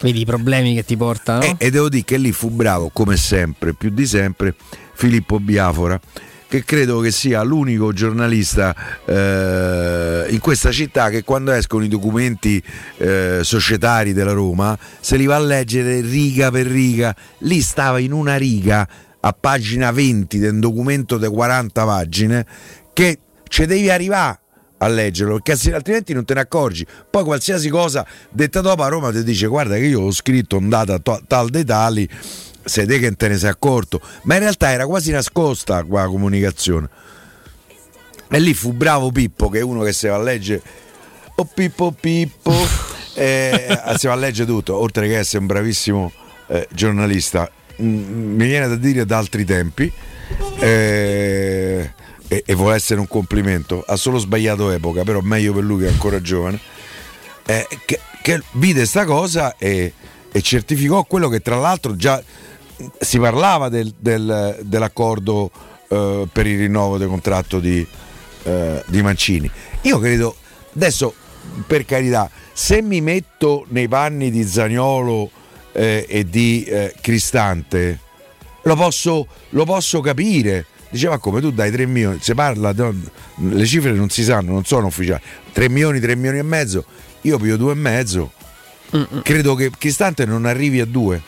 [0.00, 1.42] Vedi i problemi che ti portano.
[1.42, 4.54] E, e devo dire che lì fu bravo, come sempre, più di sempre,
[4.92, 5.98] Filippo Biafora
[6.46, 8.72] che credo che sia l'unico giornalista
[9.04, 12.62] eh, in questa città che quando escono i documenti
[12.98, 17.12] eh, societari della Roma se li va a leggere riga per riga.
[17.38, 18.86] Lì stava in una riga
[19.26, 22.46] a pagina 20 del documento di 40 pagine
[22.92, 23.18] che
[23.48, 24.38] ci devi arrivare
[24.78, 26.86] a leggerlo perché altrimenti non te ne accorgi.
[27.08, 30.68] Poi qualsiasi cosa detta dopo a Roma ti dice guarda che io ho scritto un
[30.68, 32.08] data tal dei tali
[32.64, 34.00] sei te che te ne sei accorto.
[34.24, 36.88] Ma in realtà era quasi nascosta qua la comunicazione.
[38.28, 40.62] E lì fu bravo Pippo che è uno che si va a leggere
[41.34, 42.52] oh Pippo Pippo.
[43.16, 46.10] Eh, si va a leggere tutto oltre che essere un bravissimo
[46.48, 49.90] eh, giornalista mi viene da dire da altri tempi
[50.58, 51.92] eh,
[52.28, 55.86] e, e, vuole essere un complimento, ha solo sbagliato epoca, però meglio per lui che
[55.88, 56.58] è ancora giovane,
[57.46, 59.92] eh, che, che, vide sta cosa e,
[60.30, 62.22] e, certificò quello che tra l'altro già
[62.98, 65.50] si parlava del, del, dell'accordo
[65.88, 67.86] eh, per il rinnovo del contratto di,
[68.44, 69.50] eh, di Mancini.
[69.82, 70.34] Io credo,
[70.74, 71.14] adesso
[71.66, 75.30] per carità, se mi metto nei panni di Zagnolo
[75.74, 77.98] eh, e di eh, Cristante,
[78.62, 83.90] lo posso, lo posso capire diceva come tu dai 3 milioni, si parla, le cifre
[83.90, 85.20] non si sanno, non sono ufficiali,
[85.52, 86.84] 3 milioni, 3 milioni e mezzo,
[87.22, 88.32] io piglio 2 e mezzo,
[88.94, 89.22] Mm-mm.
[89.22, 91.20] credo che Cristante non arrivi a 2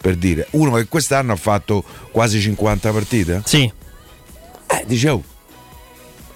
[0.00, 3.42] per dire, uno che quest'anno ha fatto quasi 50 partite.
[3.44, 3.70] Sì.
[4.66, 5.22] Eh, dicevo,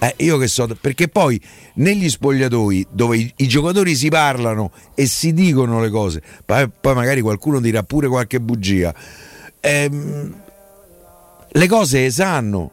[0.07, 1.41] eh, io che so, perché poi
[1.75, 6.93] negli spogliatoi dove i, i, giocatori si parlano e si dicono le cose, poi, poi
[6.93, 8.93] magari qualcuno dirà pure qualche bugia,
[9.59, 10.35] ehm,
[11.47, 12.71] le cose sanno.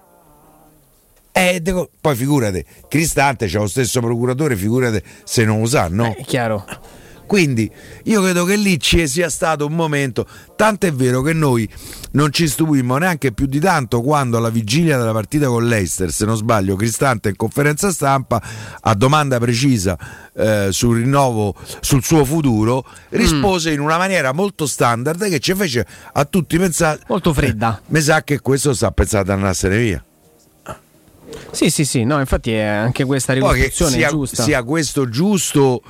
[1.34, 1.62] Eh,
[1.98, 6.14] poi figurate, Cristante c'è lo stesso procuratore, figurate se non lo sa, no?
[6.14, 6.64] Eh, chiaro.
[7.32, 7.72] Quindi
[8.04, 11.66] io credo che lì ci sia stato un momento, tanto è vero che noi
[12.10, 16.26] non ci stupimmo neanche più di tanto quando alla vigilia della partita con l'Eister, se
[16.26, 18.42] non sbaglio, Cristante in conferenza stampa
[18.78, 19.96] a domanda precisa
[20.34, 23.72] eh, sul rinnovo, sul suo futuro, rispose mm.
[23.72, 27.00] in una maniera molto standard che ci fece a tutti pensare...
[27.08, 27.78] Molto fredda.
[27.78, 30.04] Eh, mi sa che questo sta pensando ad andarsene via.
[31.50, 34.42] Sì, sì, sì, no, infatti è anche questa ricostruzione sia, giusta.
[34.42, 35.82] Sia questo giusto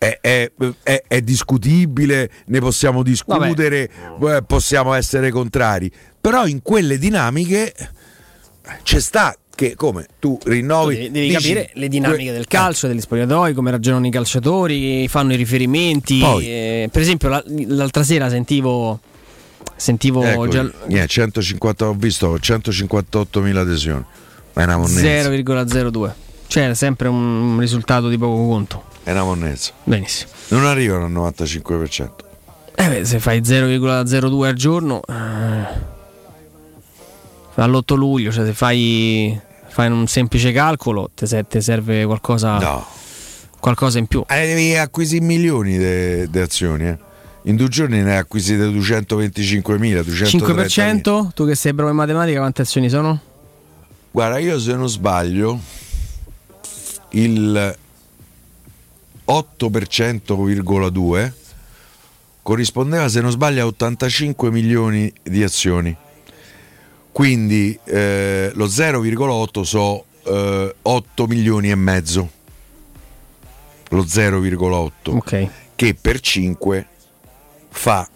[0.00, 0.50] è, è,
[0.82, 4.36] è, è, discutibile, ne possiamo discutere, Vabbè.
[4.36, 7.74] Eh, possiamo essere contrari, però in quelle dinamiche
[8.82, 13.02] c'è sta che come tu rinnovi devi, devi dici, capire le dinamiche del calcio, degli
[13.02, 16.22] spogliatoi, come ragionano i calciatori, fanno i riferimenti.
[16.22, 19.00] Eh, per esempio, la, l'altra sera sentivo.
[19.76, 20.70] Sentivo ecco, già...
[20.88, 24.04] yeah, 150, ho visto 158.000 adesioni,
[24.54, 25.28] ma è una monnezza.
[25.28, 26.12] 0,02.
[26.46, 28.89] Cioè, sempre un risultato di poco conto.
[29.02, 29.72] È una monnezza.
[29.84, 30.30] Benissimo.
[30.48, 32.10] Non arrivano al 95%.
[32.74, 35.88] Eh beh, se fai 0,02 al giorno, eh,
[37.54, 41.26] all'8 luglio, cioè se fai, fai un semplice calcolo, ti
[41.60, 42.86] serve qualcosa, no.
[43.58, 44.24] qualcosa in più.
[44.26, 45.76] Eh, devi acquisire milioni
[46.28, 46.98] di azioni, eh.
[47.44, 51.32] In due giorni ne hai acquisite 225.000, 5%?
[51.32, 53.18] Tu che sei bravo in matematica, quante azioni sono?
[54.10, 55.58] Guarda, io se non sbaglio,
[57.10, 57.76] il
[59.30, 61.30] 8,2%
[62.42, 65.96] corrispondeva se non sbaglio a 85 milioni di azioni.
[67.12, 72.30] Quindi eh, lo 0,8 so eh, 8 milioni e mezzo.
[73.90, 75.48] Lo 0,8 okay.
[75.76, 76.88] che per 5
[77.68, 78.08] fa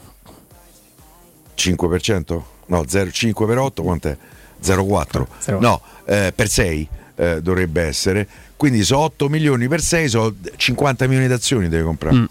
[1.57, 4.17] 5% no 0,5 per 8 quant'è?
[4.63, 8.29] 0,4 no eh, per 6 eh, dovrebbe essere
[8.65, 12.17] quindi sono 8 milioni per 6, sono 50 milioni di azioni devi comprare.
[12.17, 12.25] Mm.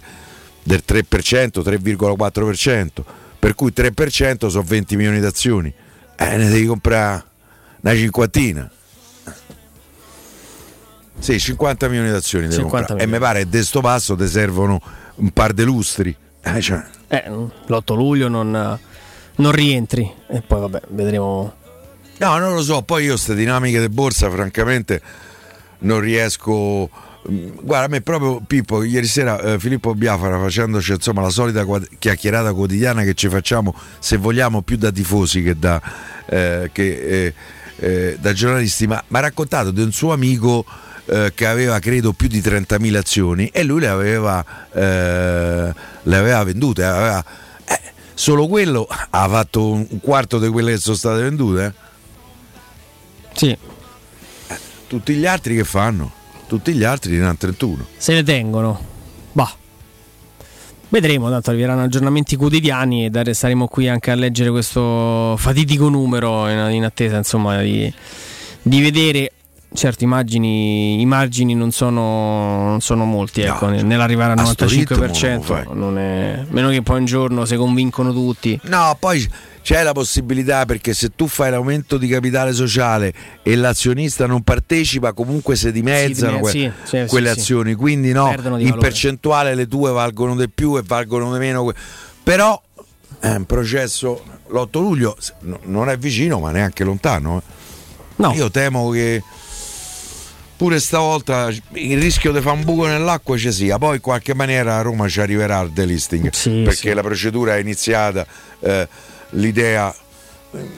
[0.64, 2.88] del 3%, 3,4%,
[3.40, 5.74] per cui 3% sono 20 milioni di azioni,
[6.16, 7.24] eh, ne devi comprare
[7.82, 8.72] una cinquantina.
[11.20, 12.48] Sì, 50 milioni di azioni
[12.98, 14.82] E mi pare che da sto passo ti servono
[15.16, 16.16] un par di lustri.
[16.42, 16.84] Eh, cioè.
[17.08, 18.80] eh, l'8 luglio non,
[19.36, 21.54] non rientri e poi vabbè, vedremo.
[22.20, 25.02] No, non lo so, poi io queste dinamiche di borsa francamente
[25.80, 26.90] non riesco
[27.30, 31.66] Guarda, a me proprio Pippo, ieri sera eh, Filippo Biafara facendoci insomma la solita
[32.00, 35.82] chiacchierata quotidiana che ci facciamo, se vogliamo, più da tifosi che da,
[36.26, 37.34] eh, che, eh,
[37.80, 40.64] eh da giornalisti, ma ha raccontato di un suo amico
[41.08, 45.74] eh, che aveva credo più di 30.000 azioni e lui le aveva, eh,
[46.04, 46.84] le aveva vendute.
[46.84, 47.26] Aveva,
[48.14, 51.74] solo quello ha fatto un quarto di quelle che sono state vendute?
[53.34, 53.58] Sì.
[54.88, 56.16] Tutti gli altri che fanno?
[56.48, 57.86] tutti gli altri ne hanno 31.
[57.98, 58.80] Se ne tengono.
[59.34, 59.54] Bah.
[60.90, 66.70] Vedremo, tanto arriveranno aggiornamenti quotidiani e saremo qui anche a leggere questo fatidico numero in,
[66.72, 67.94] in attesa insomma, di,
[68.62, 69.34] di vedere
[69.78, 76.00] certo immagini, i margini non sono, non sono molti ecco, no, nell'arrivare al 95% non
[76.00, 79.30] è, meno che poi un giorno si convincono tutti no poi
[79.62, 83.14] c'è la possibilità perché se tu fai l'aumento di capitale sociale
[83.44, 88.32] e l'azionista non partecipa comunque si dimezzano que- sì, sì, quelle sì, azioni quindi no
[88.32, 88.78] in valore.
[88.78, 91.72] percentuale le tue valgono di più e valgono di meno
[92.24, 92.60] però
[93.20, 95.16] è un processo l'8 luglio
[95.66, 97.52] non è vicino ma neanche lontano eh.
[98.16, 98.34] no.
[98.34, 99.22] io temo che
[100.58, 104.78] pure stavolta il rischio di fare un buco nell'acqua ci sia poi in qualche maniera
[104.78, 108.26] a Roma ci arriverà il delisting perché la procedura è iniziata
[108.60, 108.88] eh,
[109.32, 109.96] l'idea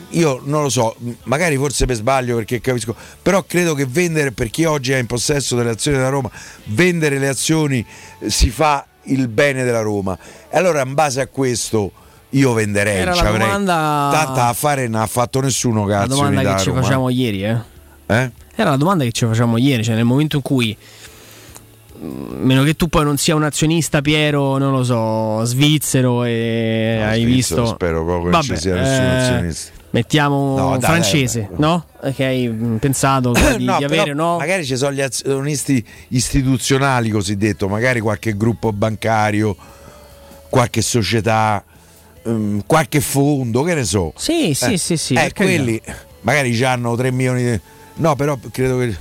[0.10, 4.50] io non lo so, magari forse per sbaglio perché capisco, però credo che vendere per
[4.50, 6.30] chi oggi è in possesso delle azioni della Roma,
[6.66, 7.86] vendere le azioni
[8.20, 10.18] eh, si fa il bene della Roma.
[10.50, 11.92] E allora in base a questo
[12.30, 14.10] io venderei, Era la domanda...
[14.12, 16.08] tanta affare non ha fatto nessuno cazzo.
[16.08, 17.58] La domanda che ci facciamo ieri, eh?
[18.08, 18.32] eh?
[18.62, 20.76] Era la domanda che ci facciamo ieri, cioè nel momento in cui
[22.02, 27.08] meno che tu poi non sia un azionista Piero, non lo so, svizzero e no,
[27.08, 29.72] hai visto spero proprio che non ci sia nessun eh, azionista.
[29.92, 31.60] Mettiamo no, dai, francese, dai, dai.
[31.60, 31.86] no?
[32.14, 34.38] Che hai pensato di, no, di avere, no?
[34.38, 39.56] Magari ci sono gli azionisti istituzionali cosiddetto, magari qualche gruppo bancario,
[40.50, 41.64] qualche società,
[42.24, 44.12] um, qualche fondo, che ne so.
[44.18, 45.14] Sì, sì, eh, sì, sì.
[45.14, 45.82] Eh, quelli
[46.22, 47.60] magari hanno 3 milioni di...
[48.00, 48.96] No, però credo che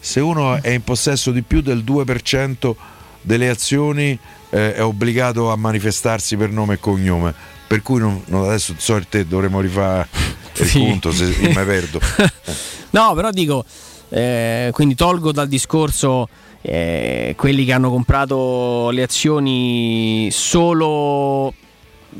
[0.00, 2.74] se uno è in possesso di più del 2%
[3.20, 4.18] delle azioni
[4.50, 7.34] eh, è obbligato a manifestarsi per nome e cognome.
[7.66, 10.08] Per cui non, non adesso so te dovremmo rifare
[10.56, 10.78] il sì.
[10.78, 12.00] punto se mi perdo.
[12.90, 13.64] no, però dico,
[14.08, 16.28] eh, quindi tolgo dal discorso
[16.62, 21.52] eh, quelli che hanno comprato le azioni solo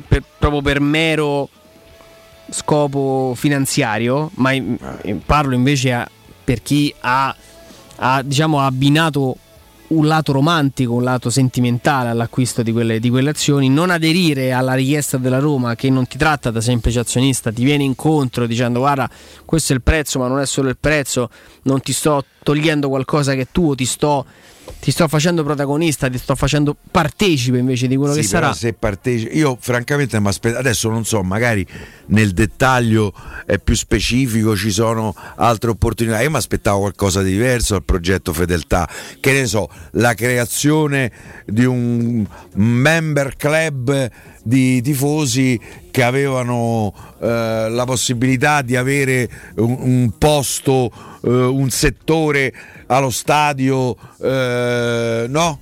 [0.06, 1.48] per, proprio per mero
[2.50, 4.76] scopo finanziario, ma in,
[5.24, 6.10] parlo invece a,
[6.48, 7.36] per chi ha
[8.00, 9.36] ha diciamo, abbinato
[9.88, 14.74] un lato romantico, un lato sentimentale all'acquisto di quelle, di quelle, azioni, non aderire alla
[14.74, 19.10] richiesta della Roma che non ti tratta da semplice azionista, ti viene incontro dicendo guarda
[19.44, 21.30] questo è il prezzo ma non è solo il prezzo,
[21.62, 24.24] non ti sto togliendo qualcosa che è tuo, ti sto
[24.80, 28.52] ti sto facendo protagonista, ti sto facendo partecipe invece di quello sì, che sarà.
[28.52, 31.66] Se partecipe, io francamente mi aspetto, adesso non so, magari
[32.06, 33.12] nel dettaglio
[33.46, 36.20] è più specifico, ci sono altre opportunità.
[36.20, 38.88] Io mi aspettavo qualcosa di diverso dal progetto Fedeltà,
[39.20, 41.12] che ne so, la creazione
[41.46, 44.10] di un member club
[44.42, 50.90] di tifosi che avevano eh, la possibilità di avere un, un posto,
[51.22, 52.52] eh, un settore
[52.88, 55.60] allo stadio, eh, no?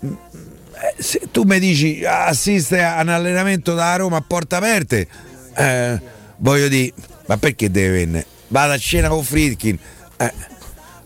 [0.00, 5.08] Eh, se tu mi dici assiste a un allenamento da Roma a porta aperte,
[5.56, 6.00] eh,
[6.36, 6.92] voglio dire,
[7.26, 8.26] ma perché deve venire?
[8.48, 9.78] Vado a cena con Friedkin.
[10.16, 10.32] Eh,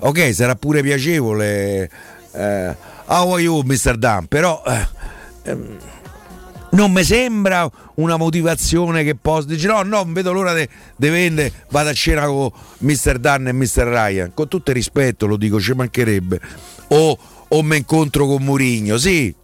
[0.00, 1.90] ok, sarà pure piacevole.
[2.32, 2.76] Eh,
[3.06, 3.96] how are you, Mr.
[3.96, 4.26] Dan?
[4.26, 4.88] Però eh,
[5.44, 5.76] ehm,
[6.70, 11.52] non mi sembra una motivazione che possa dire no, no, non vedo l'ora di vendere,
[11.70, 13.18] vado a cena con Mr.
[13.18, 13.84] Dunn e Mr.
[13.84, 16.40] Ryan, con tutto il rispetto lo dico, ci mancherebbe,
[16.88, 17.18] o,
[17.48, 19.34] o mi incontro con Murigno, sì,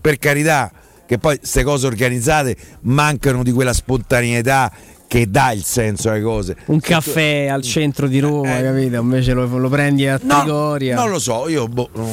[0.00, 0.70] per carità,
[1.06, 4.72] che poi queste cose organizzate mancano di quella spontaneità
[5.06, 6.56] che dà il senso alle cose.
[6.66, 9.00] Un caffè al centro di Roma, eh, capito?
[9.00, 10.96] Invece lo, lo prendi a Trigoria.
[10.96, 12.10] No, non lo so, io boh, no.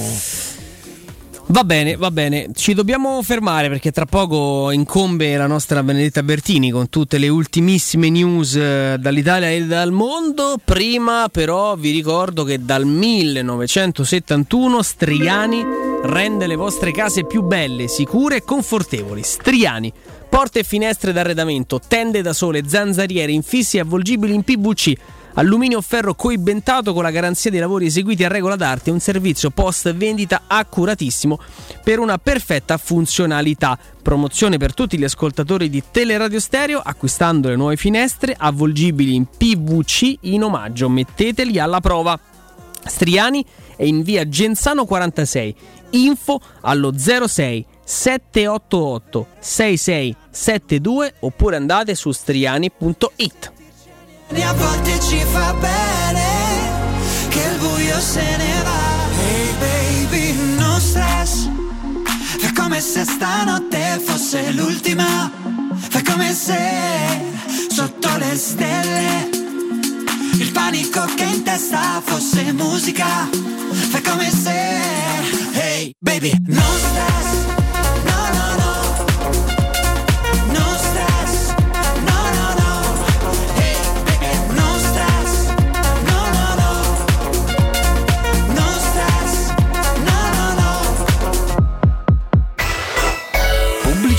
[1.51, 6.71] Va bene, va bene, ci dobbiamo fermare perché tra poco incombe la nostra Benedetta Bertini
[6.71, 10.55] con tutte le ultimissime news eh, dall'Italia e dal mondo.
[10.63, 15.61] Prima però vi ricordo che dal 1971 Striani
[16.03, 19.21] rende le vostre case più belle, sicure e confortevoli.
[19.21, 19.91] Striani,
[20.29, 24.93] porte e finestre d'arredamento, tende da sole, zanzariere, infissi avvolgibili in PVC
[25.35, 29.93] Alluminio ferro coibentato con la garanzia dei lavori eseguiti a regola d'arte un servizio post
[29.93, 31.39] vendita accuratissimo
[31.83, 33.79] per una perfetta funzionalità.
[34.01, 40.17] Promozione per tutti gli ascoltatori di Teleradio Stereo acquistando le nuove finestre avvolgibili in PVC
[40.21, 40.89] in omaggio.
[40.89, 42.19] Metteteli alla prova.
[42.83, 43.45] Striani
[43.77, 45.55] è in via Genzano 46.
[45.91, 53.59] Info allo 06 788 6672 oppure andate su striani.it.
[54.33, 56.23] E a volte ci fa bene
[57.29, 58.79] che il buio se ne va.
[59.27, 61.47] Hey baby, no stress.
[62.39, 65.31] È come se stanotte fosse l'ultima.
[65.89, 66.59] Fai come se
[67.69, 69.29] sotto le stelle
[70.39, 73.29] il panico che in testa fosse musica.
[73.89, 74.51] Fai come se,
[75.53, 77.60] hey baby, no stress.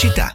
[0.03, 0.35] Città.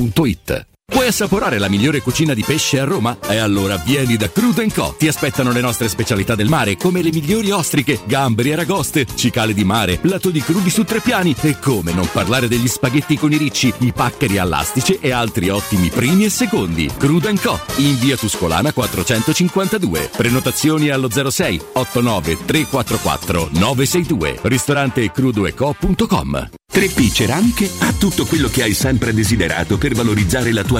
[0.00, 0.66] gratuita.
[0.92, 3.16] Vuoi assaporare la migliore cucina di pesce a Roma?
[3.28, 4.94] E allora vieni da Crudo Co.
[4.98, 9.64] Ti aspettano le nostre specialità del mare, come le migliori ostriche, gamberi, aragoste, cicale di
[9.64, 13.36] mare, plato di crudi su tre piani e come non parlare degli spaghetti con i
[13.36, 16.90] ricci, i paccheri all'astice e altri ottimi primi e secondi.
[16.98, 17.58] Crudo Co.
[17.76, 20.10] In via Tuscolana 452.
[20.16, 24.38] Prenotazioni allo 06 89 344 962.
[24.42, 30.79] Ristorante crudoeco.com 3P Ceramiche ha tutto quello che hai sempre desiderato per valorizzare la tua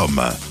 [0.07, 0.50] www.radioscoop.com.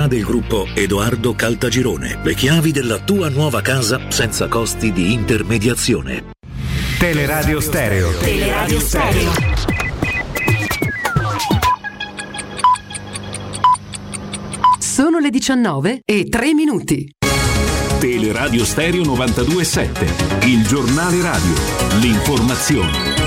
[0.07, 2.19] del gruppo Edoardo Caltagirone.
[2.23, 6.31] Le chiavi della tua nuova casa senza costi di intermediazione.
[6.99, 8.11] Teleradio Stereo.
[8.17, 9.31] Teleradio Stereo.
[14.79, 17.09] Sono le 19 e 3 minuti.
[17.99, 20.47] Teleradio Stereo 927.
[20.47, 21.53] Il giornale radio.
[21.99, 23.20] L'informazione.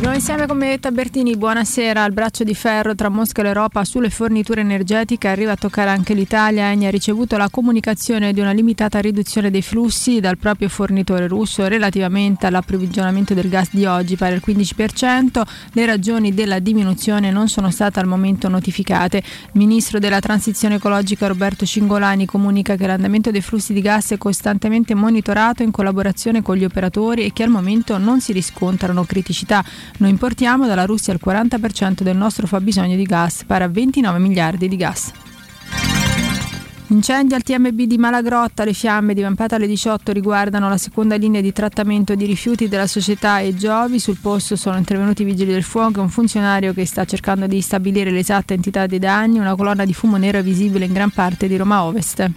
[0.00, 2.04] Noi insieme con Benedetta Bertini, buonasera.
[2.04, 6.14] Il braccio di ferro tra Mosca e l'Europa sulle forniture energetiche arriva a toccare anche
[6.14, 6.70] l'Italia.
[6.70, 11.66] Eni ha ricevuto la comunicazione di una limitata riduzione dei flussi dal proprio fornitore russo
[11.66, 15.42] relativamente all'approvvigionamento del gas di oggi, pari al 15%.
[15.72, 19.16] Le ragioni della diminuzione non sono state al momento notificate.
[19.16, 24.16] Il ministro della transizione ecologica Roberto Cingolani comunica che l'andamento dei flussi di gas è
[24.16, 29.64] costantemente monitorato in collaborazione con gli operatori e che al momento non si riscontrano criticità.
[29.98, 34.68] Noi importiamo dalla Russia il 40% del nostro fabbisogno di gas, pari a 29 miliardi
[34.68, 35.12] di gas.
[36.90, 41.52] Incendi al TMB di Malagrotta, le fiamme divampate alle 18 riguardano la seconda linea di
[41.52, 43.98] trattamento di rifiuti della società e Giovi.
[43.98, 47.60] Sul posto sono intervenuti i vigili del fuoco e un funzionario che sta cercando di
[47.60, 49.38] stabilire l'esatta entità dei danni.
[49.38, 52.30] Una colonna di fumo nero visibile in gran parte di Roma Ovest.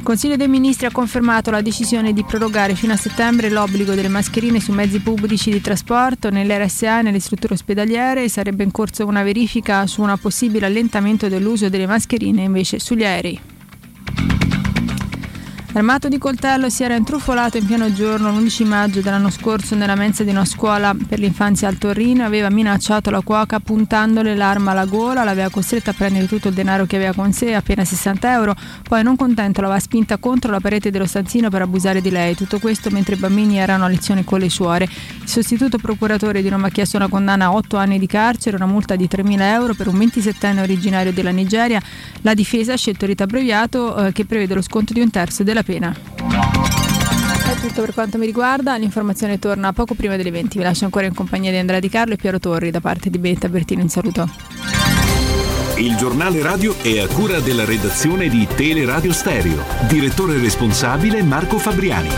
[0.00, 4.08] Il Consiglio dei Ministri ha confermato la decisione di prorogare fino a settembre l'obbligo delle
[4.08, 8.26] mascherine su mezzi pubblici di trasporto, nell'RSA e nelle strutture ospedaliere.
[8.30, 13.38] Sarebbe in corso una verifica su un possibile allentamento dell'uso delle mascherine invece sugli aerei.
[15.72, 20.24] Armato di coltello si era intrufolato in pieno giorno l'11 maggio dell'anno scorso nella mensa
[20.24, 25.22] di una scuola per l'infanzia al Torino, aveva minacciato la cuoca puntandole l'arma alla gola,
[25.22, 29.04] l'aveva costretta a prendere tutto il denaro che aveva con sé, appena 60 euro, poi
[29.04, 32.90] non contento l'aveva spinta contro la parete dello stanzino per abusare di lei, tutto questo
[32.90, 34.88] mentre i bambini erano a lezione con le suore.
[35.22, 38.66] Il sostituto procuratore di Roma ha chiesto una condanna a 8 anni di carcere, una
[38.66, 41.80] multa di 3.000 euro per un 27enne originario della Nigeria,
[42.22, 45.44] la difesa ha scelto il rito abbreviato eh, che prevede lo sconto di un terzo
[45.44, 45.94] della pena.
[47.50, 50.58] È tutto per quanto mi riguarda, l'informazione torna poco prima delle 20.
[50.58, 53.18] Vi lascio ancora in compagnia di Andrea Di Carlo e Piero Torri da parte di
[53.18, 53.82] Betta Bertino.
[53.82, 54.28] Un saluto.
[55.76, 59.64] Il giornale radio è a cura della redazione di Teleradio Stereo.
[59.88, 62.10] Direttore responsabile Marco Fabriani.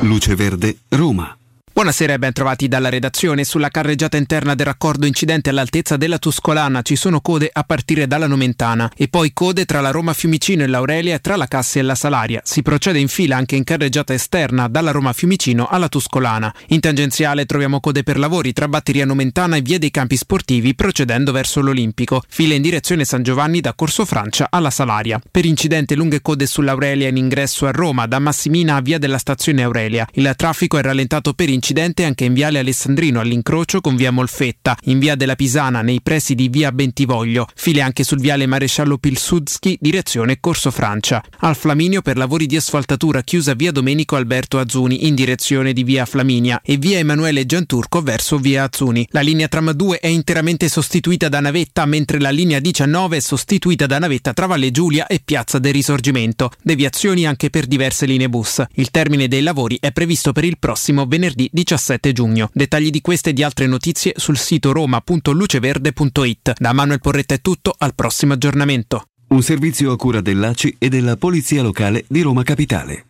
[0.00, 1.39] Luce Verde, Roma.
[1.72, 3.44] Buonasera e ben trovati dalla redazione.
[3.44, 8.26] Sulla carreggiata interna del raccordo incidente all'altezza della Tuscolana ci sono code a partire dalla
[8.26, 11.84] Nomentana e poi code tra la Roma Fiumicino e l'Aurelia e tra la Cassia e
[11.84, 12.40] la Salaria.
[12.44, 16.52] Si procede in fila anche in carreggiata esterna dalla Roma Fiumicino alla Tuscolana.
[16.66, 21.30] In tangenziale troviamo code per lavori tra Batteria Nomentana e Via dei Campi Sportivi procedendo
[21.30, 22.20] verso l'Olimpico.
[22.28, 25.20] File in direzione San Giovanni da Corso Francia alla Salaria.
[25.30, 29.62] Per incidente lunghe code sull'Aurelia in ingresso a Roma da Massimina a Via della Stazione
[29.62, 30.06] Aurelia.
[30.14, 34.78] Il traffico è rallentato per incidente incidente anche in viale Alessandrino all'incrocio con via Molfetta,
[34.84, 39.76] in via della Pisana nei pressi di via Bentivoglio, file anche sul viale Maresciallo Pilsudski
[39.78, 41.22] direzione Corso Francia.
[41.40, 46.06] Al Flaminio per lavori di asfaltatura chiusa via Domenico Alberto Azzuni in direzione di via
[46.06, 49.06] Flaminia e via Emanuele Gianturco verso via Azzuni.
[49.10, 53.84] La linea tram 2 è interamente sostituita da navetta mentre la linea 19 è sostituita
[53.84, 56.50] da navetta tra Valle Giulia e Piazza del Risorgimento.
[56.62, 58.64] Deviazioni anche per diverse linee bus.
[58.76, 62.50] Il termine dei lavori è previsto per il prossimo venerdì 17 giugno.
[62.52, 66.54] Dettagli di queste e di altre notizie sul sito roma.luceverde.it.
[66.58, 69.04] Da Manuel Porretta è tutto, al prossimo aggiornamento.
[69.28, 73.04] Un servizio a cura dell'ACI e della Polizia Locale di Roma Capitale.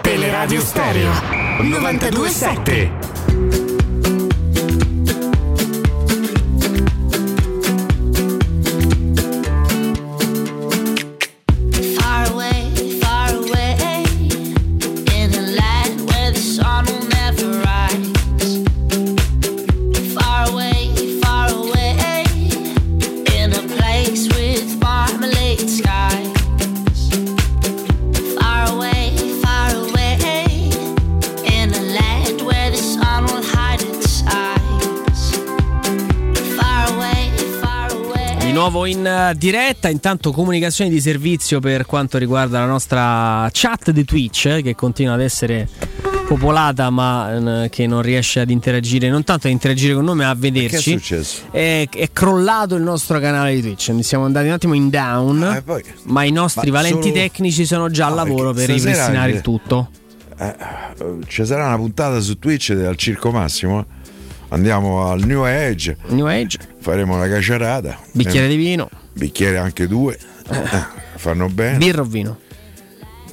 [0.00, 1.12] Teleradio Stereo
[1.60, 3.23] 927
[38.54, 44.04] nuovo in eh, diretta, intanto comunicazioni di servizio per quanto riguarda la nostra chat di
[44.04, 45.68] Twitch eh, che continua ad essere
[46.24, 50.30] popolata ma eh, che non riesce ad interagire, non tanto a interagire con noi ma
[50.30, 50.90] a vederci.
[50.92, 51.42] Che è successo?
[51.50, 55.60] È, è, crollato il nostro canale di Twitch, siamo andati un attimo in down, ah,
[55.60, 55.82] poi...
[56.04, 57.14] ma i nostri ma valenti solo...
[57.14, 59.90] tecnici sono già al lavoro per ripristinare il tutto.
[60.38, 60.54] Eh,
[61.26, 64.02] ci sarà una puntata su Twitch al Circo Massimo
[64.54, 65.96] andiamo al New Age.
[66.08, 66.58] New Age.
[66.78, 67.98] Faremo una caciarata.
[68.12, 68.88] Bicchiere eh, di vino.
[69.12, 70.18] Bicchiere anche due.
[70.48, 70.84] Eh,
[71.16, 71.78] fanno bene.
[71.78, 72.38] Birra o vino?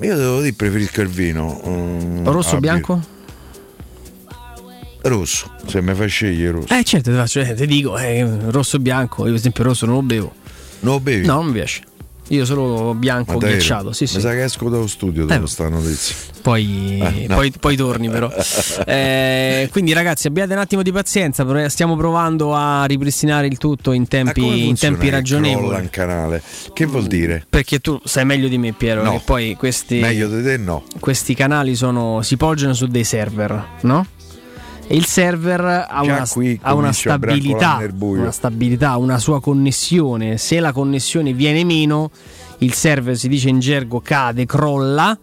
[0.01, 1.59] Io devo dire preferisco il vino.
[1.63, 2.99] Um, rosso o bianco?
[5.03, 6.73] Rosso, se mi fai scegliere rosso.
[6.73, 9.85] Eh certo, ti, faccio, eh, ti dico, eh, rosso o bianco, io per esempio rosso
[9.85, 10.33] non lo bevo.
[10.81, 11.25] Non lo bevi?
[11.25, 11.81] No, non mi piace.
[12.31, 13.91] Io solo bianco ghiacciato.
[13.91, 14.19] Sì, mi sì.
[14.21, 16.15] sa che esco dallo studio dopo eh, sta notizia.
[16.41, 17.35] Poi, eh, no.
[17.35, 18.31] poi, poi, torni, però.
[18.87, 21.45] eh, quindi, ragazzi, abbiate un attimo di pazienza.
[21.67, 25.77] Stiamo provando a ripristinare il tutto in tempi, in tempi ragionevoli.
[25.81, 26.41] in canale.
[26.71, 27.45] Che vuol dire?
[27.49, 29.03] Perché tu sai meglio di me, Piero.
[29.03, 29.11] No.
[29.11, 30.83] Che poi questi, meglio di te, no.
[31.01, 34.05] Questi canali sono, si poggiano su dei server, no?
[34.91, 36.25] E il server ha, una,
[36.63, 40.37] ha una, stabilità, una stabilità, una sua connessione.
[40.37, 42.11] Se la connessione viene meno,
[42.57, 45.17] il server si dice in gergo cade, crolla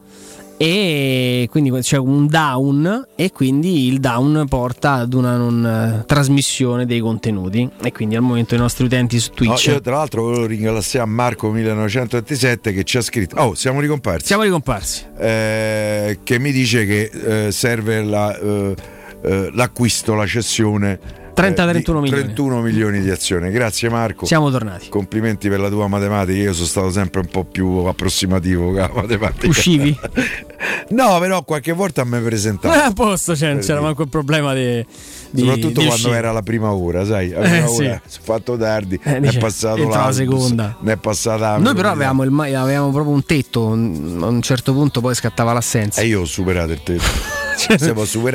[0.57, 7.01] e quindi c'è un down e quindi il down porta ad una non trasmissione dei
[7.01, 7.69] contenuti.
[7.83, 11.07] E quindi al momento i nostri utenti su Twitch no, io tra l'altro volevo ringraziare
[11.07, 13.37] Marco 1927 che ci ha scritto.
[13.37, 14.25] Oh siamo ricomparsi.
[14.25, 15.05] Siamo ricomparsi.
[15.19, 22.09] Eh, che mi dice che eh, serve la eh, eh, l'acquisto, la cessione 30-31 milioni.
[22.09, 23.51] 31 milioni di azioni.
[23.51, 24.27] Grazie Marco.
[24.27, 24.89] Siamo tornati.
[24.89, 26.37] Complimenti per la tua matematica.
[26.37, 29.47] Io sono stato sempre un po' più approssimativo con la matematica.
[29.47, 29.97] Uscivi?
[30.91, 32.75] no, però qualche volta mi presentavo.
[32.75, 34.85] Eh, a posto, cioè, non c'era manco il problema di.
[35.31, 38.19] Di, soprattutto di quando era la prima ora, sai, la prima eh, ora sì.
[38.23, 42.91] fatto tardi, eh, è passato la seconda, ne è passata Noi però avevamo, il, avevamo
[42.91, 46.01] proprio un tetto, a un certo punto poi scattava l'assenza.
[46.01, 47.47] E io ho superato il tetto.
[47.59, 47.77] cioè,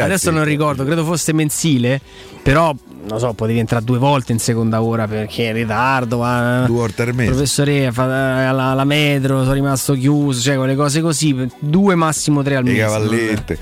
[0.03, 2.01] adesso non ricordo, credo fosse mensile,
[2.41, 6.19] però non so, potevi entrare due volte in seconda ora perché in ritardo.
[6.19, 6.63] Ma...
[6.65, 7.31] Due volte al mese.
[7.31, 12.63] Professore, alla, alla, metro, sono rimasto chiuso, cioè quelle cose così, due massimo tre al
[12.63, 12.75] mese.
[12.75, 13.57] Le cavallette.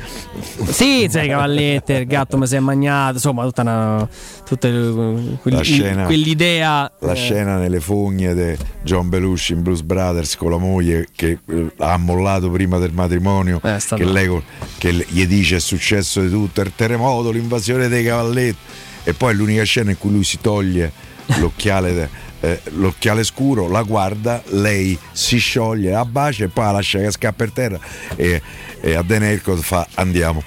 [0.69, 4.07] Sì, sai, cavallette, il gatto mi si è magnato, insomma, tutta una.
[4.45, 6.91] Tutta quel, scena, quell'idea.
[6.99, 7.15] La eh.
[7.15, 11.97] scena nelle fogne di John Belushi in Bruce Brothers con la moglie che eh, ha
[11.97, 13.61] mollato prima del matrimonio.
[13.63, 14.43] Eh, che lei
[14.77, 19.63] che gli dice è successo di tutto, il terremoto, l'invasione dei cavalletti e poi l'unica
[19.63, 20.91] scena in cui lui si toglie
[21.39, 22.09] l'occhiale,
[22.39, 27.11] eh, l'occhiale scuro, la guarda, lei si scioglie, la bacia e poi la lascia che
[27.11, 27.79] scappa per terra
[28.15, 28.41] e,
[28.81, 30.43] e a Dan Elcott fa andiamo.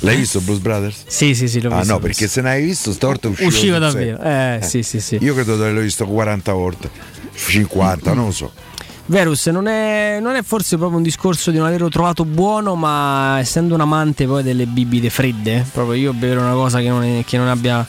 [0.00, 1.04] L'hai visto Bruce Brothers?
[1.06, 1.92] Sì, sì, sì, l'ho ah, visto.
[1.92, 4.20] Ah no, perché se n'hai visto storto usciva, usciva davvero.
[4.20, 5.18] Eh, eh, sì, sì, sì.
[5.20, 6.90] Io credo di averlo visto 40 volte,
[7.34, 8.52] 50, non lo so.
[9.06, 13.38] Verus non è, non è, forse proprio un discorso di non averlo trovato buono, ma
[13.38, 17.24] essendo un amante poi delle bibite fredde, proprio io bere una cosa che non, è,
[17.24, 17.86] che non abbia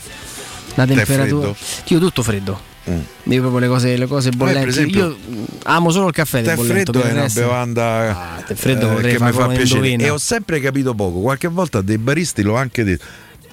[0.76, 1.54] la temperatura.
[1.86, 2.74] Io tutto freddo.
[2.90, 3.00] Mm.
[3.32, 4.68] Io proprio le cose, le cose bollenti.
[4.68, 5.18] Esempio, io
[5.64, 6.44] amo solo il caffè.
[6.44, 9.96] Tè freddo è una bevanda ah, eh, che mi fa piacere.
[9.96, 11.22] E ho sempre capito poco.
[11.22, 13.06] Qualche volta dei baristi l'ho anche detto.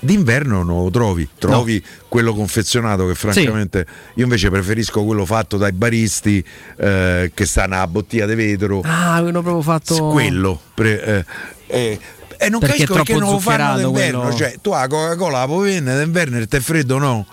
[0.04, 2.06] D'inverno non lo trovi, trovi no.
[2.08, 4.18] quello confezionato che francamente sì.
[4.18, 6.44] io invece preferisco quello fatto dai baristi
[6.76, 8.80] eh, che sta nella bottiglia di vetro.
[8.82, 10.08] Ah, quello proprio fatto.
[10.08, 10.60] Quello.
[10.74, 11.24] Pre, eh,
[11.68, 12.00] eh,
[12.36, 14.20] e non perché capisco perché non lo fanno d'inverno.
[14.22, 14.36] Quello...
[14.36, 17.24] Cioè, tu la Coca-Cola la puoi vendere d'inverno il tè freddo no?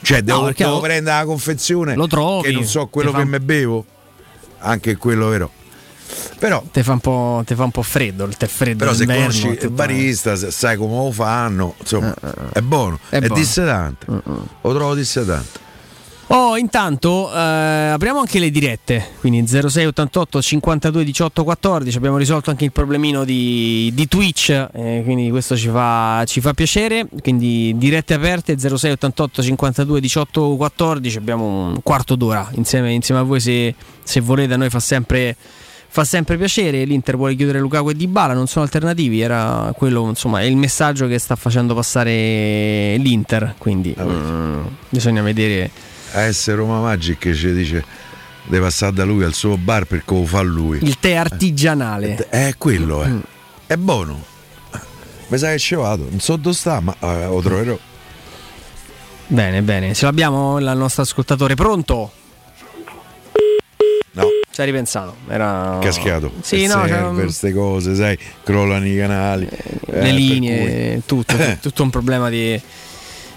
[0.00, 3.24] Cioè, devo, no, devo prendere la confezione lo trovi, che non so quello che fa...
[3.24, 3.84] mi bevo.
[4.58, 5.50] Anche quello vero.
[6.38, 8.78] Però ti fa, fa, un po' freddo il tè freddo.
[8.78, 13.18] Però se conosci il barista, sai come lo fanno, insomma, uh, uh, è buono, è,
[13.18, 14.06] è dissedante.
[14.08, 15.64] Uh, lo trovo dissedante.
[16.28, 22.64] Oh, intanto eh, apriamo anche le dirette, quindi 0688 52 18 14, abbiamo risolto anche
[22.64, 28.14] il problemino di, di Twitch, eh, quindi questo ci fa, ci fa, piacere, quindi dirette
[28.14, 33.72] aperte 0688 52 18 14, abbiamo un quarto d'ora insieme, insieme a voi se,
[34.02, 35.36] se volete, a noi fa sempre
[35.88, 36.84] fa sempre piacere.
[36.84, 39.20] L'Inter vuole chiudere Lukaku e Dybala, non sono alternativi.
[39.20, 43.54] Era quello, insomma, è il messaggio che sta facendo passare l'Inter.
[43.58, 45.70] Quindi ah, mm, bisogna vedere
[46.12, 47.84] AS Roma Magic ci dice
[48.44, 50.78] deve passare da lui al suo bar per come fa lui.
[50.82, 52.28] Il tè artigianale.
[52.28, 53.08] È quello, eh.
[53.08, 53.20] Mm.
[53.66, 54.34] È buono.
[55.28, 57.76] Mi sa che ci vado, non so dove sta, ma eh, lo troverò.
[59.26, 59.92] Bene, bene.
[59.92, 62.12] Ce l'abbiamo il nostro ascoltatore pronto?
[64.16, 64.28] No.
[64.50, 65.14] Ci hai ripensato?
[65.28, 66.32] Era caschiato.
[66.40, 71.82] Sì, no, per queste cose, sai, crollano i canali, eh, le linee, tutto, tutto, tutto
[71.82, 72.58] un problema di,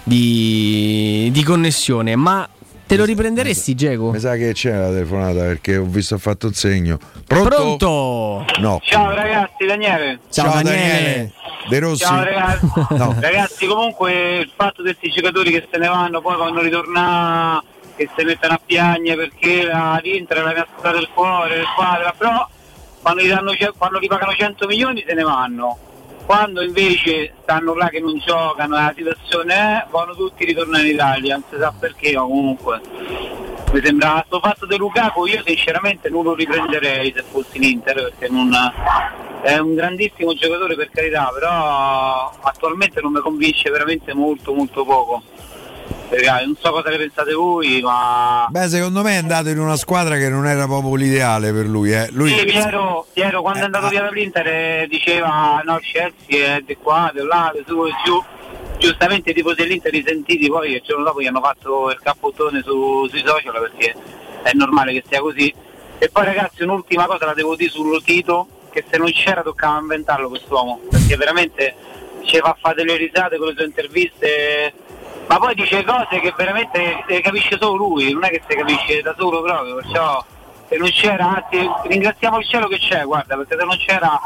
[0.02, 2.16] di, di connessione.
[2.16, 2.48] Ma
[2.86, 4.10] Te lo riprenderesti, Diego?
[4.10, 6.98] Mi sa che c'è la telefonata perché ho visto ha fatto un segno.
[7.24, 7.48] Pronto?
[7.48, 8.44] Pronto?
[8.58, 8.80] No.
[8.82, 10.18] Ciao ragazzi, Daniele.
[10.30, 10.88] Ciao, Ciao Daniele.
[10.88, 11.32] Daniele.
[11.68, 12.04] De Rossi.
[12.04, 12.66] Ciao ragazzi.
[12.96, 13.16] no.
[13.20, 17.62] Ragazzi, comunque il fatto di questi giocatori che se ne vanno poi quando ritornano
[18.00, 19.70] che si mettono a piagne perché
[20.02, 22.48] l'Inter è la mia squadra del cuore, del squadra, però
[23.02, 25.78] quando gli, danno, quando gli pagano 100 milioni se ne vanno.
[26.24, 31.34] Quando invece stanno là che non giocano la situazione è, vanno tutti ritornare in Italia,
[31.34, 32.80] non si sa perché ma comunque.
[33.72, 37.94] Mi sembra questo fatto di Lukaku io sinceramente non lo riprenderei se fossi in Inter
[37.94, 38.50] perché non,
[39.42, 45.22] è un grandissimo giocatore per carità però attualmente non mi convince veramente molto molto poco
[46.44, 48.46] non so cosa ne pensate voi, ma.
[48.50, 51.92] Beh, secondo me è andato in una squadra che non era proprio l'ideale per lui.
[51.92, 52.08] Eh.
[52.10, 52.30] lui...
[52.30, 56.76] Sì, Piero, Piero quando eh, è andato via dall'Inter eh, diceva no, Chelsea è di
[56.76, 58.22] qua, di là, di su e giù.
[58.78, 63.06] Giustamente i tifosi dell'Inter risentiti poi il giorno dopo gli hanno fatto il cappottone su,
[63.08, 63.94] sui social perché
[64.42, 65.52] è normale che sia così.
[65.98, 69.78] E poi ragazzi un'ultima cosa la devo dire sul Tito, che se non c'era toccava
[69.80, 71.74] inventarlo quest'uomo, perché veramente
[72.24, 74.72] ci fa fare delle risate con le sue interviste
[75.30, 79.00] ma poi dice cose che veramente le capisce solo lui, non è che si capisce
[79.00, 80.24] da solo proprio, perciò
[80.68, 84.20] se non c'era, anzi ringraziamo il cielo che c'è, guarda, perché se non c'era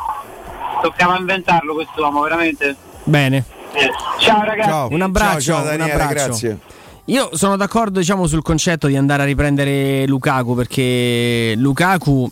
[0.81, 2.75] toccava inventarlo quest'uomo, veramente.
[3.05, 3.45] Bene.
[3.73, 3.91] Eh.
[4.19, 4.71] Ciao ragazzi.
[4.71, 4.89] Ciao.
[4.91, 6.27] Un abbraccio, ciao, ciao Daniele, un abbraccio.
[6.27, 6.59] grazie.
[7.05, 12.31] Io sono d'accordo diciamo, sul concetto di andare a riprendere Lukaku perché Lukaku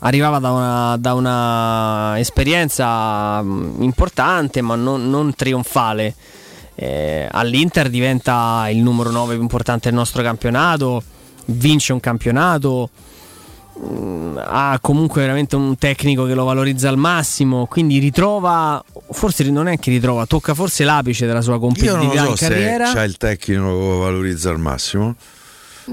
[0.00, 6.14] arrivava da una, da una esperienza mm, importante ma non, non trionfale
[6.80, 11.02] eh, all'Inter diventa il numero 9 più importante del nostro campionato,
[11.46, 12.90] vince un campionato,
[13.74, 18.80] mh, mm, ha comunque veramente un tecnico che lo valorizza al massimo, quindi ritrova,
[19.10, 22.50] forse non è che ritrova, tocca forse l'apice della sua competitività Io non so in
[22.50, 22.86] carriera.
[22.86, 25.16] Se c'ha il tecnico che lo valorizza al massimo.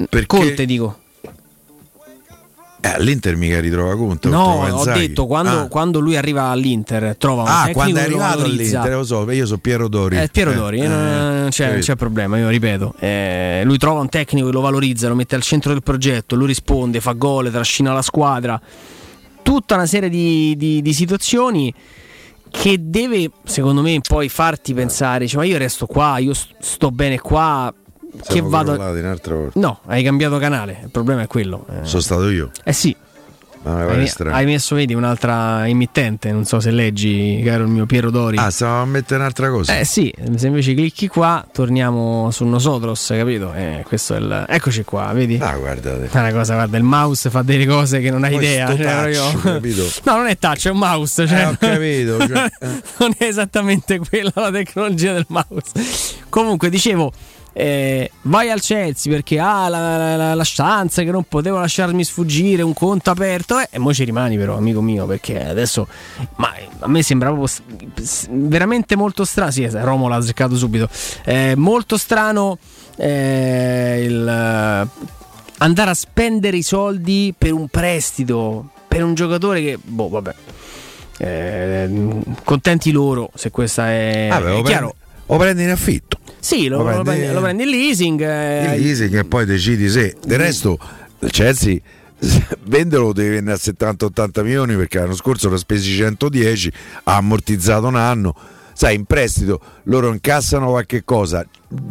[0.07, 0.25] Perché...
[0.27, 0.99] Conte dico.
[2.85, 4.29] Eh, all'Inter mica ritrova conto.
[4.29, 5.67] No, ho detto quando, ah.
[5.67, 9.57] quando, lui arriva all'Inter trova un ah, quando è arrivato all'Inter, lo so, io sono
[9.57, 10.21] Piero Dori.
[10.21, 12.93] Eh, Piero Dori, eh, non, c'è, non, c'è, problema, io ripeto.
[12.99, 16.45] Eh, lui trova un tecnico che lo valorizza, lo mette al centro del progetto, lui
[16.45, 18.61] risponde, fa gol, trascina la squadra.
[19.41, 21.73] Tutta una serie di, di, di situazioni
[22.51, 27.17] che deve, secondo me, poi farti pensare, cioè, ma io resto qua, io sto bene
[27.17, 27.73] qua,
[28.27, 28.75] che vado.
[29.53, 30.79] No, hai cambiato canale.
[30.83, 31.65] Il problema è quello.
[31.69, 31.85] Eh.
[31.85, 32.51] Sono stato io.
[32.63, 32.95] Eh sì.
[33.67, 36.31] Hai, hai, messo, vedi, un'altra emittente.
[36.31, 38.37] Non so se leggi, caro il mio Piero Dori.
[38.37, 39.75] Ah, stavo a mettere un'altra cosa.
[39.75, 43.53] Eh sì, se invece clicchi qua, torniamo su Nosotros, capito?
[43.55, 44.45] Eh, questo è il...
[44.47, 45.39] Eccoci qua, vedi?
[45.41, 46.09] Ah, guardate.
[46.11, 48.67] È una cosa, guarda, il mouse fa delle cose che non hai Poi idea.
[48.67, 49.83] Cioè, touch, capito?
[50.03, 51.27] No, non è touch, è un mouse.
[51.27, 51.39] Cioè...
[51.39, 52.27] Eh, ho capito.
[52.27, 52.49] Cioè...
[52.99, 55.71] non è esattamente quella la tecnologia del mouse.
[56.29, 57.11] Comunque, dicevo
[57.57, 62.61] eh, vai al Chelsea perché ha la, la, la, chance che non potevo lasciarmi sfuggire
[62.63, 63.57] un conto aperto.
[63.59, 65.87] Eh, e mo ci rimani però amico mio perché adesso
[66.35, 67.47] ma a me sembra proprio
[68.31, 70.89] veramente molto strano sì Romo l'ha azzeccato subito.
[71.23, 72.57] Eh, molto strano
[72.97, 74.27] eh, il,
[75.57, 80.35] andare a spendere i soldi per un prestito per un giocatore che boh vabbè
[81.19, 84.95] eh, contenti loro se questa è, ah, beh, è chiaro
[85.27, 88.21] o prendi in affitto sì, lo, lo, prendi, lo, prendi, in leasing.
[88.21, 88.75] Eh.
[88.75, 90.15] In leasing e poi decidi se.
[90.23, 90.77] Del resto,
[91.21, 91.79] il Chelsea
[92.65, 96.71] venderlo devi vendere a 70-80 milioni perché l'anno scorso l'ha spesi 110,
[97.05, 98.35] ha ammortizzato un anno.
[98.73, 101.43] Sai, in prestito loro incassano qualche cosa,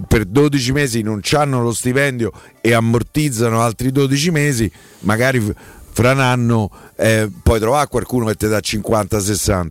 [0.07, 2.31] per 12 mesi non hanno lo stipendio
[2.61, 4.71] e ammortizzano altri 12 mesi,
[5.01, 5.53] magari
[5.91, 9.69] fra un anno eh, puoi trovare qualcuno che ti dà 50-60.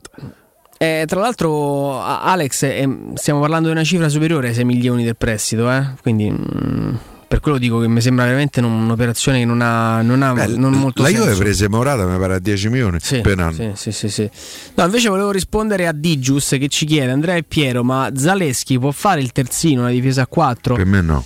[0.84, 5.16] Eh, tra l'altro, Alex, eh, stiamo parlando di una cifra superiore ai 6 milioni del
[5.16, 5.94] prestito, eh?
[6.02, 6.96] quindi mh, mm,
[7.26, 10.74] per quello dico che mi sembra veramente un'operazione che non ha, non ha Beh, non
[10.74, 11.24] molto la senso.
[11.24, 13.54] La Juve prese Morata mi pare a 10 milioni sì, per anno.
[13.54, 14.30] Sì, sì, sì, sì.
[14.74, 18.92] No, invece volevo rispondere a Digius che ci chiede Andrea e Piero, ma Zaleschi può
[18.92, 20.76] fare il terzino, una difesa a 4?
[20.76, 21.24] Per me no.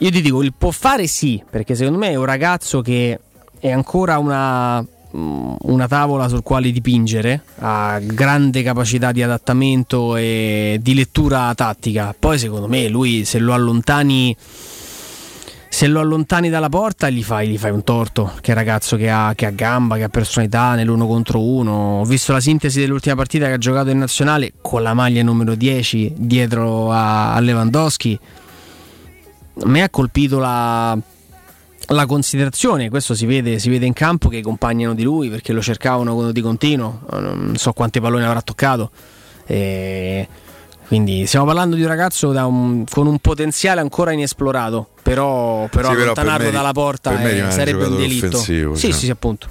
[0.00, 3.18] Io ti dico, il può fare sì, perché secondo me è un ragazzo che
[3.58, 4.86] è ancora una
[5.16, 12.14] una tavola sul quale dipingere, ha grande capacità di adattamento e di lettura tattica.
[12.18, 14.36] Poi secondo me lui se lo allontani
[15.68, 18.32] se lo allontani dalla porta gli fai, gli fai un torto.
[18.40, 22.00] Che ragazzo che ha, che ha, gamba, che ha personalità nell'uno contro uno.
[22.00, 25.54] Ho visto la sintesi dell'ultima partita che ha giocato in nazionale con la maglia numero
[25.54, 28.18] 10 dietro a, a Lewandowski.
[29.64, 30.96] A me ha colpito la,
[31.88, 35.52] la considerazione, questo si vede, si vede, in campo che i compagni di lui perché
[35.52, 38.90] lo cercavano di continuo, non so quanti palloni avrà toccato.
[39.46, 40.26] E
[40.88, 46.00] quindi stiamo parlando di un ragazzo un, con un potenziale ancora inesplorato, però, però sì,
[46.00, 48.38] allontanarlo però dalla porta è, sarebbe un delitto.
[48.38, 48.76] Sì, cioè.
[48.76, 49.48] sì, sì, appunto.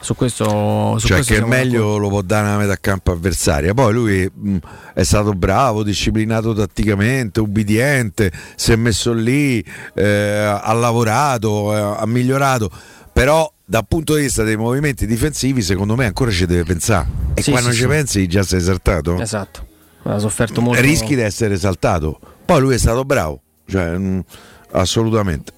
[0.00, 3.74] Su questo, su cioè questo che meglio lo può dare una metà campo avversaria.
[3.74, 4.56] Poi lui mh,
[4.94, 9.62] è stato bravo, disciplinato tatticamente, ubbidiente, si è messo lì,
[9.94, 12.70] eh, ha lavorato, eh, ha migliorato.
[13.12, 17.08] Però dal punto di vista dei movimenti difensivi, secondo me ancora ci deve pensare.
[17.34, 17.88] E sì, quando sì, ci sì.
[17.88, 19.20] pensi già sei esaltato.
[19.20, 19.66] Esatto.
[20.04, 20.80] Ha sofferto molto.
[20.80, 22.20] Rischi di essere esaltato.
[22.44, 24.24] Poi lui è stato bravo, cioè, mh,
[24.70, 25.52] assolutamente.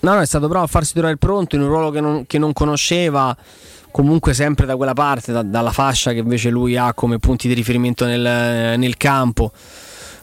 [0.00, 2.38] No, no, è stato bravo a farsi trovare pronto in un ruolo che non, che
[2.38, 3.34] non conosceva
[3.96, 7.54] comunque sempre da quella parte, da, dalla fascia che invece lui ha come punti di
[7.54, 9.50] riferimento nel, nel campo.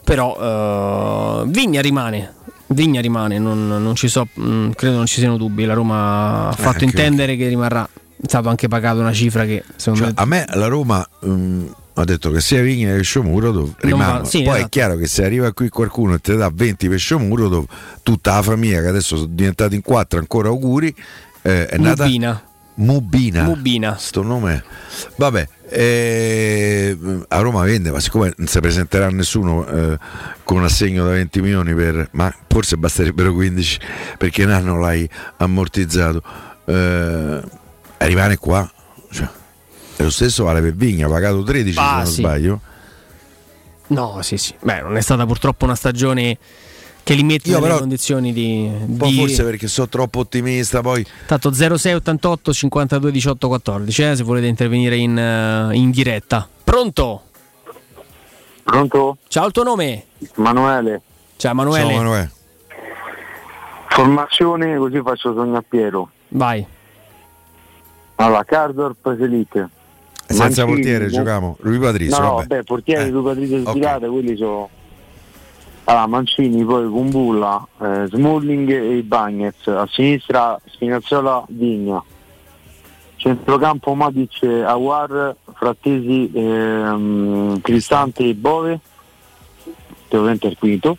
[0.04, 2.36] Però uh, Vigna rimane,
[2.68, 5.66] Vigna rimane, non, non ci so, mm, credo non ci siano dubbi.
[5.66, 7.84] La Roma ha eh, fatto eh, intendere che rimarrà.
[7.84, 10.22] È stato anche pagato una cifra che secondo cioè, me.
[10.22, 11.08] A me la Roma.
[11.22, 14.26] Um, ha detto che sia Vigna che Sciomuro rimangono.
[14.26, 14.66] Sì, Poi esatto.
[14.66, 17.66] è chiaro che se arriva qui qualcuno e ti dà 20 per Sciomuro,
[18.04, 20.94] tutta la famiglia che adesso sono diventati in quattro, ancora auguri.
[21.42, 22.30] Eh, è Mubina.
[22.30, 23.44] nata Mubina.
[23.44, 23.96] Mubina.
[23.98, 24.64] Sto nome.
[25.16, 26.98] Vabbè, eh,
[27.28, 29.98] a Roma vende, ma siccome non si presenterà nessuno eh,
[30.44, 33.80] con un assegno da 20 milioni per, ma forse basterebbero 15
[34.18, 36.22] perché un anno l'hai ammortizzato.
[36.66, 37.42] Eh,
[37.98, 38.70] arrivare qua,
[39.12, 39.28] cioè,
[39.96, 42.14] è lo stesso vale per Vigna, ha pagato 13 ah, se non sì.
[42.22, 42.62] sbaglio.
[43.88, 44.54] No, sì, sì.
[44.62, 46.38] Beh, non è stata purtroppo una stagione
[47.04, 49.16] che li metti Io nelle condizioni di, un po' di...
[49.16, 54.96] forse perché sono troppo ottimista poi tanto 0688 52 18 14 eh, se volete intervenire
[54.96, 57.24] in, uh, in diretta pronto?
[58.64, 59.18] pronto?
[59.28, 60.06] ciao il tuo nome?
[60.36, 61.02] Manuele
[61.36, 62.32] ciao Emanuele ciao Manuele
[63.90, 66.66] formazione così faccio sogno a Piero vai
[68.16, 69.70] allora Cardor Selite
[70.26, 72.48] senza portiere giochiamo lui Patrizio no, vabbè.
[72.48, 73.10] vabbè portiere eh.
[73.10, 74.00] lui Patrizio okay.
[74.10, 74.70] quelli sono
[75.86, 82.02] allora, Mancini, poi Kumbulla, eh, Smalling e Bagnets, a sinistra Spinazzola, Vigna,
[83.18, 88.80] centrocampo Matic, Aguar, Frattesi, ehm, Cristante e Bove,
[90.10, 90.98] ovviamente il quinto,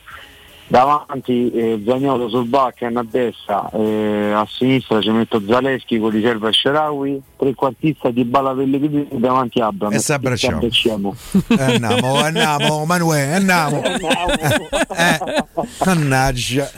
[0.67, 6.51] davanti eh, Zagnolo sul backen a destra, eh, a sinistra ci metto Zaleschi con riserva
[6.51, 9.93] Sharawi, trequartista di Balla Pellegrini davanti a Abram.
[9.93, 11.15] E si abbracciamo.
[11.49, 13.83] Eh, andiamo, andiamo, Manuele, andiamo.
[13.85, 15.45] eh,
[15.85, 16.71] mannaggia.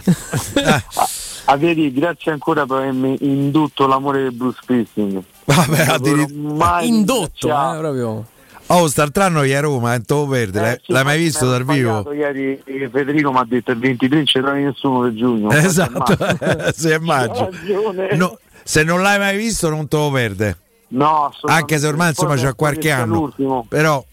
[1.49, 5.25] A vedi, grazie ancora per avermi indotto l'amore del Bruce Springsteen.
[5.45, 8.25] Vabbè, addirittura indotto, eh, proprio.
[8.69, 12.13] Oh, Startrano è a Roma, è Topo Verde, eh, sì, l'hai mai visto dal vivo?
[12.13, 12.61] Ieri
[12.91, 15.51] Federico mi ha detto il 23 non trovi nessuno per giugno.
[15.53, 16.17] Esatto,
[16.75, 17.49] se è maggio.
[18.15, 20.59] No, se non l'hai mai visto non te lo perde.
[20.89, 23.15] No, Anche se ormai insomma c'ha qualche anno.
[23.15, 23.67] L'ultimo.
[23.69, 24.05] Però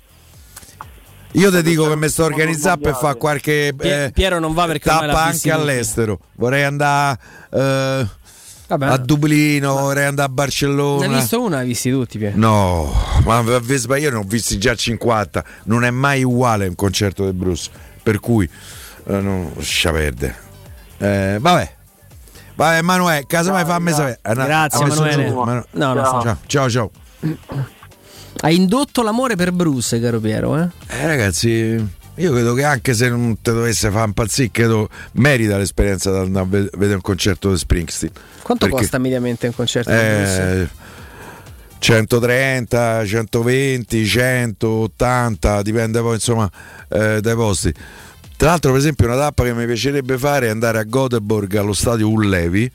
[1.31, 4.87] Io ti dico che mi sto organizzando per fare qualche eh, Piero non va perché
[4.89, 6.19] tappa anche all'estero.
[6.35, 7.19] Vorrei andare
[7.51, 8.07] eh,
[8.67, 11.07] a Dublino, vorrei andare a Barcellona.
[11.07, 11.57] Ne hai visto una?
[11.57, 12.17] Hai visti tutti?
[12.17, 12.37] Piero?
[12.37, 12.93] No,
[13.25, 13.39] ma
[13.97, 15.43] io ne ho visti già 50.
[15.65, 17.69] Non è mai uguale un concerto di Bruce.
[18.01, 18.49] Per cui,
[19.07, 20.35] eh, non lascia perdere.
[20.97, 21.75] Eh, vabbè.
[22.55, 24.19] Vai Emanuele, casomai fammi sapere.
[24.21, 25.31] Eh, Grazie Emanuele.
[25.31, 26.37] Manu- no, no, ciao.
[26.45, 26.91] ciao ciao.
[28.41, 30.67] Hai indotto l'amore per Bruce, caro Piero, eh?
[30.87, 36.11] eh ragazzi, io credo che anche se non te dovesse fare impazzire, credo merita l'esperienza
[36.11, 38.13] di andare a vedere un concerto di Springsteen.
[38.41, 40.81] Quanto Perché, costa mediamente un concerto eh, di Bruce?
[41.79, 46.49] 130, 120, 180, dipende poi insomma
[46.89, 47.73] eh, dai posti.
[48.37, 51.73] Tra l'altro, per esempio, una tappa che mi piacerebbe fare è andare a Göteborg allo
[51.73, 52.71] stadio Ullevi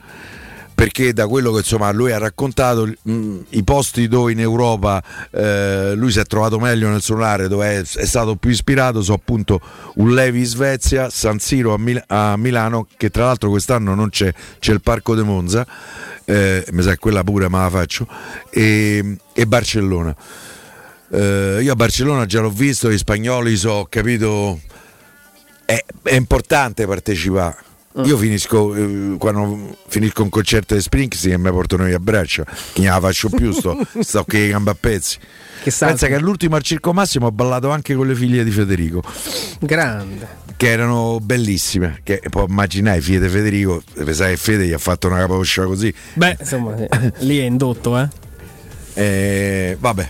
[0.79, 5.03] perché da quello che insomma lui ha raccontato mh, mm, i posti dove in Europa
[5.33, 9.17] eh, lui si è trovato meglio nel solare dove è, è, stato più ispirato sono
[9.17, 9.61] appunto
[9.95, 14.33] Ullevi in Svezia San Siro a, Mil- a, Milano che tra l'altro quest'anno non c'è
[14.61, 15.67] c'è il Parco de Monza
[16.25, 18.07] eh, mi sa quella pure me la faccio
[18.49, 20.15] e, e Barcellona
[21.11, 24.61] eh, io a Barcellona già l'ho visto gli spagnoli so capito
[25.65, 27.67] è, è importante partecipare.
[27.99, 28.05] Mm.
[28.05, 32.45] Io finisco eh, quando finisco un concerto di Springsteen e mi portano via a braccia,
[32.45, 35.19] che non la faccio più, sto, sto che gamba a pezzi.
[35.63, 39.03] Che Pensa che all'ultimo al Circo Massimo ho ballato anche con le figlie di Federico.
[39.61, 40.47] Grande.
[40.57, 42.01] Che erano bellissime.
[42.03, 45.93] Che può immaginare, figlie di Federico, sai Fede gli ha fatto una capoccia così.
[46.15, 46.75] Beh, insomma,
[47.19, 48.09] lì è indotto, eh.
[48.95, 50.09] eh vabbè,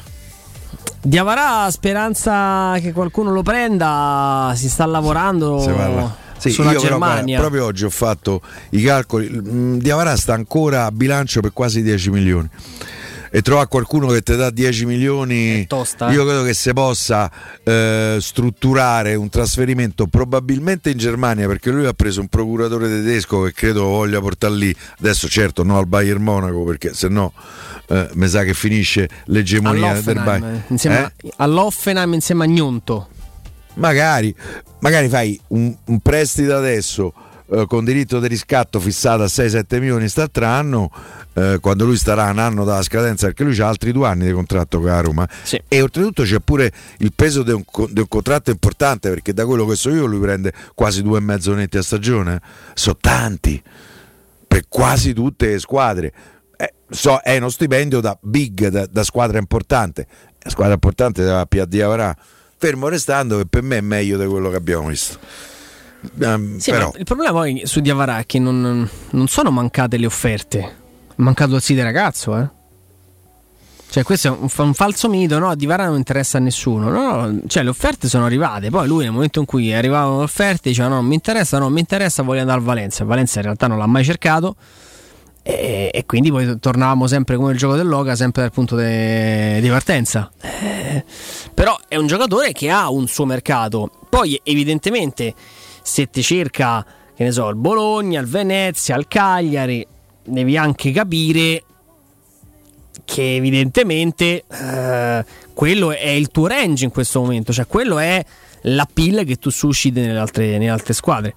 [1.00, 5.62] Diavarà speranza che qualcuno lo prenda, si sta lavorando.
[6.38, 7.36] Sì, sulla io Germania.
[7.36, 9.28] Però, proprio oggi ho fatto i calcoli.
[9.30, 12.48] Mm, Diavarà sta ancora a bilancio per quasi 10 milioni.
[13.30, 16.14] E trovare qualcuno che ti dà 10 milioni, tosta, eh?
[16.14, 17.30] io credo che si possa
[17.62, 23.52] eh, strutturare un trasferimento probabilmente in Germania perché lui ha preso un procuratore tedesco che
[23.52, 24.74] credo voglia portare lì.
[25.00, 27.34] Adesso, certo, no al Bayern Monaco perché se no
[27.88, 30.62] eh, mi sa che finisce l'egemonia del Bayern.
[30.68, 31.30] Insieme eh?
[31.36, 33.08] all'Offenheim insieme a Gnonto.
[33.78, 34.34] Magari,
[34.80, 37.12] magari fai un, un prestito adesso
[37.50, 40.90] eh, con diritto di riscatto fissato a 6-7 milioni statranno
[41.32, 44.32] eh, quando lui starà un anno dalla scadenza perché lui ha altri due anni di
[44.32, 45.60] contratto con la Roma sì.
[45.66, 49.76] e oltretutto c'è pure il peso di un, un, contratto importante perché da quello che
[49.76, 52.40] so io lui prende quasi due e mezzo netti a stagione
[52.74, 53.62] sono tanti
[54.46, 56.12] per quasi tutte le squadre
[56.60, 60.08] eh, so, è uno stipendio da big, da, da squadra importante.
[60.40, 62.14] La squadra importante della PD avrà,
[62.58, 65.18] fermo restando che per me è meglio di quello che abbiamo visto.
[66.20, 70.58] Um, sì, il problema poi su Diavara è che non, non, sono mancate le offerte,
[70.60, 70.72] è
[71.16, 72.56] mancato il del ragazzo, eh.
[73.90, 75.48] Cioè, questo è un, un falso mito, no?
[75.48, 76.90] A Divara non interessa a nessuno.
[76.90, 78.68] No, no, cioè, le offerte sono arrivate.
[78.68, 81.72] Poi lui, nel momento in cui arrivavano le offerte, diceva: No, non mi interessa, non
[81.72, 83.04] mi interessa, voglio andare al Valencia.
[83.04, 84.56] Valencia in realtà non l'ha mai cercato.
[85.50, 90.30] E, e, quindi poi tornavamo sempre come il gioco dell'Oga, sempre dal punto di partenza.
[90.42, 91.02] Eh,
[91.54, 93.90] però è un giocatore che ha un suo mercato.
[94.10, 95.32] Poi, evidentemente,
[95.80, 99.86] se ti cerca, che ne so, il Bologna, il Venezia, il Cagliari,
[100.22, 101.64] devi anche capire
[103.06, 108.22] che evidentemente eh, quello è il tuo range in questo momento, cioè quello è
[108.62, 111.34] l'appeal che tu susciti nelle altre, nelle altre squadre.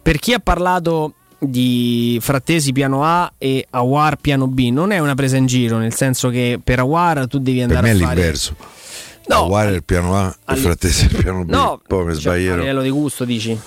[0.00, 5.14] Per chi ha parlato di Frattesi piano A e Awar piano B non è una
[5.14, 8.14] presa in giro, nel senso che per Awar tu devi andare per me a fare...
[8.16, 8.56] l'inverso.
[9.28, 11.50] No, Awar è il piano A e Frattesi è il piano B.
[11.50, 13.58] No, poi mi cioè, a livello di gusto dici?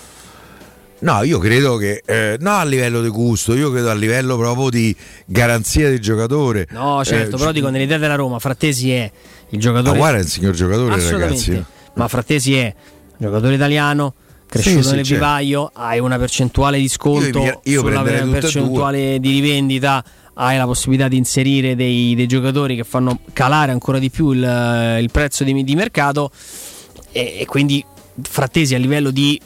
[1.00, 4.70] No, io credo che eh, no a livello di gusto, io credo a livello proprio
[4.70, 6.68] di garanzia del giocatore.
[6.72, 9.12] No, certo, eh, però dico nell'idea della Roma, Frattesi è
[9.50, 9.98] il giocatore.
[9.98, 11.64] Awar è il signor giocatore, ragazzi.
[11.94, 12.74] Ma Frattesi è
[13.18, 14.14] giocatore italiano,
[14.52, 15.80] cresciuto sì, nel sì, vivaio, certo.
[15.80, 21.16] hai una percentuale di sconto io, io sulla percentuale di rivendita, hai la possibilità di
[21.16, 25.76] inserire dei, dei giocatori che fanno calare ancora di più il, il prezzo di, di
[25.76, 26.32] mercato
[27.14, 27.84] e, e, quindi
[28.22, 29.40] Frattesi a livello di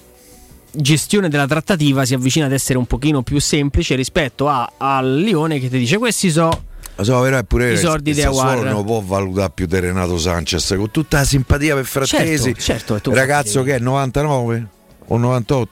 [0.72, 5.60] gestione della trattativa si avvicina ad essere un pochino più semplice rispetto a, al Lione
[5.60, 6.64] che ti dice questi so
[6.98, 10.74] So, però è pure i sordi di Aguar non può valutare più di Renato Sanchez
[10.78, 14.70] con tutta la simpatia per Frattesi certo, certo, ragazzo che è 99
[15.08, 15.72] o 98,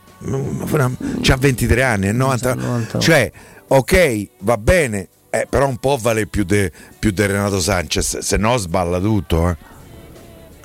[1.21, 2.99] c'ha 23 anni, è 90, 90.
[2.99, 3.31] cioè
[3.67, 8.99] ok, va bene, eh, però un po' vale più di Renato Sanchez, se no sballa
[8.99, 9.49] tutto.
[9.49, 9.57] Eh.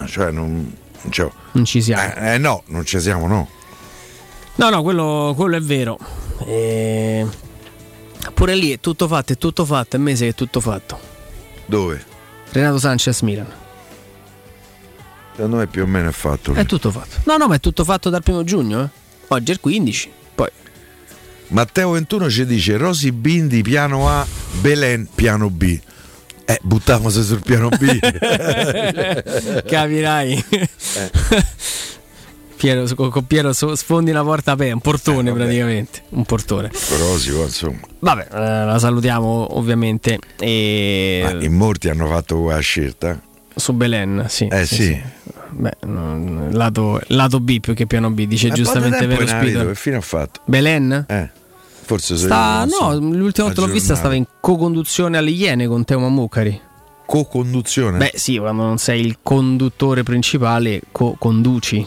[0.06, 0.76] Cioè non,
[1.10, 2.14] cioè, non ci siamo.
[2.14, 3.48] Eh, eh, no, non ci siamo, no.
[4.56, 5.98] No, no, quello, quello è vero.
[6.44, 7.26] E...
[8.34, 10.98] Pure lì è tutto fatto, è tutto fatto, è mese che è tutto fatto.
[11.66, 12.04] Dove?
[12.50, 13.46] Renato Sanchez Milan.
[15.38, 16.52] Secondo me più o meno è fatto.
[16.52, 17.20] È tutto fatto.
[17.22, 18.82] No, no, ma è tutto fatto dal primo giugno.
[18.82, 18.88] Eh?
[19.28, 20.10] Oggi è il 15.
[20.34, 20.48] Poi.
[21.50, 24.26] Matteo 21 ci dice Rosy Bindi piano A,
[24.60, 25.78] Belen piano B.
[26.44, 27.98] Eh, buttiamoci sul piano B.
[29.64, 30.44] Capirai.
[30.50, 31.10] Eh.
[32.56, 36.68] Piero, con Piero sfondi una porta aperta, un portone eh, praticamente, un portone.
[36.98, 37.78] Rosico, insomma.
[38.00, 40.18] Vabbè, eh, la salutiamo ovviamente.
[40.36, 41.20] E...
[41.22, 43.22] Ma in molti hanno fatto quella scelta.
[43.58, 44.46] Su Belen, sì.
[44.46, 44.74] Eh sì.
[44.74, 44.82] sì.
[44.84, 45.02] sì.
[45.50, 49.66] Beh, no, lato, lato, B più che piano B, dice giustamente vero Spito.
[49.66, 50.40] Che fine ha fatto?
[50.44, 51.04] Belen?
[51.08, 51.30] Eh.
[51.82, 56.60] Forse Sta, no, l'ultima volta l'ho vista stava in co-conduzione alle Iene con Teo Mammucari.
[57.06, 57.96] Co-conduzione?
[57.96, 61.86] Beh, sì, quando non sei il conduttore principale, co-conduci.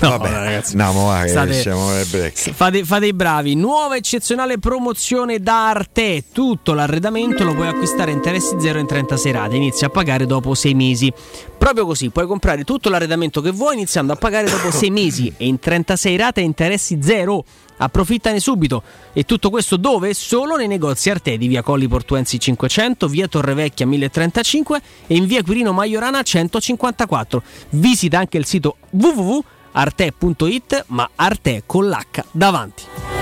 [0.00, 2.52] No, Vabbè, ragazzi, andiamo va, State, siamo break.
[2.52, 3.54] Fate, fate, i bravi.
[3.54, 6.24] Nuova eccezionale promozione da Arte.
[6.32, 9.56] Tutto l'arredamento lo puoi acquistare a interessi zero in 30 serate.
[9.56, 11.12] Inizia a pagare dopo 6 mesi.
[11.56, 15.46] Proprio così, puoi comprare tutto l'arredamento che vuoi iniziando a pagare dopo 6 mesi e
[15.46, 17.44] in 36 rate a interessi zero.
[17.82, 18.82] Approfittane subito.
[19.12, 20.14] E tutto questo dove?
[20.14, 25.42] Solo nei negozi Arte di via Colli Portuensi 500, via Torrevecchia 1035 e in via
[25.42, 27.42] Quirino Maiorana 154.
[27.70, 33.21] Visita anche il sito www arte.it, ma arte con l'H davanti.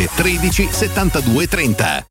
[0.07, 2.10] 13 72 30.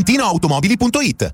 [0.01, 1.33] valentinoautomobili.it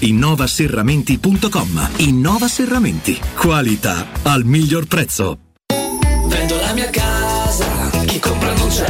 [0.00, 1.90] innovaserramenti.com.
[1.96, 3.18] Innova Serramenti.
[3.36, 5.38] Qualità al miglior prezzo.
[6.26, 7.66] Vendo la mia casa,
[8.06, 8.86] chi compra non c'è.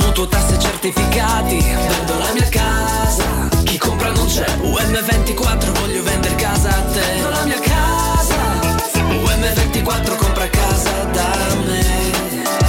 [0.00, 4.46] Mutuo tasse certificati, vendo la mia casa, chi compra non c'è.
[4.62, 7.00] UM24 voglio vendere casa a te.
[7.00, 8.60] Vendo la mia casa,
[8.94, 11.47] UM24 compra casa da.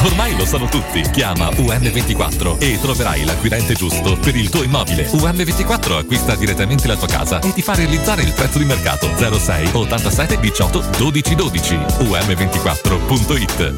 [0.03, 1.01] Ormai lo sanno tutti.
[1.11, 5.09] Chiama UM24 e troverai l'acquirente giusto per il tuo immobile.
[5.09, 9.69] UM24 acquista direttamente la tua casa e ti fa realizzare il prezzo di mercato 06
[9.73, 11.75] 87 18 12 12.
[11.75, 13.77] UM24.it.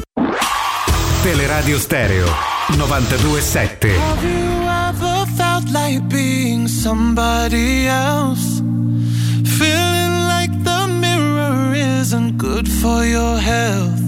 [1.22, 2.26] Teleradio Stereo
[2.76, 3.90] 927.
[3.90, 8.60] Have you ever felt like being somebody else?
[9.44, 14.00] Feeling like the mirror isn't good for your health.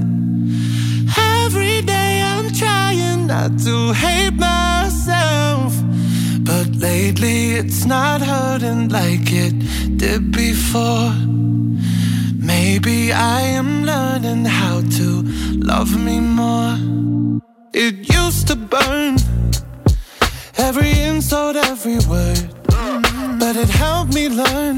[3.34, 5.72] Not to hate myself.
[6.50, 9.56] But lately it's not hurting like it
[10.02, 11.12] did before.
[12.52, 15.08] Maybe I am learning how to
[15.72, 16.76] love me more.
[17.72, 19.16] It used to burn
[20.68, 22.48] every insult, every word.
[23.42, 24.76] But it helped me learn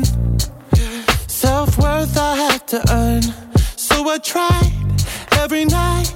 [1.45, 3.23] self worth I had to earn.
[3.89, 4.73] So I tried
[5.43, 6.09] every night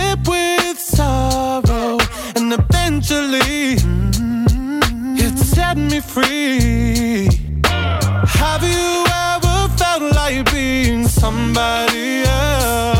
[0.00, 1.98] to with sorrow,
[2.36, 7.28] and eventually mm, it set me free.
[7.64, 12.99] Have you ever felt like being somebody else?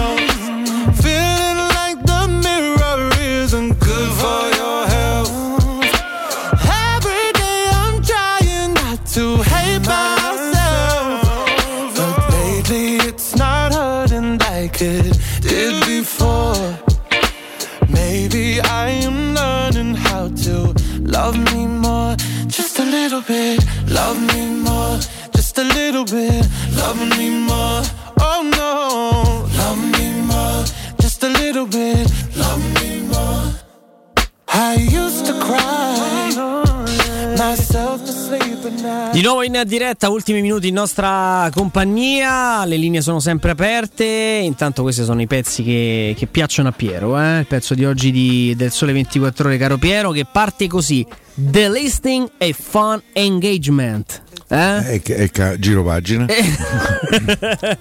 [26.11, 26.49] Bit.
[26.77, 27.83] Love me more.
[28.19, 30.65] Oh no, love me more,
[30.99, 32.11] just a little bit.
[32.37, 33.53] Love me more.
[34.49, 36.01] I used to cry.
[39.13, 44.83] Di nuovo in diretta, ultimi minuti in nostra compagnia, le linee sono sempre aperte, intanto
[44.83, 47.39] questi sono i pezzi che, che piacciono a Piero, eh?
[47.41, 51.71] il pezzo di oggi di- del Sole 24 ore caro Piero che parte così, The
[51.71, 54.23] Listing e Fun Engagement.
[54.53, 54.95] Eh?
[54.95, 56.27] E e ca- giro pagina.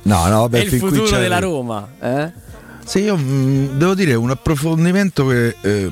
[0.04, 1.88] no, no, vabbè, è il futuro della Roma.
[2.00, 2.32] Eh?
[2.86, 5.92] Sì, io mh, devo dire un approfondimento che, eh,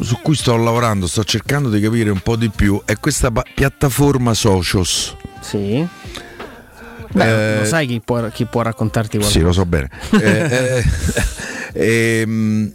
[0.00, 3.44] su cui sto lavorando, sto cercando di capire un po' di più, è questa pa-
[3.54, 5.16] piattaforma Socios.
[5.40, 5.86] Sì.
[7.14, 9.38] Beh, Eh, lo sai chi può, chi può raccontarti qualcosa?
[9.38, 9.88] Sì, lo so bene.
[10.20, 10.84] Eh,
[11.74, 12.70] eh, ehm,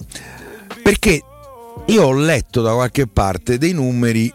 [0.83, 1.22] perché
[1.85, 4.31] io ho letto da qualche parte dei numeri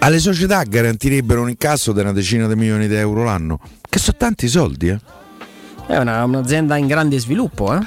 [0.00, 4.16] alle società garantirebbero un incasso di una decina di milioni di euro l'anno, che sono
[4.18, 4.98] tanti soldi, eh.
[5.86, 7.80] È una- un'azienda in grande sviluppo, eh?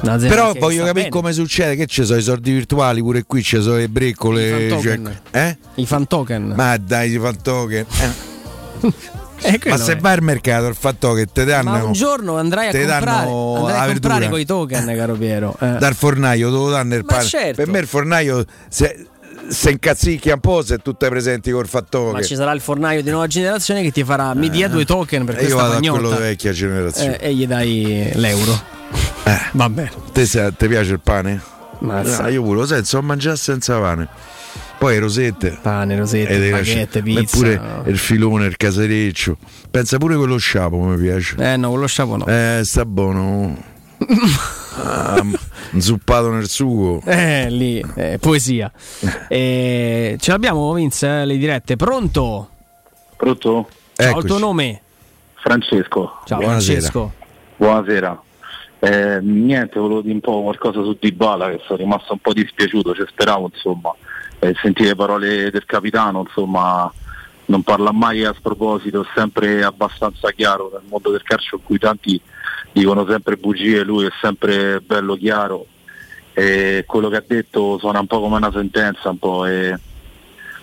[0.00, 1.08] Però che voglio capire bene.
[1.08, 4.66] come succede, che ci sono i soldi virtuali, pure qui ci sono le breccole.
[4.66, 5.20] I fan cioè- token.
[5.32, 5.58] eh?
[5.76, 6.52] I fan token.
[6.54, 7.86] Ma dai, i fan token.
[8.00, 8.92] eh.
[9.38, 9.96] Eh, Ma se è.
[9.98, 11.70] vai al mercato il fan token te danno.
[11.70, 14.28] Ma un giorno andrai a comprare, andrai a comprare verdura.
[14.30, 15.56] coi token, caro Piero.
[15.60, 15.76] Eh.
[15.78, 17.22] dal fornaio lo danno il pane.
[17.22, 17.54] certo.
[17.56, 19.06] Per me il fornaio se,
[19.48, 22.12] se incazzicchia un po' se tu te presenti col fattore.
[22.12, 25.24] Ma ci sarà il fornaio di nuova generazione che ti farà mi dia due token
[25.24, 27.18] per E io questa vado a quello di vecchia generazione.
[27.18, 28.60] Eh, e gli dai l'euro.
[29.52, 29.90] Va bene.
[30.12, 31.40] Te se- ti piace il pane?
[31.80, 32.22] Mazza.
[32.22, 34.08] No, io pure lo senso, ho mangiato senza pane.
[34.78, 35.58] Poi rosette.
[35.60, 37.36] Pane, rosette, e spaghetti, lasciare- pizza.
[37.36, 39.36] Pure il filone, il casereccio.
[39.70, 41.34] Pensa pure quello sciapo mi piace.
[41.38, 42.26] Eh no, quello sciapo no.
[42.26, 43.74] Eh, sta buono.
[44.78, 45.22] Ah,
[45.78, 47.00] zuppato nel sugo.
[47.04, 48.70] Eh, lì, eh, poesia.
[49.28, 51.76] Eh, ce l'abbiamo, Vince, eh, le dirette.
[51.76, 52.50] Pronto?
[53.16, 53.68] Pronto?
[53.94, 54.26] Ciao, il Eccoci.
[54.26, 54.82] tuo nome?
[55.34, 56.18] Francesco.
[56.26, 57.12] Ciao, Francesco.
[57.56, 58.22] Buonasera.
[58.78, 62.94] Eh, niente, volevo dire un po' qualcosa su Dybala che sono rimasto un po' dispiaciuto,
[62.94, 63.94] ci speravo insomma,
[64.38, 66.92] eh, sentire le parole del capitano, insomma,
[67.46, 71.78] non parla mai a sproposito, è sempre abbastanza chiaro nel mondo del calcio in cui
[71.78, 72.20] tanti
[72.72, 75.66] dicono sempre bugie, lui è sempre bello chiaro
[76.32, 79.78] e quello che ha detto suona un po' come una sentenza, un po' e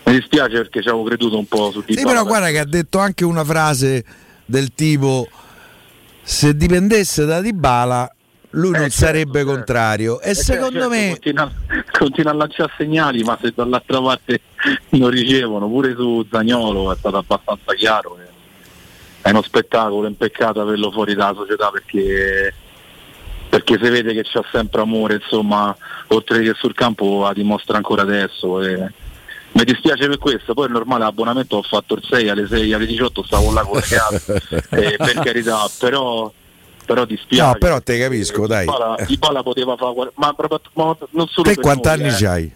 [0.04, 2.00] mi dispiace perché ci avevo creduto un po' su Dybala.
[2.00, 4.04] Sì, però guarda che ha detto anche una frase
[4.46, 5.28] del tipo
[6.22, 8.16] se dipendesse da Dybala
[8.52, 11.52] lui non sarebbe contrario e Eh, secondo certo, me continua,
[11.92, 14.42] continua a lanciare segnali ma se dall'altra parte
[14.90, 18.33] non ricevono pure su Zagnolo è stato abbastanza chiaro eh.
[19.24, 22.54] È uno spettacolo è un peccato averlo fuori dalla società perché
[23.50, 25.76] perché si vede che c'ha sempre amore insomma
[26.08, 28.92] oltre che sul campo la dimostra ancora adesso e
[29.54, 30.54] mi dispiace per questo.
[30.54, 33.80] Poi è normale l'abbonamento ho fatto il 6 alle 6 alle 18 stavo là con
[33.80, 36.32] le eh, per carità però
[36.86, 37.52] però dispiace.
[37.52, 38.66] No, però te capisco, dai.
[38.66, 42.52] Dybala, Dybala poteva fare ma, proprio- ma non solo te per quanti noi, anni eh.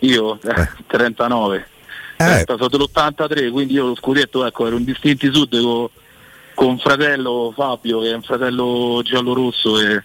[0.00, 0.38] Io?
[0.42, 1.66] Eh, 39
[2.20, 2.40] Eh.
[2.40, 5.88] Eh, sono dell'83 quindi io lo scudetto ecco ero in distinti sud con,
[6.54, 10.02] con fratello Fabio che è un fratello giallo-rosso e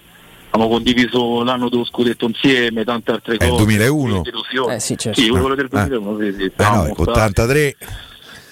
[0.51, 4.21] abbiamo condiviso l'anno dello scudetto insieme tante altre È il cose 2001.
[4.21, 4.73] delusioni.
[4.75, 5.19] Eh, sì, certo.
[5.19, 5.69] sì quello del Eh.
[5.87, 7.75] 2001 sì, sì, Eh no, con stati- 83.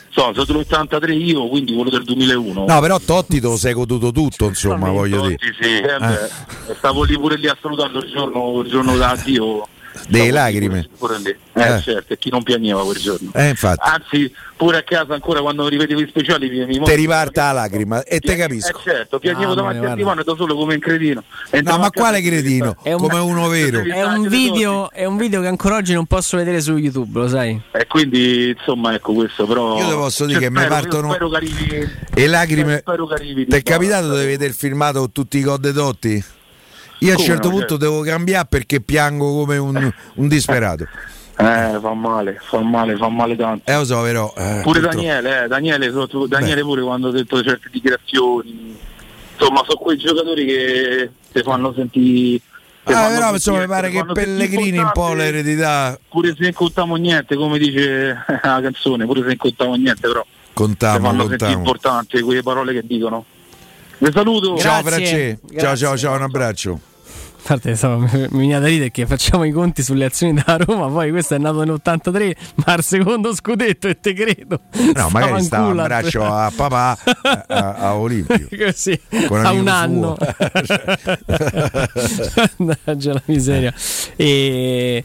[0.09, 4.11] so, sono dell'83 io quindi quello del 2001 No, però Totti te lo sei goduto
[4.11, 5.37] tutto, insomma, voglio dire.
[5.39, 9.67] Sì, sì, eh, beh, stavo lì pure lì a salutarlo il giorno, il giorno d'addio.
[10.07, 10.89] Delle lacrime.
[10.97, 11.35] Pure lì.
[11.55, 11.81] Eh, Eh.
[11.81, 13.29] certo, e chi non piangeva quel giorno.
[13.33, 13.87] Eh, infatti.
[13.87, 18.19] Anzi, pure a casa ancora quando rivedevo i speciali mi, Ti riparta la lacrima e
[18.19, 18.79] te Eh capisco.
[18.83, 21.23] certo, piangevo Ah, davanti al divano da solo come un cretino.
[21.25, 22.75] No, Entravo ma quale e- cretino?
[22.81, 23.81] È un- Come uno vero.
[23.81, 27.27] È un, video, è un video che ancora oggi non posso vedere su YouTube, lo
[27.27, 27.61] sai?
[27.71, 29.77] E quindi insomma ecco questo però.
[29.77, 31.89] Io ti posso dire Cioè, che mi partono Spero che arrivi.
[32.15, 32.77] E lacrime.
[32.79, 33.45] Spero che arrivi.
[33.45, 36.23] Ti è capitato di vedere il filmato con tutti i code Totti?
[37.05, 37.77] Io a un certo no, punto certo.
[37.77, 40.87] devo cambiare perché piango come un, un disperato.
[41.35, 43.69] Eh, fa male, fa male, fa male tanto.
[43.69, 44.31] Eh lo so, però.
[44.37, 44.95] eh, Pure purtroppo.
[44.95, 48.77] Daniele, eh, Daniele, so- Daniele pure quando ha detto certe dichiarazioni,
[49.33, 52.39] insomma sono quei giocatori che ti fanno sentire...
[52.85, 56.95] ti Ah, però insomma mi pare che Pellegrini un po' l'eredità Pure se non contiamo
[56.97, 61.37] niente, come dice la canzone, pure se non contiamo niente, però ti contiamo, fanno sentire
[61.37, 61.53] contiamo.
[61.57, 63.25] importanti quelle parole che dicono.
[63.97, 64.57] Vi saluto.
[64.57, 64.83] Ciao.
[64.83, 65.47] Francesco.
[65.57, 66.79] Ciao ciao ciao, un abbraccio.
[67.45, 71.11] Parte, stavo- mi viene da ridere che facciamo i conti sulle azioni della Roma, poi
[71.11, 74.61] questo è nato nell'83, ma al secondo scudetto e te credo.
[74.93, 78.47] No, magari stava un braccio a papà a, a- a Olimpio.
[78.65, 78.97] Così,
[79.29, 80.15] a un anno.
[82.57, 83.73] Mannaggia la miseria.
[84.15, 85.03] E...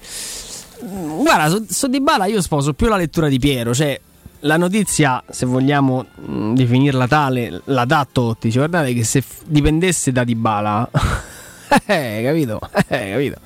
[0.80, 3.98] Guarda, su, su Dybala io sposo più la lettura di Piero, cioè
[4.42, 8.50] la notizia, se vogliamo mh, definirla tale, la dà a Totti.
[8.52, 10.88] Cioè, guardate che se dipendesse da Dybala,
[11.86, 12.60] eh, capito?
[12.88, 13.40] Eh, capito?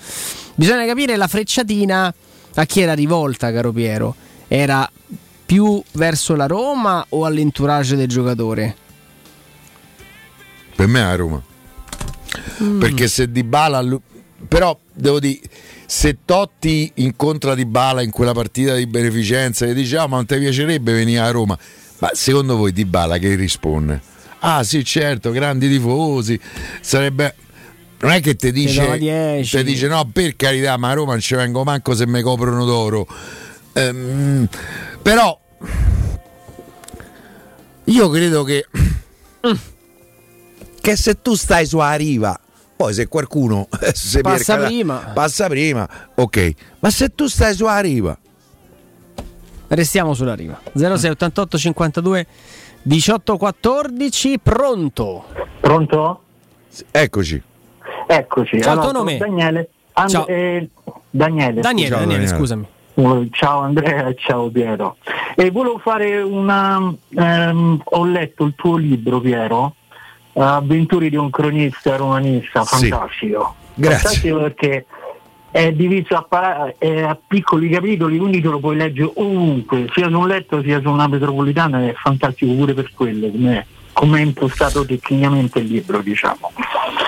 [0.55, 2.15] Bisogna capire la frecciatina
[2.55, 4.15] a chi era rivolta, caro Piero.
[4.49, 4.91] Era
[5.45, 8.77] più verso la Roma o all'entourage del giocatore?
[10.75, 11.43] Per me è a Roma.
[12.63, 12.81] Mm.
[12.81, 13.85] Perché se Di Bala.
[14.49, 15.41] Però devo dire,
[15.87, 20.27] se Totti incontra Di Bala in quella partita di beneficenza e dice ah ma non
[20.27, 21.57] ti piacerebbe venire a Roma,
[21.99, 24.01] ma secondo voi Di Bala che risponde?
[24.41, 26.39] Ah sì certo, grandi tifosi,
[26.81, 27.37] sarebbe...
[28.03, 29.57] Non è che ti dice, 10.
[29.59, 32.65] ti dice no per carità ma a Roma non ci vengo manco se mi coprono
[32.65, 33.07] d'oro.
[33.75, 34.49] Ehm,
[35.01, 35.39] però
[37.85, 38.67] io credo che,
[40.81, 42.39] che se tu stai sulla riva,
[42.77, 44.97] poi se qualcuno se Passa per- prima.
[45.15, 48.17] passa prima, ok, ma se tu stai sulla riva,
[49.69, 50.61] Restiamo sulla riva.
[50.75, 52.27] 0688 52
[52.83, 55.25] 18 14, pronto?
[55.63, 56.23] Pronto?
[56.91, 57.43] eccoci.
[58.07, 58.61] Eccoci.
[58.61, 59.17] Ciao, Allora, tuo nome?
[59.19, 59.69] Daniele.
[59.95, 60.27] And- Ciao.
[60.27, 60.69] eh,
[61.11, 61.61] Daniele.
[61.61, 62.67] Daniele, Ciao, Daniele, scusami.
[63.31, 64.97] Ciao Andrea e ciao Piero.
[65.35, 66.93] E volevo fare una.
[67.17, 69.75] ehm, ho letto il tuo libro, Piero.
[70.35, 72.89] Avventure di un cronista romanista, Sì.
[72.89, 73.55] fantastico.
[73.75, 73.99] Grazie.
[73.99, 74.87] Fantastico perché
[75.51, 80.09] è diviso a, para- è a piccoli capitoli, quindi te lo puoi leggere ovunque, sia
[80.09, 84.23] su un letto sia su una metropolitana, è fantastico pure per quello, come come è
[84.23, 86.53] impostato tecnicamente il libro, diciamo.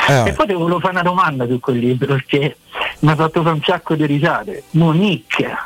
[0.08, 0.28] Eh.
[0.28, 2.56] E poi ti volevo fare una domanda su quel libro, perché
[3.00, 4.64] mi ha fatto fare un sacco di risate.
[4.70, 5.56] Monique,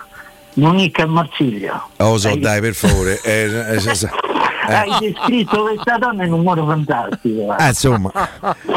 [0.54, 1.86] Monique a Marsiglia.
[1.96, 3.20] Oh, so, Hai- dai, per favore.
[3.22, 7.50] eh, eh, eh, eh, Hai descritto questa donna in un modo fantastico.
[7.50, 8.10] Ah, insomma,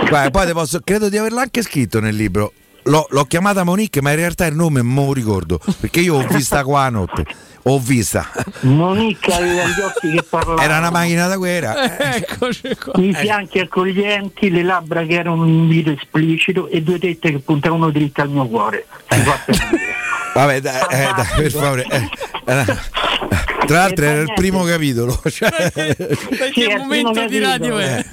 [0.08, 2.54] Guarda, poi posso, credo di averlo anche scritto nel libro.
[2.86, 6.16] L'ho, l'ho chiamata Monique, ma in realtà il nome non me lo ricordo perché io
[6.16, 7.26] ho vista qua a notte.
[7.66, 8.28] Ho vista,
[8.62, 10.62] Monique aveva gli occhi che parlavano.
[10.62, 12.16] era una macchina da guerra.
[12.16, 12.94] Eccoci qua.
[13.02, 17.92] I fianchi accoglienti, le labbra che erano un invito esplicito e due tette che puntavano
[17.92, 18.86] dritte al mio cuore.
[19.10, 19.94] Si fa per dire.
[20.34, 21.86] Vabbè, dai, eh, dai, per favore.
[21.90, 22.10] eh,
[22.46, 22.66] eh,
[23.68, 25.22] tra l'altro era il primo capitolo.
[25.30, 25.72] cioè,
[26.54, 28.04] Sì, il momento di radio è?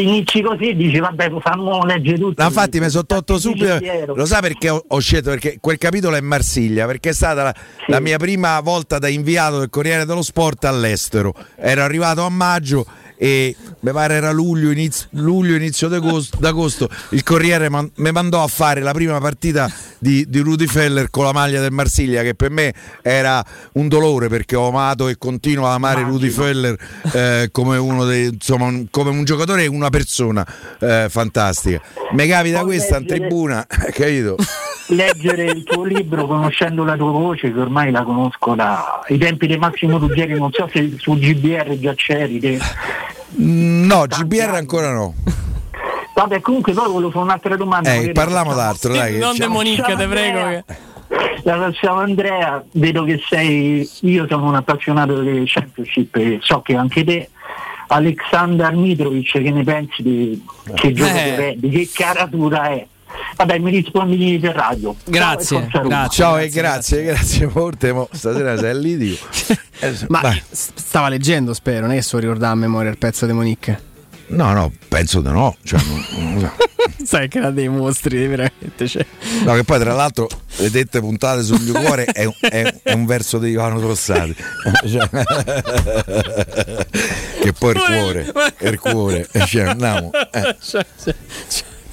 [0.00, 2.42] Inizi così e dici vabbè fammo leggere tutto.
[2.42, 3.78] No, infatti mi sono tolto subito.
[4.14, 5.30] Lo sai perché ho, ho scelto?
[5.30, 7.54] Perché quel capitolo è Marsiglia, perché è stata la,
[7.86, 11.34] la mia prima volta da inviato del Corriere dello Sport all'estero.
[11.56, 12.86] Ero arrivato a maggio
[13.22, 16.88] e mi pare era luglio, inizio, luglio, inizio d'agosto, d'agosto.
[17.10, 19.70] Il Corriere man- mi mandò a fare la prima partita
[20.00, 23.40] di, di Rudy Feller con la maglia del Marsiglia, che per me era
[23.74, 26.76] un dolore perché ho amato e continuo ad amare Rudy Feller
[27.12, 30.44] eh, come uno dei, insomma, un- come un giocatore e una persona
[30.80, 31.80] eh, fantastica.
[32.14, 34.36] Mi capita Poi questa in leggere- tribuna, capito?
[34.88, 39.56] leggere il tuo libro conoscendo la tua voce che ormai la conosco dai tempi di
[39.56, 42.58] Massimo Ruggeri non so se su GBR già c'eri te.
[43.34, 45.14] No, GBR ancora no.
[46.14, 49.18] vabbè comunque poi volevo fare un'altra domanda Eh, parliamo d'altro, dai.
[49.18, 50.38] Non demonica, te Ciao, prego.
[50.66, 50.90] Che-
[51.44, 56.76] la facciamo Andrea vedo che sei io sono un appassionato delle championship e so che
[56.76, 57.28] anche te
[57.88, 60.42] Aleksandar Mitrovic che ne pensi di
[60.74, 62.86] che giocatore è di che caratura è
[63.36, 66.10] vabbè mi rispondi per radio Grazie, Ciao e grazie.
[66.24, 67.92] Ciao e grazie, grazie molte.
[67.92, 69.16] mo Stasera sei al litigo.
[69.82, 70.40] Eh, Ma vai.
[70.52, 73.90] stava leggendo, spero, non è che so ricordare a memoria il pezzo di Monique.
[74.28, 75.56] No, no, penso di no.
[75.64, 76.52] Cioè, non- non so.
[77.04, 78.86] Sai che era dei mostri, veramente.
[78.86, 79.04] Cioè.
[79.44, 82.92] No, che poi tra l'altro le dette puntate sul mio cuore è, un- è- è
[82.92, 84.36] un verso di Ivano Rossati.
[84.88, 85.08] Cioè,
[87.42, 89.28] che poi il cuore, è il cuore.
[89.46, 90.10] Cioè, andiamo.
[90.30, 90.56] eh.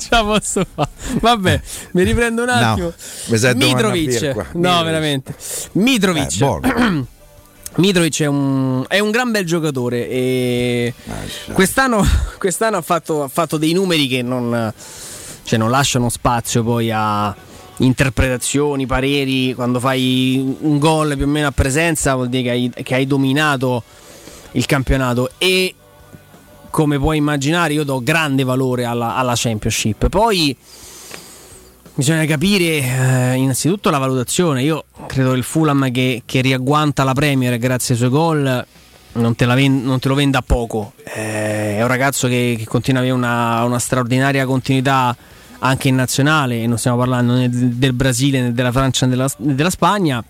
[0.10, 0.90] Ce la posso fare.
[1.22, 2.94] Vabbè, mi riprendo un No, attimo.
[3.28, 4.22] una Mitrovic.
[4.22, 4.84] No, Mitrovic.
[4.84, 5.36] veramente.
[5.74, 6.42] Mitrovic.
[6.42, 7.06] Eh.
[7.76, 10.94] Mitrovic è un, è un gran bel giocatore e
[11.54, 12.04] quest'anno,
[12.38, 14.74] quest'anno ha, fatto, ha fatto dei numeri che non,
[15.44, 17.34] cioè non lasciano spazio poi a
[17.78, 19.54] interpretazioni, pareri.
[19.54, 23.06] Quando fai un gol più o meno a presenza vuol dire che hai, che hai
[23.08, 23.84] dominato
[24.54, 25.76] il campionato e
[26.70, 30.10] come puoi immaginare io do grande valore alla, alla Championship.
[30.10, 30.56] Poi
[31.94, 34.64] bisogna capire eh, innanzitutto la valutazione.
[34.64, 38.66] Io credo che il Fulham che, che riagguanta la Premier grazie ai suoi gol
[39.12, 40.94] non te, la ven- non te lo venda poco.
[41.04, 45.16] Eh, è un ragazzo che, che continua ad avere una, una straordinaria continuità
[45.62, 49.56] anche in nazionale non stiamo parlando né del Brasile né della Francia né della, né
[49.56, 50.24] della Spagna.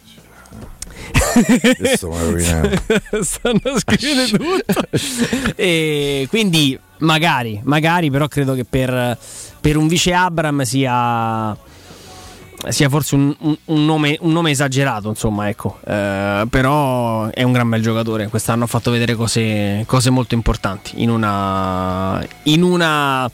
[1.77, 2.41] Questo mi
[3.21, 4.81] stanno scrivendo tutto.
[5.55, 9.17] e quindi magari magari però credo che per,
[9.61, 11.55] per un vice Abram sia
[12.67, 15.79] sia forse un, un- un nome, un nome esagerato insomma ecco.
[15.85, 18.27] Eh, però è un gran bel giocatore.
[18.27, 23.31] Quest'anno ha fatto vedere cose, cose molto importanti in una in una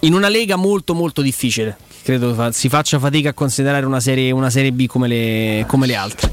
[0.00, 1.76] in una lega molto molto difficile
[2.06, 5.88] credo fa- si faccia fatica a considerare una serie, una serie B come le, come
[5.88, 6.30] le altre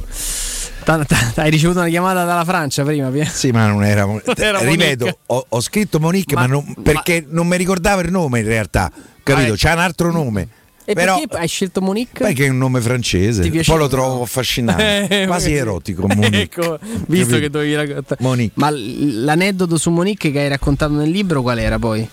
[0.84, 3.10] Ta- ta- hai ricevuto una chiamata dalla Francia prima?
[3.26, 4.06] Sì, ma non era.
[4.36, 8.40] era ripeto, ho, ho scritto Monique, ma, Ma- non- perché non mi ricordavo il nome
[8.42, 8.92] in realtà.
[9.24, 9.48] capito?
[9.48, 9.58] Vabbè.
[9.58, 10.48] C'ha un altro nome.
[10.86, 12.26] E Però, perché hai scelto Monique?
[12.26, 16.06] perché è un nome francese, poi lo trovo affascinante, Eh, quasi erotico.
[16.06, 16.42] Monique.
[16.42, 16.78] ecco,
[17.08, 18.22] visto che dovevi raccontare.
[18.22, 18.54] Monique.
[18.62, 22.06] Ma l'aneddoto su Monique che hai raccontato nel libro qual era poi?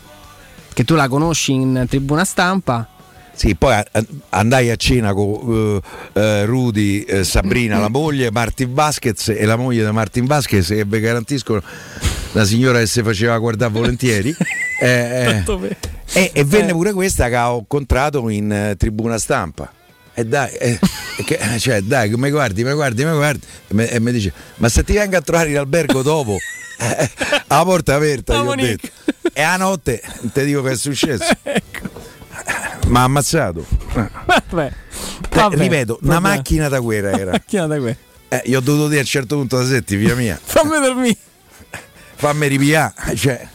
[0.72, 2.86] Che tu la conosci in tribuna stampa?
[3.32, 3.84] Sì, poi a-
[4.30, 5.80] andai a cena con
[6.14, 10.70] eh, eh, Rudy, eh, Sabrina, la moglie, Martin Vasquez e la moglie di Martin Vasquez
[10.70, 11.62] e vi garantisco
[12.32, 14.34] la signora che si faceva guardare volentieri.
[14.82, 15.42] Eh, eh,
[16.14, 19.70] e, e venne pure questa che ho incontrato in eh, tribuna stampa.
[20.14, 20.78] E dai, eh,
[21.26, 23.46] che- cioè, dai, mi guardi, mi guardi, mi guardi.
[23.68, 26.38] E mi, e mi dice, ma se ti vengo a trovare in albergo dopo,
[26.80, 27.10] eh,
[27.46, 28.88] la porta aperta, gli ho detto.
[29.34, 30.00] E a notte
[30.32, 31.28] ti dico che è successo.
[32.90, 33.64] Mi ha ammazzato.
[33.92, 34.64] Vabbè.
[34.66, 34.72] Eh,
[35.32, 36.36] Vabbè, ripeto, una vabbè.
[36.36, 37.30] macchina da guerra era.
[37.32, 37.96] Macchina da guerra.
[38.28, 41.16] Eh, io ho dovuto dire a un certo punto da setti, via mia, Fammi dormire.
[42.16, 43.16] fammi ripiare.
[43.16, 43.48] Cioè.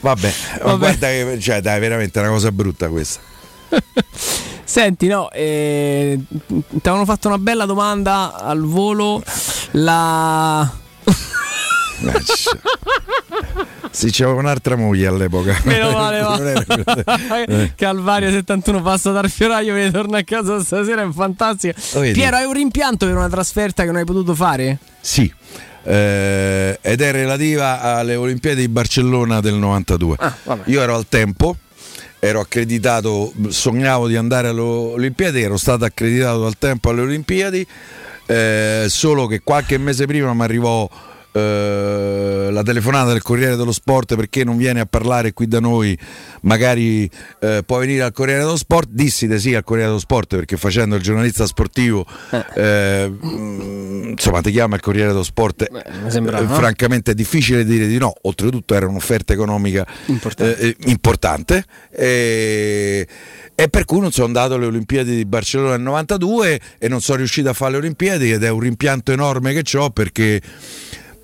[0.00, 0.78] Vabbè, ma Vabbè.
[0.78, 3.20] guarda che cioè, dai, veramente è una cosa brutta questa.
[4.64, 9.22] Senti, no, eh, ti avevano fatto una bella domanda al volo.
[9.72, 10.70] La.
[13.90, 15.60] Sì, c'avevo un'altra moglie all'epoca.
[15.64, 17.44] Meno male, va.
[17.46, 17.72] Eh.
[17.76, 21.74] Calvario 71 passa dal fioraio che torna a casa stasera è fantastica.
[21.94, 22.12] Vedi?
[22.12, 24.78] Piero, hai un rimpianto per una trasferta che non hai potuto fare?
[25.00, 25.32] Sì,
[25.84, 30.16] eh, ed è relativa alle Olimpiadi di Barcellona del 92.
[30.18, 30.58] Ah.
[30.66, 31.56] Io ero al tempo,
[32.18, 37.66] ero accreditato, sognavo di andare alle Olimpiadi, ero stato accreditato al tempo alle Olimpiadi,
[38.26, 40.88] eh, solo che qualche mese prima mi arrivò
[41.32, 45.96] eh, la telefonata del Corriere dello Sport perché non viene a parlare qui da noi,
[46.42, 47.08] magari
[47.40, 50.56] eh, può venire al Corriere dello Sport, dissi di sì al Corriere dello Sport perché
[50.56, 52.06] facendo il giornalista sportivo
[52.54, 56.54] eh, mm, insomma ti chiama il Corriere dello Sport mi sembrava, eh, no?
[56.54, 60.58] francamente è difficile dire di no oltretutto era un'offerta economica Importante.
[60.58, 63.06] eh, eh, importante, e,
[63.54, 67.18] e per cui non sono andato alle Olimpiadi di Barcellona nel 92 e non sono
[67.18, 70.40] riuscito a fare le Olimpiadi ed è un rimpianto enorme che ho perché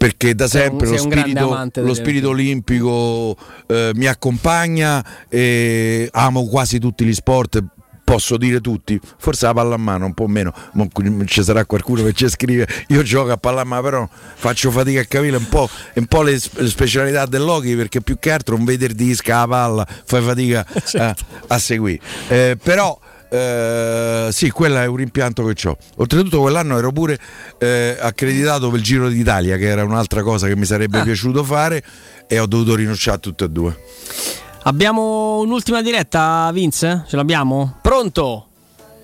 [0.04, 3.34] perché da sempre lo spirito, lo spirito olimpico
[3.66, 7.64] eh, mi accompagna e amo quasi tutti gli sport
[8.04, 9.00] posso dire tutti.
[9.16, 10.52] Forse la pallamano un po' meno
[11.24, 15.38] ci sarà qualcuno che ci scrive io gioco a pallamano però faccio fatica a capire
[15.38, 19.46] un po', un po' le, specialità dell'hockey perché più che altro un veder disca la
[19.48, 20.66] palla fai fatica
[20.98, 21.16] a,
[21.46, 22.00] a seguire.
[22.28, 22.98] Eh, però
[23.34, 25.76] eh, sì, quello è un rimpianto che ho.
[25.96, 27.18] Oltretutto, quell'anno ero pure
[27.58, 31.82] eh, accreditato per il Giro d'Italia, che era un'altra cosa che mi sarebbe piaciuto fare,
[32.28, 33.76] e ho dovuto rinunciare a tutte e due.
[34.62, 37.04] Abbiamo un'ultima diretta, Vince?
[37.08, 37.78] Ce l'abbiamo?
[37.82, 38.46] Pronto?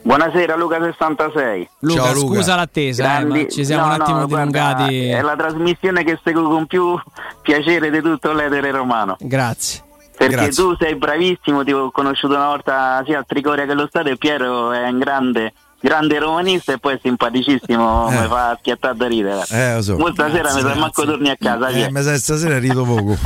[0.02, 1.68] Buonasera Luca 66.
[1.80, 2.36] Luca, Ciao, Luca.
[2.36, 5.08] scusa l'attesa, eh, Grandi- ma ci siamo no, un attimo no, guarda, dilungati.
[5.08, 6.98] È la trasmissione che seguo con più
[7.42, 9.16] piacere di tutto l'etere romano.
[9.20, 9.88] Grazie.
[10.20, 10.52] Perché Grazie.
[10.62, 14.16] tu sei bravissimo, ti ho conosciuto una volta sia a Trigoria che allo stadio e
[14.18, 18.20] Piero è un grande, grande romanista e poi simpaticissimo, Eh.
[18.20, 19.44] mi fa schiattare da ridere.
[19.48, 19.96] Eh, so.
[19.96, 21.68] Mo stasera Grazie, mi sa manco torni a casa.
[21.68, 21.90] Eh, Piero.
[21.92, 23.16] mi sa stasera rido poco.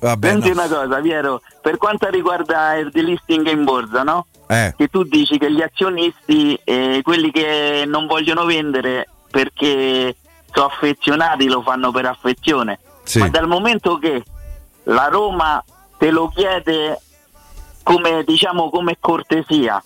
[0.00, 0.54] Vabbè, Senti no.
[0.54, 4.26] una cosa, Piero, per quanto riguarda il delisting in borsa, no?
[4.46, 10.16] Eh, che tu dici che gli azionisti, eh, quelli che non vogliono vendere perché
[10.50, 12.78] sono affezionati, lo fanno per affezione.
[13.02, 13.18] Sì.
[13.18, 14.22] Ma dal momento che
[14.86, 15.62] la Roma
[15.98, 17.00] te lo chiede
[17.82, 19.82] come diciamo come cortesia,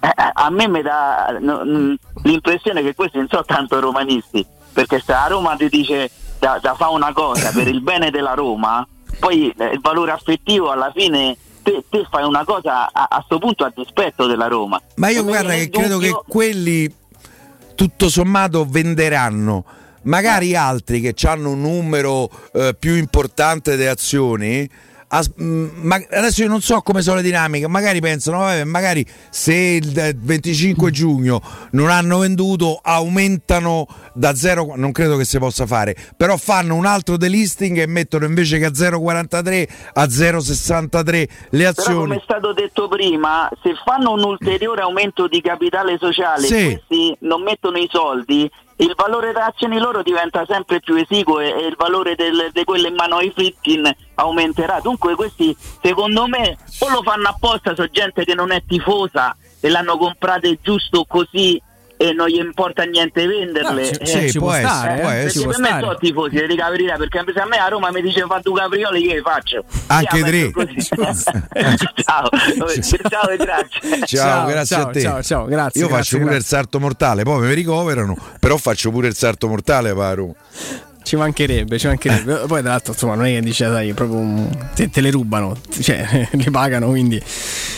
[0.00, 4.44] eh, eh, a me mi dà no, mm, l'impressione che questi non sono tanto romanisti,
[4.72, 8.34] perché se la Roma ti dice da, da fare una cosa per il bene della
[8.34, 8.86] Roma,
[9.18, 13.38] poi eh, il valore affettivo alla fine te, te fai una cosa a, a sto
[13.38, 14.80] punto a dispetto della Roma.
[14.96, 16.92] Ma io guarda che credo che dubbio- quelli
[17.74, 19.64] tutto sommato venderanno.
[20.04, 24.68] Magari altri che hanno un numero eh, più importante di azioni.
[25.14, 29.06] as- mm, ma adesso io non so come sono le dinamiche, magari pensano, vabbè, magari
[29.28, 31.38] se il eh, 25 giugno
[31.72, 36.86] non hanno venduto, aumentano da 0, non credo che si possa fare, però fanno un
[36.86, 41.98] altro delisting e mettono invece che a 0,43 a 0,63 le Però azioni.
[41.98, 46.64] come è stato detto prima, se fanno un ulteriore aumento di capitale sociale Sì.
[46.64, 51.50] questi non mettono i soldi, il valore delle azioni loro diventa sempre più esiguo e,
[51.50, 54.80] e il valore di quelle in mano ai Fritkin aumenterà.
[54.80, 59.68] Dunque questi secondo me o lo fanno apposta, sono gente che non è tifosa e
[59.68, 61.60] l'hanno comprate giusto così
[62.02, 63.80] e non gli importa niente venderle.
[63.90, 65.30] No, ci- Eh, ci può può essere, stare, può eh, essere.
[65.30, 65.82] ci perché può per me stare.
[65.82, 69.06] sono tifosi, ti verità, perché se a me a Roma mi dice fa due caprioli
[69.06, 69.64] che faccio?
[69.86, 70.50] Anche tre.
[72.04, 72.28] ciao,
[73.08, 73.80] ciao e grazie.
[74.04, 75.00] Ciao, Ciao, grazie ciao, a te.
[75.00, 76.38] ciao, ciao, grazie, Io grazie, faccio pure grazie.
[76.38, 80.32] il salto mortale, poi mi ricoverano, però faccio pure il salto mortale la Roma.
[81.12, 82.44] Ci mancherebbe, ci mancherebbe.
[82.46, 85.54] Poi tra l'altro insomma non è che dice dai, proprio un- te, te le rubano,
[85.78, 87.22] cioè le pagano, quindi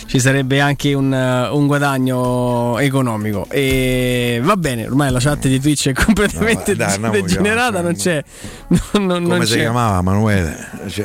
[0.07, 3.47] ci sarebbe anche un, un guadagno economico.
[3.51, 7.97] E va bene, ormai la chat di Twitch è completamente No, dai, andiamo, degenerata, non
[7.97, 8.23] c'è
[8.93, 10.69] non, non- Come non si c'è, chiamava Manuele?
[10.95, 11.05] Cioè,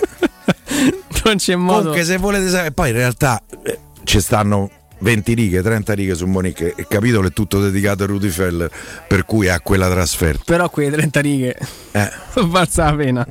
[1.25, 1.77] non c'è modo.
[1.79, 6.25] Comunque, se volete sapere, poi in realtà eh, ci stanno 20 righe, 30 righe su
[6.25, 6.73] Monique.
[6.77, 8.69] Il capitolo è tutto dedicato a Rudy Feller,
[9.07, 10.43] per cui ha quella trasferta.
[10.45, 11.57] Però quelle 30 righe
[11.91, 12.09] Eh.
[12.31, 13.27] sono valsa la pena.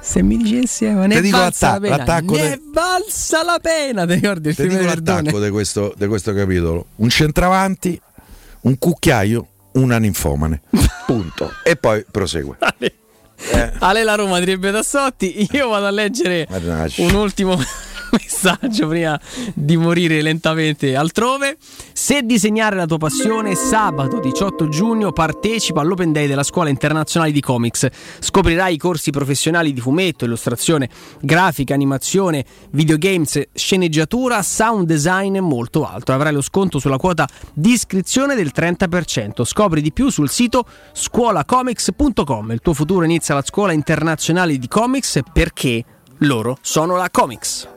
[0.00, 1.96] Se mi dicessi, eh, ma ne valsa la l'atta- pena.
[1.96, 5.94] l'attacco Ne de- è valsa la pena, ti ricordi il Ti dico l'attacco di questo,
[5.96, 8.00] di questo capitolo: un centravanti,
[8.62, 10.62] un cucchiaio, una ninfomane.
[11.06, 11.52] Punto.
[11.64, 12.56] E poi prosegue.
[13.80, 15.48] Ale la Roma direbbe Tassotti.
[15.52, 17.02] Io vado a leggere Mannaggia.
[17.02, 17.58] un ultimo
[18.20, 19.18] messaggio prima
[19.54, 21.56] di morire lentamente altrove.
[21.92, 27.40] Se disegnare la tua passione, sabato 18 giugno partecipa all'Open Day della Scuola Internazionale di
[27.40, 27.88] Comics.
[28.18, 30.88] Scoprirai i corsi professionali di fumetto, illustrazione,
[31.20, 36.14] grafica, animazione, videogames, sceneggiatura, sound design e molto altro.
[36.14, 39.44] Avrai lo sconto sulla quota di iscrizione del 30%.
[39.44, 42.50] Scopri di più sul sito scuolacomics.com.
[42.50, 45.84] Il tuo futuro inizia alla Scuola Internazionale di Comics perché
[46.26, 47.68] loro sono la Comics.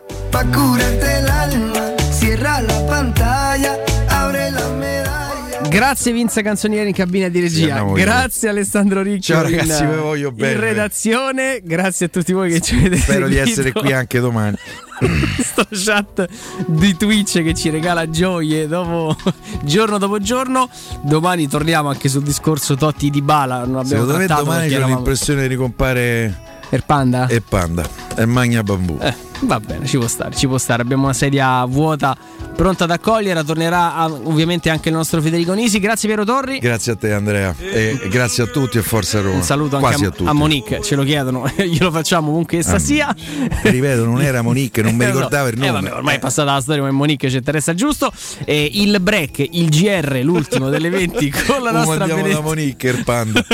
[5.67, 7.77] Grazie Vince Canzonieri in cabina di regia.
[7.77, 7.91] io.
[7.93, 9.33] Grazie Alessandro Ricci.
[9.33, 10.53] Ciao, ragazzi, vi voglio bene.
[10.53, 13.59] In redazione, grazie a tutti voi che ci avete Spero di seguito.
[13.59, 14.55] essere qui anche domani.
[15.41, 16.25] Sto chat
[16.67, 19.15] di Twitch che ci regala gioie dopo,
[19.63, 20.69] giorno dopo giorno.
[21.03, 23.59] Domani torniamo anche sul discorso Totti di Bala.
[23.65, 26.39] Non abbiamo Secondo me trattato domani eravamo- l'impressione di ricompare
[26.71, 27.27] Er Panda?
[27.29, 27.83] e Panda
[28.17, 28.97] e Magna Bambù.
[29.01, 29.13] Eh,
[29.45, 30.81] va bene, ci può stare, ci può stare.
[30.81, 32.15] Abbiamo una sedia vuota
[32.55, 33.43] pronta ad accogliere.
[33.43, 35.79] Tornerà ah, ovviamente anche il nostro Federico Nisi.
[35.79, 36.59] Grazie Piero Torri.
[36.59, 39.35] Grazie a te Andrea e grazie a tutti e forza Roma.
[39.35, 40.29] Un saluto anche Quasi a, a, tutti.
[40.29, 43.15] a Monique, ce lo chiedono, glielo facciamo comunque essa Ah, sia.
[43.63, 45.71] Ripeto, non era Monique, non mi Eh, ricordavo il Eh, nome.
[45.71, 48.11] vabbè, ormai è passata la storia, ma Monique ci interessa giusto.
[48.45, 52.89] E il break, il GR, l'ultimo delle 20 con la nostra andiamo da Benedetta, Monique
[52.89, 53.45] il Panda.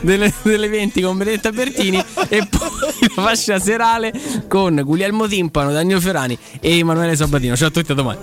[0.00, 2.70] delle, delle 20 con Benedetta Bertini e poi
[3.14, 4.12] la fascia serale
[4.48, 4.80] con
[5.28, 7.56] Timpano, Daniel Ferrani e Emanuele Sabatino.
[7.56, 8.18] Ciao a tutti, a domani.